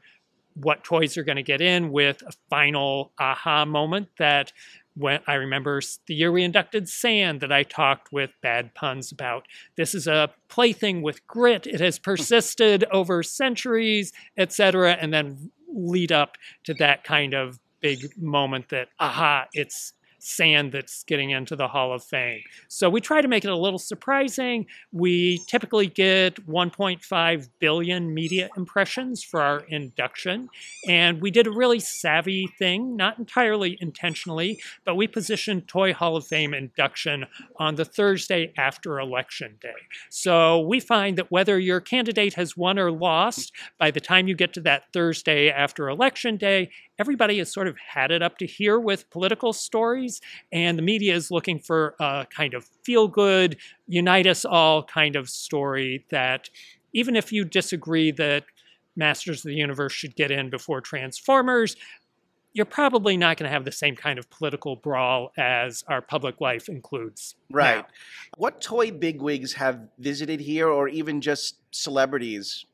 what 0.55 0.83
toys 0.83 1.17
are 1.17 1.23
going 1.23 1.35
to 1.35 1.43
get 1.43 1.61
in 1.61 1.91
with 1.91 2.21
a 2.23 2.31
final 2.49 3.11
aha 3.19 3.65
moment 3.65 4.09
that 4.17 4.51
when 4.95 5.19
I 5.27 5.33
remember 5.33 5.81
the 6.07 6.15
year 6.15 6.31
we 6.31 6.43
inducted 6.43 6.87
Sand 6.87 7.41
that 7.41 7.51
I 7.51 7.63
talked 7.63 8.13
with 8.13 8.31
Bad 8.41 8.73
Puns 8.73 9.11
about. 9.11 9.45
This 9.75 9.93
is 9.93 10.07
a 10.07 10.29
plaything 10.47 11.01
with 11.01 11.25
grit. 11.27 11.67
It 11.67 11.81
has 11.81 11.99
persisted 11.99 12.85
over 12.91 13.21
centuries, 13.21 14.13
etc., 14.37 14.93
and 14.93 15.13
then 15.13 15.51
lead 15.67 16.11
up 16.11 16.37
to 16.63 16.73
that 16.75 17.03
kind 17.03 17.33
of 17.33 17.59
big 17.81 18.17
moment 18.17 18.69
that 18.69 18.87
aha, 18.99 19.47
it's 19.53 19.93
sand 20.25 20.71
that's 20.71 21.03
getting 21.03 21.29
into 21.29 21.55
the 21.55 21.67
Hall 21.67 21.93
of 21.93 22.03
Fame. 22.03 22.41
So 22.67 22.89
we 22.89 22.99
try 22.99 23.21
to 23.21 23.27
make 23.27 23.45
it 23.45 23.51
a 23.51 23.55
little 23.55 23.79
surprising. 23.79 24.65
We 24.91 25.39
typically 25.47 25.87
get 25.87 26.47
1.5 26.47 27.49
billion 27.59 28.13
media 28.13 28.49
impressions 28.57 29.23
for 29.23 29.41
our 29.41 29.59
induction. 29.69 30.49
And 30.87 31.21
we 31.21 31.29
did 31.29 31.45
a 31.45 31.51
really 31.51 31.79
savvy 31.79 32.47
thing, 32.57 32.95
not 32.95 33.19
entirely 33.19 33.77
intentionally, 33.79 34.59
but 34.83 34.95
we 34.95 35.07
positioned 35.07 35.67
Toy 35.67 35.93
Hall 35.93 36.15
of 36.15 36.25
Fame 36.25 36.53
induction 36.53 37.25
on 37.57 37.75
the 37.75 37.85
Thursday 37.85 38.51
after 38.57 38.99
Election 38.99 39.57
Day. 39.61 39.73
So 40.09 40.59
we 40.59 40.79
find 40.79 41.17
that 41.17 41.31
whether 41.31 41.59
your 41.59 41.81
candidate 41.81 42.33
has 42.33 42.57
won 42.57 42.79
or 42.79 42.91
lost, 42.91 43.51
by 43.77 43.91
the 43.91 44.01
time 44.01 44.27
you 44.27 44.35
get 44.35 44.53
to 44.53 44.61
that 44.61 44.91
Thursday 44.91 45.49
after 45.49 45.87
Election 45.87 46.37
Day, 46.37 46.71
everybody 46.99 47.37
has 47.39 47.51
sort 47.51 47.67
of 47.67 47.77
had 47.77 48.11
it 48.11 48.21
up 48.21 48.37
to 48.39 48.45
here 48.45 48.79
with 48.79 49.09
political 49.09 49.53
stories, 49.53 50.21
and 50.51 50.77
the 50.77 50.83
media 50.83 51.15
is 51.15 51.31
looking 51.31 51.59
for 51.59 51.95
a 51.99 52.25
kind 52.29 52.53
of 52.53 52.65
feel 52.83 53.07
good, 53.07 53.57
unite 53.87 54.27
us 54.27 54.45
all 54.45 54.83
kind 54.83 55.15
of 55.15 55.29
story 55.29 56.05
that 56.09 56.49
even 56.93 57.15
if 57.15 57.31
you 57.31 57.43
disagree 57.45 58.11
that 58.11 58.45
Masters 58.95 59.39
of 59.39 59.49
the 59.49 59.55
Universe 59.55 59.91
should 59.91 60.15
get 60.15 60.31
in 60.31 60.49
before 60.49 60.79
Transformers, 60.79 61.75
you're 62.53 62.65
probably 62.65 63.17
not 63.17 63.35
going 63.35 63.49
to 63.49 63.53
have 63.53 63.65
the 63.65 63.71
same 63.71 63.97
kind 63.97 64.17
of 64.17 64.29
political 64.29 64.77
brawl 64.77 65.33
as 65.37 65.83
our 65.89 66.01
public 66.01 66.39
life 66.39 66.69
includes. 66.69 67.35
Right. 67.51 67.79
now. 67.79 67.87
What 68.37 68.61
toy 68.61 68.91
bigwigs 68.91 69.51
have 69.53 69.81
visited 69.99 70.39
here, 70.39 70.69
or 70.69 70.87
even 70.87 71.19
just 71.19 71.57
celebrities? 71.71 72.65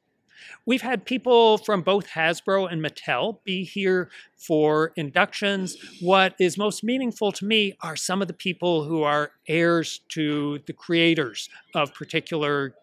We've 0.66 0.82
had 0.82 1.06
people 1.06 1.58
from 1.58 1.82
both 1.82 2.08
Hasbro 2.08 2.72
and 2.72 2.84
Mattel 2.84 3.40
be 3.44 3.64
here 3.64 4.10
for 4.38 4.92
inductions. 4.96 5.78
What 6.02 6.36
is 6.40 6.58
most 6.58 6.84
meaningful 6.84 7.32
to 7.34 7.46
me 7.46 7.76
are 7.82 7.96
some 7.96 8.22
of 8.22 8.28
the 8.28 8.34
people 8.34 8.84
who 8.84 9.04
are 9.04 9.32
heirs 9.48 10.02
to 10.10 10.60
the 10.66 10.74
creators 10.74 11.50
of 11.76 11.94
particular 11.94 12.76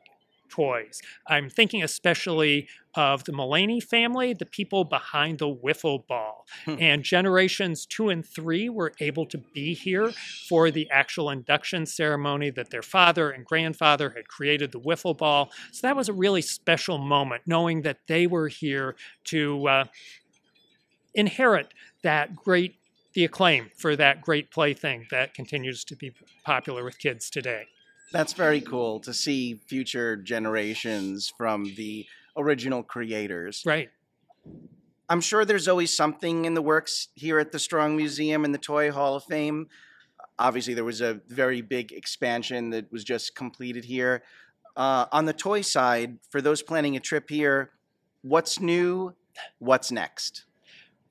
toys. 0.48 1.00
I'm 1.26 1.48
thinking 1.48 1.82
especially 1.82 2.68
of 2.94 3.24
the 3.24 3.32
Mullany 3.32 3.82
family, 3.82 4.32
the 4.32 4.46
people 4.46 4.84
behind 4.84 5.38
the 5.38 5.54
wiffle 5.54 6.06
ball. 6.06 6.46
Hmm. 6.64 6.76
and 6.80 7.02
generations 7.02 7.84
two 7.86 8.08
and 8.08 8.26
three 8.26 8.68
were 8.68 8.92
able 9.00 9.26
to 9.26 9.38
be 9.38 9.74
here 9.74 10.12
for 10.48 10.70
the 10.70 10.88
actual 10.90 11.30
induction 11.30 11.86
ceremony 11.86 12.50
that 12.50 12.70
their 12.70 12.82
father 12.82 13.30
and 13.30 13.44
grandfather 13.44 14.10
had 14.10 14.28
created 14.28 14.72
the 14.72 14.80
wiffle 14.80 15.16
ball. 15.16 15.50
So 15.72 15.86
that 15.86 15.96
was 15.96 16.08
a 16.08 16.12
really 16.12 16.42
special 16.42 16.98
moment, 16.98 17.42
knowing 17.46 17.82
that 17.82 17.98
they 18.06 18.26
were 18.26 18.48
here 18.48 18.96
to 19.24 19.68
uh, 19.68 19.84
inherit 21.14 21.74
that 22.02 22.34
great 22.34 22.76
the 23.14 23.24
acclaim 23.24 23.70
for 23.76 23.96
that 23.96 24.20
great 24.20 24.50
plaything 24.50 25.06
that 25.10 25.34
continues 25.34 25.82
to 25.82 25.96
be 25.96 26.12
popular 26.44 26.84
with 26.84 26.98
kids 26.98 27.30
today. 27.30 27.66
That's 28.12 28.32
very 28.32 28.60
cool 28.60 29.00
to 29.00 29.12
see 29.12 29.60
future 29.66 30.16
generations 30.16 31.32
from 31.36 31.64
the 31.76 32.06
original 32.36 32.82
creators. 32.82 33.62
Right. 33.66 33.90
I'm 35.10 35.20
sure 35.20 35.44
there's 35.44 35.68
always 35.68 35.94
something 35.94 36.44
in 36.44 36.54
the 36.54 36.62
works 36.62 37.08
here 37.14 37.38
at 37.38 37.52
the 37.52 37.58
Strong 37.58 37.96
Museum 37.96 38.44
and 38.44 38.54
the 38.54 38.58
Toy 38.58 38.90
Hall 38.90 39.16
of 39.16 39.24
Fame. 39.24 39.68
Obviously, 40.38 40.74
there 40.74 40.84
was 40.84 41.00
a 41.00 41.20
very 41.28 41.62
big 41.62 41.92
expansion 41.92 42.70
that 42.70 42.90
was 42.92 43.04
just 43.04 43.34
completed 43.34 43.84
here. 43.84 44.22
Uh, 44.76 45.06
on 45.10 45.24
the 45.24 45.32
toy 45.32 45.60
side, 45.60 46.18
for 46.30 46.40
those 46.40 46.62
planning 46.62 46.96
a 46.96 47.00
trip 47.00 47.28
here, 47.28 47.72
what's 48.22 48.60
new? 48.60 49.14
What's 49.58 49.90
next? 49.90 50.44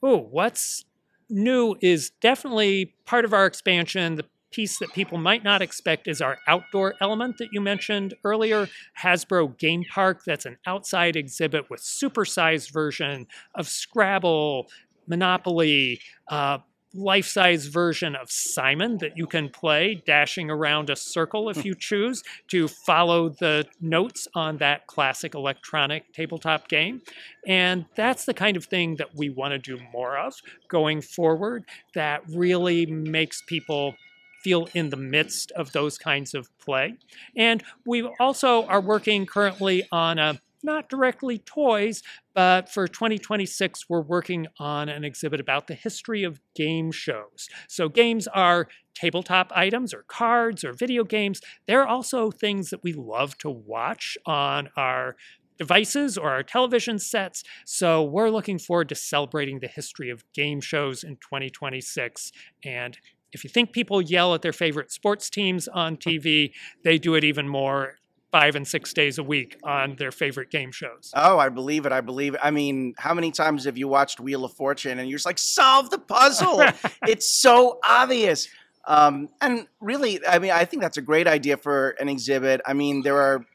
Oh, 0.01 0.17
what's 0.17 0.85
new 1.29 1.75
is 1.81 2.11
definitely 2.21 2.93
part 3.05 3.25
of 3.25 3.33
our 3.33 3.45
expansion. 3.45 4.15
The 4.15 4.25
piece 4.51 4.79
that 4.79 4.93
people 4.93 5.17
might 5.17 5.43
not 5.43 5.61
expect 5.61 6.07
is 6.07 6.21
our 6.21 6.37
outdoor 6.47 6.95
element 7.01 7.37
that 7.37 7.49
you 7.51 7.61
mentioned 7.61 8.13
earlier 8.23 8.67
Hasbro 9.01 9.57
Game 9.57 9.83
Park. 9.93 10.21
That's 10.25 10.45
an 10.45 10.57
outside 10.65 11.15
exhibit 11.15 11.69
with 11.69 11.81
supersized 11.81 12.71
version 12.71 13.27
of 13.55 13.67
Scrabble, 13.67 14.67
Monopoly, 15.07 16.01
uh, 16.27 16.59
life 16.93 17.27
size 17.27 17.67
version 17.67 18.15
of 18.15 18.31
Simon 18.31 18.97
that 18.97 19.17
you 19.17 19.27
can 19.27 19.49
play, 19.49 20.01
dashing 20.05 20.49
around 20.49 20.89
a 20.89 20.95
circle 20.95 21.49
if 21.49 21.63
you 21.63 21.75
choose 21.75 22.23
to 22.47 22.67
follow 22.67 23.29
the 23.29 23.65
notes 23.79 24.27
on 24.33 24.57
that 24.57 24.87
classic 24.87 25.35
electronic 25.35 26.11
tabletop 26.13 26.67
game. 26.67 27.01
And 27.45 27.85
that's 27.95 28.25
the 28.25 28.33
kind 28.33 28.57
of 28.57 28.65
thing 28.65 28.95
that 28.95 29.15
we 29.15 29.29
want 29.29 29.51
to 29.51 29.59
do 29.59 29.81
more 29.93 30.17
of 30.17 30.33
going 30.69 31.01
forward 31.01 31.65
that 31.93 32.21
really 32.29 32.85
makes 32.85 33.43
people 33.45 33.95
feel 34.43 34.67
in 34.73 34.89
the 34.89 34.97
midst 34.97 35.51
of 35.51 35.71
those 35.71 35.97
kinds 35.97 36.33
of 36.33 36.49
play. 36.59 36.95
And 37.35 37.63
we 37.85 38.03
also 38.19 38.65
are 38.65 38.81
working 38.81 39.25
currently 39.25 39.87
on 39.91 40.19
a 40.19 40.39
not 40.63 40.89
directly 40.89 41.37
toys, 41.39 42.01
but 42.33 42.69
for 42.69 42.87
2026, 42.87 43.89
we're 43.89 44.01
working 44.01 44.47
on 44.59 44.89
an 44.89 45.03
exhibit 45.03 45.39
about 45.39 45.67
the 45.67 45.73
history 45.73 46.23
of 46.23 46.39
game 46.55 46.91
shows. 46.91 47.47
So, 47.67 47.89
games 47.89 48.27
are 48.27 48.67
tabletop 48.93 49.51
items 49.55 49.93
or 49.93 50.03
cards 50.07 50.63
or 50.63 50.73
video 50.73 51.03
games. 51.03 51.41
They're 51.67 51.87
also 51.87 52.31
things 52.31 52.69
that 52.69 52.83
we 52.83 52.93
love 52.93 53.37
to 53.39 53.49
watch 53.49 54.17
on 54.25 54.69
our 54.75 55.15
devices 55.57 56.17
or 56.17 56.29
our 56.31 56.43
television 56.43 56.99
sets. 56.99 57.43
So, 57.65 58.03
we're 58.03 58.29
looking 58.29 58.59
forward 58.59 58.89
to 58.89 58.95
celebrating 58.95 59.59
the 59.59 59.67
history 59.67 60.09
of 60.09 60.23
game 60.33 60.59
shows 60.61 61.03
in 61.03 61.17
2026 61.17 62.31
and 62.63 62.97
if 63.33 63.43
you 63.43 63.49
think 63.49 63.71
people 63.71 64.01
yell 64.01 64.33
at 64.33 64.41
their 64.41 64.53
favorite 64.53 64.91
sports 64.91 65.29
teams 65.29 65.67
on 65.67 65.97
TV, 65.97 66.51
they 66.83 66.97
do 66.97 67.15
it 67.15 67.23
even 67.23 67.47
more 67.47 67.95
five 68.31 68.55
and 68.55 68.67
six 68.67 68.93
days 68.93 69.17
a 69.17 69.23
week 69.23 69.57
on 69.63 69.95
their 69.95 70.11
favorite 70.11 70.51
game 70.51 70.71
shows. 70.71 71.11
Oh, 71.15 71.39
I 71.39 71.49
believe 71.49 71.85
it. 71.85 71.91
I 71.91 72.01
believe 72.01 72.33
it. 72.33 72.39
I 72.43 72.51
mean, 72.51 72.93
how 72.97 73.13
many 73.13 73.31
times 73.31 73.65
have 73.65 73.77
you 73.77 73.87
watched 73.87 74.19
Wheel 74.19 74.43
of 74.43 74.53
Fortune 74.53 74.99
and 74.99 75.09
you're 75.09 75.17
just 75.17 75.25
like, 75.25 75.39
solve 75.39 75.89
the 75.89 75.97
puzzle? 75.97 76.61
it's 77.07 77.31
so 77.31 77.79
obvious. 77.87 78.49
Um, 78.85 79.29
and 79.41 79.67
really, 79.81 80.25
I 80.25 80.39
mean, 80.39 80.51
I 80.51 80.65
think 80.65 80.81
that's 80.81 80.97
a 80.97 81.01
great 81.01 81.27
idea 81.27 81.57
for 81.57 81.89
an 81.99 82.09
exhibit. 82.09 82.61
I 82.65 82.73
mean, 82.73 83.01
there 83.01 83.17
are 83.17 83.45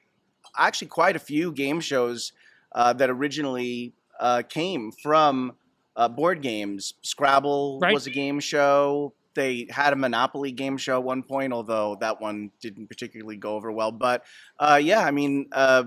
actually 0.59 0.89
quite 0.89 1.17
a 1.17 1.21
few 1.21 1.53
game 1.53 1.81
shows 1.81 2.33
uh, 2.75 2.93
that 2.95 3.11
originally 3.11 3.95
uh, 4.21 4.43
came 4.49 4.91
from 4.91 5.53
uh, 5.97 6.09
board 6.09 6.43
games. 6.43 6.95
Scrabble 7.03 7.79
right. 7.81 7.95
was 7.95 8.07
a 8.07 8.11
game 8.11 8.41
show 8.41 9.15
they 9.35 9.67
had 9.71 9.93
a 9.93 9.97
Monopoly 9.97 10.53
game 10.53 10.77
show 10.77 10.99
at 10.99 11.05
one 11.05 11.23
point, 11.23 11.53
although 11.53 11.97
that 12.01 12.21
one 12.21 12.51
didn't 12.61 12.89
particularly 12.89 13.37
go 13.37 13.55
over 13.55 13.71
well. 13.71 13.93
But 13.93 14.25
uh, 14.59 14.81
yeah, 14.83 15.01
I 15.01 15.11
mean, 15.11 15.49
uh, 15.53 15.85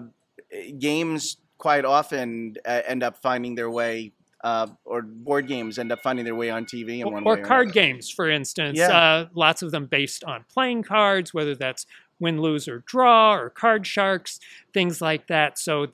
games 0.80 1.38
quite 1.58 1.86
often 1.86 2.56
uh, 2.66 2.82
end 2.86 3.04
up 3.04 3.22
finding 3.22 3.56
their 3.56 3.70
way. 3.70 4.12
Uh, 4.43 4.68
or 4.84 5.02
board 5.02 5.48
games 5.48 5.80
end 5.80 5.91
up 5.91 6.04
finding 6.04 6.24
their 6.24 6.36
way 6.36 6.52
on 6.52 6.66
TV 6.66 7.00
in 7.00 7.08
or, 7.08 7.14
one 7.14 7.24
or 7.24 7.34
way. 7.34 7.41
Or 7.41 7.46
card 7.46 7.74
games, 7.74 8.12
for 8.12 8.30
instance. 8.30 8.78
Yeah. 8.78 8.96
Uh, 8.96 9.28
lots 9.34 9.64
of 9.64 9.72
them 9.72 9.88
based 9.88 10.24
on 10.24 10.46
playing 10.54 10.84
cards, 10.84 11.34
whether 11.34 11.56
that's 11.56 11.88
win, 12.20 12.39
lose, 12.39 12.68
or 12.68 12.84
draw, 12.86 13.34
or 13.34 13.50
card 13.50 13.88
sharks, 13.88 14.39
things 14.72 15.02
like 15.02 15.26
that. 15.28 15.58
So 15.58 15.88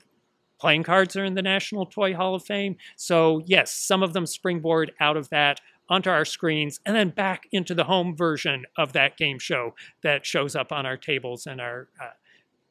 playing 0.62 0.84
cards 0.84 1.16
are 1.16 1.24
in 1.24 1.34
the 1.34 1.42
National 1.42 1.86
Toy 1.86 2.14
Hall 2.14 2.34
of 2.34 2.44
Fame. 2.44 2.76
So, 2.96 3.42
yes, 3.46 3.72
some 3.72 4.02
of 4.02 4.12
them 4.12 4.26
springboard 4.26 4.92
out 5.00 5.16
of 5.16 5.28
that 5.30 5.60
onto 5.92 6.08
our 6.08 6.24
screens 6.24 6.80
and 6.86 6.96
then 6.96 7.10
back 7.10 7.46
into 7.52 7.74
the 7.74 7.84
home 7.84 8.16
version 8.16 8.64
of 8.78 8.94
that 8.94 9.18
game 9.18 9.38
show 9.38 9.74
that 10.02 10.24
shows 10.24 10.56
up 10.56 10.72
on 10.72 10.86
our 10.86 10.96
tables 10.96 11.46
and 11.46 11.60
our 11.60 11.88
uh, 12.00 12.06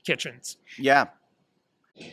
kitchens. 0.04 0.58
Yeah. 0.80 1.06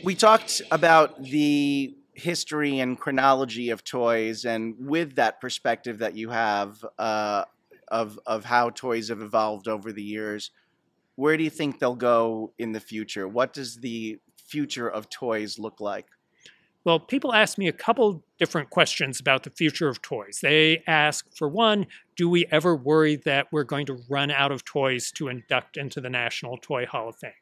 We 0.05 0.15
talked 0.15 0.61
about 0.71 1.23
the 1.23 1.97
history 2.13 2.81
and 2.81 2.99
chronology 2.99 3.71
of 3.71 3.85
toys, 3.85 4.45
and 4.45 4.75
with 4.79 5.15
that 5.15 5.41
perspective 5.41 5.99
that 6.01 6.15
you 6.15 6.29
have 6.29 6.85
uh, 6.99 7.45
of 7.87 8.19
of 8.27 8.45
how 8.45 8.69
toys 8.71 9.09
have 9.09 9.23
evolved 9.23 9.67
over 9.67 9.93
the 9.93 10.03
years, 10.03 10.51
where 11.15 11.39
do 11.39 11.45
you 11.45 11.51
think 11.51 11.79
they'll 11.79 11.95
go 11.95 12.53
in 12.59 12.73
the 12.73 12.81
future? 12.81 13.27
What 13.27 13.55
does 13.55 13.77
the 13.77 14.19
future 14.37 14.89
of 14.89 15.09
toys 15.09 15.59
look 15.59 15.81
like? 15.81 16.07
Well, 16.89 16.99
people 16.99 17.35
ask 17.35 17.59
me 17.59 17.69
a 17.69 17.73
couple 17.73 18.25
different 18.39 18.71
questions 18.71 19.21
about 19.21 19.43
the 19.43 19.51
future 19.51 19.91
of 19.91 20.01
toys. 20.01 20.39
They 20.41 20.83
ask, 20.87 21.27
for 21.37 21.47
one, 21.47 21.87
do 22.17 22.31
we 22.31 22.47
ever 22.51 22.75
worry 22.75 23.17
that 23.27 23.49
we're 23.53 23.65
going 23.65 23.85
to 23.87 23.99
run 24.09 24.31
out 24.31 24.53
of 24.53 24.65
toys 24.65 25.13
to 25.17 25.29
induct 25.29 25.77
into 25.77 26.01
the 26.01 26.09
National 26.09 26.57
Toy 26.57 26.87
Hall 26.87 27.11
of 27.11 27.17
Fame? 27.17 27.33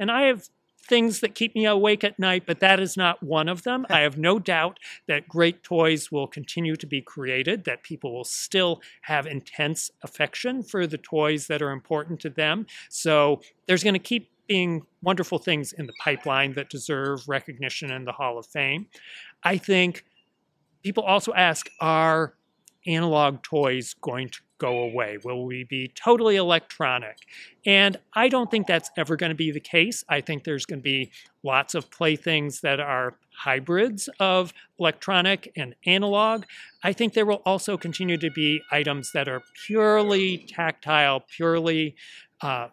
And 0.00 0.10
I 0.10 0.22
have 0.22 0.48
things 0.82 1.20
that 1.20 1.36
keep 1.36 1.54
me 1.54 1.64
awake 1.64 2.02
at 2.02 2.18
night, 2.18 2.42
but 2.44 2.58
that 2.58 2.80
is 2.80 2.96
not 2.96 3.22
one 3.22 3.48
of 3.48 3.62
them. 3.62 3.86
I 3.88 4.00
have 4.00 4.18
no 4.18 4.40
doubt 4.40 4.80
that 5.06 5.28
great 5.28 5.62
toys 5.62 6.10
will 6.10 6.26
continue 6.26 6.74
to 6.74 6.86
be 6.86 7.00
created, 7.00 7.62
that 7.66 7.84
people 7.84 8.12
will 8.12 8.24
still 8.24 8.82
have 9.02 9.28
intense 9.28 9.92
affection 10.02 10.64
for 10.64 10.88
the 10.88 10.98
toys 10.98 11.46
that 11.46 11.62
are 11.62 11.70
important 11.70 12.18
to 12.22 12.30
them. 12.30 12.66
So 12.88 13.42
there's 13.68 13.84
going 13.84 13.94
to 13.94 14.00
keep 14.00 14.32
being 14.48 14.82
wonderful 15.02 15.38
things 15.38 15.72
in 15.72 15.86
the 15.86 15.92
pipeline 16.02 16.54
that 16.54 16.70
deserve 16.70 17.28
recognition 17.28 17.90
in 17.90 18.04
the 18.04 18.12
Hall 18.12 18.38
of 18.38 18.46
Fame. 18.46 18.86
I 19.44 19.58
think 19.58 20.04
people 20.82 21.04
also 21.04 21.32
ask 21.34 21.68
are 21.80 22.34
analog 22.86 23.42
toys 23.42 23.94
going 24.00 24.30
to 24.30 24.40
go 24.58 24.78
away? 24.78 25.18
Will 25.24 25.44
we 25.44 25.64
be 25.64 25.88
totally 25.94 26.36
electronic? 26.36 27.18
And 27.64 27.96
I 28.14 28.28
don't 28.28 28.50
think 28.50 28.66
that's 28.66 28.90
ever 28.96 29.16
going 29.16 29.30
to 29.30 29.36
be 29.36 29.50
the 29.50 29.60
case. 29.60 30.04
I 30.08 30.20
think 30.20 30.44
there's 30.44 30.66
going 30.66 30.80
to 30.80 30.84
be 30.84 31.12
lots 31.42 31.74
of 31.74 31.90
playthings 31.90 32.60
that 32.60 32.80
are 32.80 33.14
hybrids 33.30 34.08
of 34.18 34.52
electronic 34.78 35.52
and 35.56 35.74
analog. 35.86 36.44
I 36.82 36.92
think 36.92 37.14
there 37.14 37.26
will 37.26 37.42
also 37.46 37.76
continue 37.76 38.16
to 38.18 38.30
be 38.30 38.60
items 38.72 39.12
that 39.12 39.28
are 39.28 39.42
purely 39.66 40.38
tactile, 40.48 41.20
purely 41.20 41.94
uh, 42.40 42.68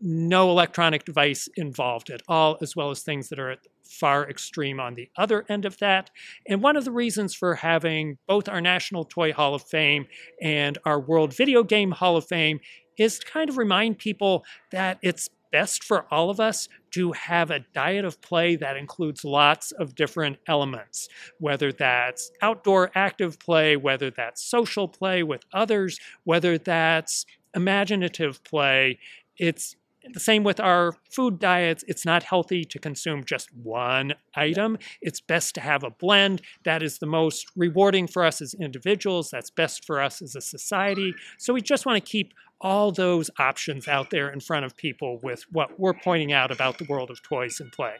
no 0.00 0.50
electronic 0.50 1.04
device 1.04 1.48
involved 1.56 2.10
at 2.10 2.22
all, 2.28 2.58
as 2.60 2.76
well 2.76 2.90
as 2.90 3.02
things 3.02 3.28
that 3.28 3.38
are 3.38 3.50
at 3.50 3.66
far 3.84 4.28
extreme 4.28 4.80
on 4.80 4.94
the 4.94 5.08
other 5.16 5.44
end 5.48 5.64
of 5.64 5.78
that. 5.78 6.10
And 6.46 6.62
one 6.62 6.76
of 6.76 6.84
the 6.84 6.90
reasons 6.90 7.34
for 7.34 7.54
having 7.54 8.18
both 8.26 8.48
our 8.48 8.60
National 8.60 9.04
Toy 9.04 9.32
Hall 9.32 9.54
of 9.54 9.62
Fame 9.62 10.06
and 10.42 10.78
our 10.84 11.00
World 11.00 11.34
Video 11.34 11.62
Game 11.62 11.92
Hall 11.92 12.16
of 12.16 12.26
Fame 12.26 12.60
is 12.98 13.18
to 13.18 13.26
kind 13.26 13.48
of 13.48 13.56
remind 13.56 13.98
people 13.98 14.44
that 14.70 14.98
it's 15.02 15.28
best 15.52 15.84
for 15.84 16.04
all 16.10 16.30
of 16.30 16.40
us 16.40 16.68
to 16.90 17.12
have 17.12 17.50
a 17.50 17.60
diet 17.72 18.04
of 18.04 18.20
play 18.20 18.56
that 18.56 18.76
includes 18.76 19.24
lots 19.24 19.70
of 19.70 19.94
different 19.94 20.36
elements, 20.48 21.08
whether 21.38 21.70
that's 21.70 22.32
outdoor 22.42 22.90
active 22.96 23.38
play, 23.38 23.76
whether 23.76 24.10
that's 24.10 24.42
social 24.42 24.88
play 24.88 25.22
with 25.22 25.44
others, 25.52 26.00
whether 26.24 26.58
that's 26.58 27.24
imaginative 27.54 28.42
play. 28.42 28.98
It's 29.38 29.76
the 30.12 30.20
same 30.20 30.44
with 30.44 30.60
our 30.60 30.94
food 31.10 31.38
diets. 31.38 31.84
It's 31.86 32.04
not 32.04 32.22
healthy 32.22 32.64
to 32.64 32.78
consume 32.78 33.24
just 33.24 33.54
one 33.54 34.14
item. 34.34 34.78
It's 35.00 35.20
best 35.20 35.54
to 35.56 35.60
have 35.60 35.82
a 35.82 35.90
blend. 35.90 36.42
That 36.64 36.82
is 36.82 36.98
the 36.98 37.06
most 37.06 37.46
rewarding 37.56 38.06
for 38.06 38.24
us 38.24 38.40
as 38.40 38.54
individuals. 38.54 39.30
That's 39.30 39.50
best 39.50 39.84
for 39.84 40.00
us 40.00 40.20
as 40.22 40.34
a 40.34 40.40
society. 40.40 41.14
So 41.38 41.54
we 41.54 41.60
just 41.60 41.86
want 41.86 42.02
to 42.02 42.10
keep 42.10 42.34
all 42.60 42.92
those 42.92 43.30
options 43.38 43.88
out 43.88 44.10
there 44.10 44.30
in 44.30 44.40
front 44.40 44.64
of 44.64 44.76
people 44.76 45.18
with 45.22 45.44
what 45.52 45.78
we're 45.78 45.92
pointing 45.92 46.32
out 46.32 46.50
about 46.50 46.78
the 46.78 46.86
world 46.88 47.10
of 47.10 47.22
toys 47.22 47.60
and 47.60 47.70
play. 47.72 47.94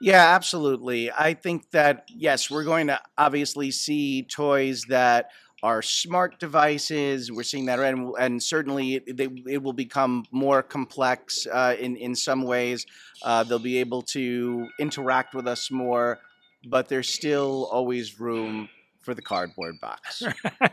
Yeah, 0.00 0.34
absolutely. 0.34 1.10
I 1.10 1.34
think 1.34 1.70
that, 1.70 2.04
yes, 2.08 2.50
we're 2.50 2.64
going 2.64 2.86
to 2.88 3.00
obviously 3.18 3.70
see 3.70 4.22
toys 4.22 4.84
that 4.88 5.30
are 5.64 5.80
smart 5.80 6.38
devices. 6.38 7.32
We're 7.32 7.42
seeing 7.42 7.64
that, 7.66 7.80
and, 7.80 8.12
and 8.20 8.42
certainly 8.42 8.96
it, 8.96 9.16
they, 9.16 9.28
it, 9.50 9.62
will 9.62 9.72
become 9.72 10.26
more 10.30 10.62
complex 10.62 11.46
uh, 11.50 11.74
in 11.80 11.96
in 11.96 12.14
some 12.14 12.42
ways. 12.42 12.84
Uh, 13.22 13.44
they'll 13.44 13.58
be 13.58 13.78
able 13.78 14.02
to 14.02 14.68
interact 14.78 15.34
with 15.34 15.48
us 15.48 15.70
more, 15.70 16.18
but 16.68 16.90
there's 16.90 17.08
still 17.08 17.66
always 17.72 18.20
room 18.20 18.68
for 19.00 19.14
the 19.14 19.22
cardboard 19.22 19.76
box. 19.80 20.22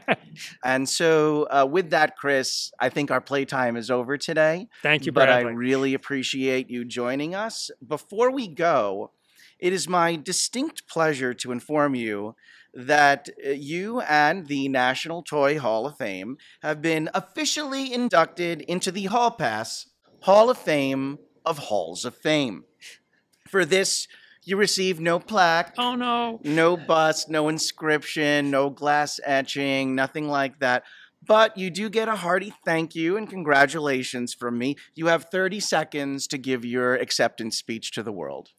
and 0.66 0.88
so, 0.88 1.48
uh, 1.50 1.66
with 1.66 1.92
that, 1.92 2.18
Chris, 2.18 2.74
I 2.78 2.90
think 2.90 3.12
our 3.12 3.22
playtime 3.22 3.78
is 3.78 3.90
over 3.90 4.18
today. 4.18 4.68
Thank 4.84 5.06
you, 5.06 5.14
Bradley. 5.14 5.44
But 5.44 5.50
I 5.52 5.54
really 5.54 5.94
appreciate 5.94 6.70
you 6.70 6.84
joining 6.84 7.34
us. 7.34 7.72
Before 7.88 8.30
we 8.30 8.50
go, 8.50 9.12
it 9.58 9.72
is 9.72 9.88
my 9.88 10.18
distinct 10.18 10.86
pleasure 10.90 11.34
to 11.36 11.54
inform 11.54 11.96
you 11.96 12.36
that 12.74 13.30
uh, 13.46 13.50
you 13.50 14.02
and 14.02 14.48
the 14.48 14.68
National 14.70 15.24
Toy 15.24 15.60
Hall 15.60 15.86
of 15.86 15.98
Fame 15.98 16.38
have 16.62 16.82
been 16.82 17.10
officially 17.14 17.94
inducted 17.94 18.62
into 18.62 18.92
the 18.92 19.06
Hall 19.06 19.32
Pass 19.32 19.88
Hall 20.22 20.50
of 20.50 20.58
Fame 20.58 21.20
of 21.46 21.58
Halls 21.58 22.06
of 22.06 22.16
Fame. 22.16 22.64
For 23.48 23.66
this, 23.66 24.08
you 24.44 24.58
receive 24.58 25.00
no 25.00 25.20
plaque. 25.20 25.76
Oh 25.78 25.96
no. 25.96 26.40
No 26.44 26.78
bust, 26.78 27.30
no 27.30 27.50
inscription, 27.50 28.50
no 28.50 28.70
glass 28.70 29.20
etching, 29.26 29.94
nothing 29.94 30.28
like 30.28 30.60
that. 30.60 30.84
But 31.24 31.58
you 31.58 31.70
do 31.70 31.90
get 31.90 32.08
a 32.08 32.16
hearty 32.16 32.54
thank 32.66 32.96
you 32.96 33.16
and 33.16 33.30
congratulations 33.30 34.34
from 34.34 34.58
me. 34.58 34.76
You 34.96 35.08
have 35.08 35.26
30 35.26 35.60
seconds 35.60 36.26
to 36.28 36.38
give 36.38 36.66
your 36.66 36.96
acceptance 36.96 37.58
speech 37.58 37.92
to 37.92 38.04
the 38.04 38.12
world. 38.12 38.50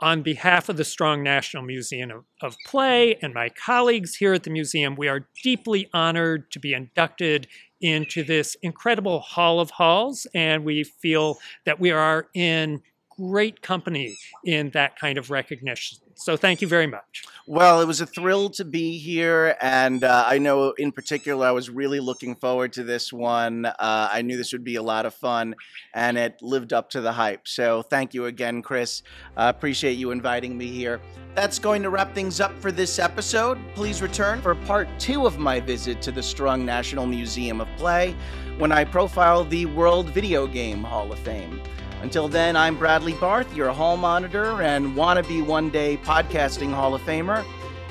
On 0.00 0.22
behalf 0.22 0.68
of 0.68 0.76
the 0.76 0.84
Strong 0.84 1.22
National 1.22 1.62
Museum 1.62 2.10
of, 2.10 2.24
of, 2.42 2.56
Play 2.66 3.16
and 3.22 3.34
my 3.34 3.48
colleagues 3.48 4.16
here 4.16 4.32
at 4.32 4.44
the 4.44 4.50
museum, 4.50 4.94
we 4.96 5.08
are 5.08 5.26
deeply 5.42 5.88
honored 5.92 6.50
to 6.52 6.58
be 6.58 6.72
inducted 6.72 7.46
into 7.80 8.22
this 8.22 8.56
incredible 8.62 9.20
Hall 9.20 9.60
of 9.60 9.70
Halls, 9.70 10.26
and 10.34 10.64
we 10.64 10.84
feel 10.84 11.38
that 11.64 11.80
we 11.80 11.90
are 11.90 12.28
in 12.34 12.82
great 13.20 13.62
company 13.62 14.16
in 14.44 14.70
that 14.70 14.98
kind 14.98 15.18
of 15.18 15.30
recognition. 15.30 15.98
So 16.14 16.36
thank 16.36 16.60
you 16.60 16.68
very 16.68 16.86
much. 16.86 17.22
Well, 17.46 17.80
it 17.80 17.86
was 17.86 18.00
a 18.00 18.06
thrill 18.06 18.50
to 18.50 18.64
be 18.64 18.98
here, 18.98 19.56
and 19.60 20.04
uh, 20.04 20.24
I 20.26 20.38
know 20.38 20.72
in 20.72 20.92
particular 20.92 21.46
I 21.46 21.50
was 21.50 21.70
really 21.70 21.98
looking 21.98 22.34
forward 22.34 22.74
to 22.74 22.84
this 22.84 23.10
one. 23.10 23.64
Uh, 23.64 23.74
I 24.12 24.20
knew 24.22 24.36
this 24.36 24.52
would 24.52 24.62
be 24.62 24.76
a 24.76 24.82
lot 24.82 25.06
of 25.06 25.14
fun, 25.14 25.54
and 25.94 26.18
it 26.18 26.42
lived 26.42 26.72
up 26.72 26.90
to 26.90 27.00
the 27.00 27.12
hype. 27.12 27.48
So 27.48 27.82
thank 27.82 28.12
you 28.12 28.26
again, 28.26 28.60
Chris. 28.60 29.02
Uh, 29.36 29.52
appreciate 29.54 29.94
you 29.94 30.10
inviting 30.10 30.58
me 30.58 30.66
here. 30.66 31.00
That's 31.34 31.58
going 31.58 31.82
to 31.82 31.90
wrap 31.90 32.14
things 32.14 32.40
up 32.40 32.52
for 32.60 32.70
this 32.70 32.98
episode. 32.98 33.58
Please 33.74 34.02
return 34.02 34.42
for 34.42 34.54
part 34.54 34.88
two 34.98 35.26
of 35.26 35.38
my 35.38 35.58
visit 35.58 36.02
to 36.02 36.12
the 36.12 36.22
Strong 36.22 36.66
National 36.66 37.06
Museum 37.06 37.60
of 37.60 37.68
Play 37.78 38.14
when 38.58 38.72
I 38.72 38.84
profile 38.84 39.44
the 39.44 39.64
World 39.66 40.10
Video 40.10 40.46
Game 40.46 40.84
Hall 40.84 41.10
of 41.10 41.18
Fame. 41.20 41.62
Until 42.02 42.28
then, 42.28 42.56
I'm 42.56 42.78
Bradley 42.78 43.12
Barth, 43.14 43.54
your 43.54 43.70
hall 43.72 43.96
monitor 43.98 44.62
and 44.62 44.96
wannabe 44.96 45.44
one 45.44 45.68
day 45.68 45.98
podcasting 45.98 46.72
Hall 46.72 46.94
of 46.94 47.02
Famer. 47.02 47.44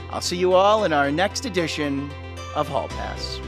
I'll 0.09 0.21
see 0.21 0.37
you 0.37 0.53
all 0.53 0.83
in 0.83 0.93
our 0.93 1.11
next 1.11 1.45
edition 1.45 2.09
of 2.55 2.67
Hall 2.67 2.87
Pass. 2.87 3.39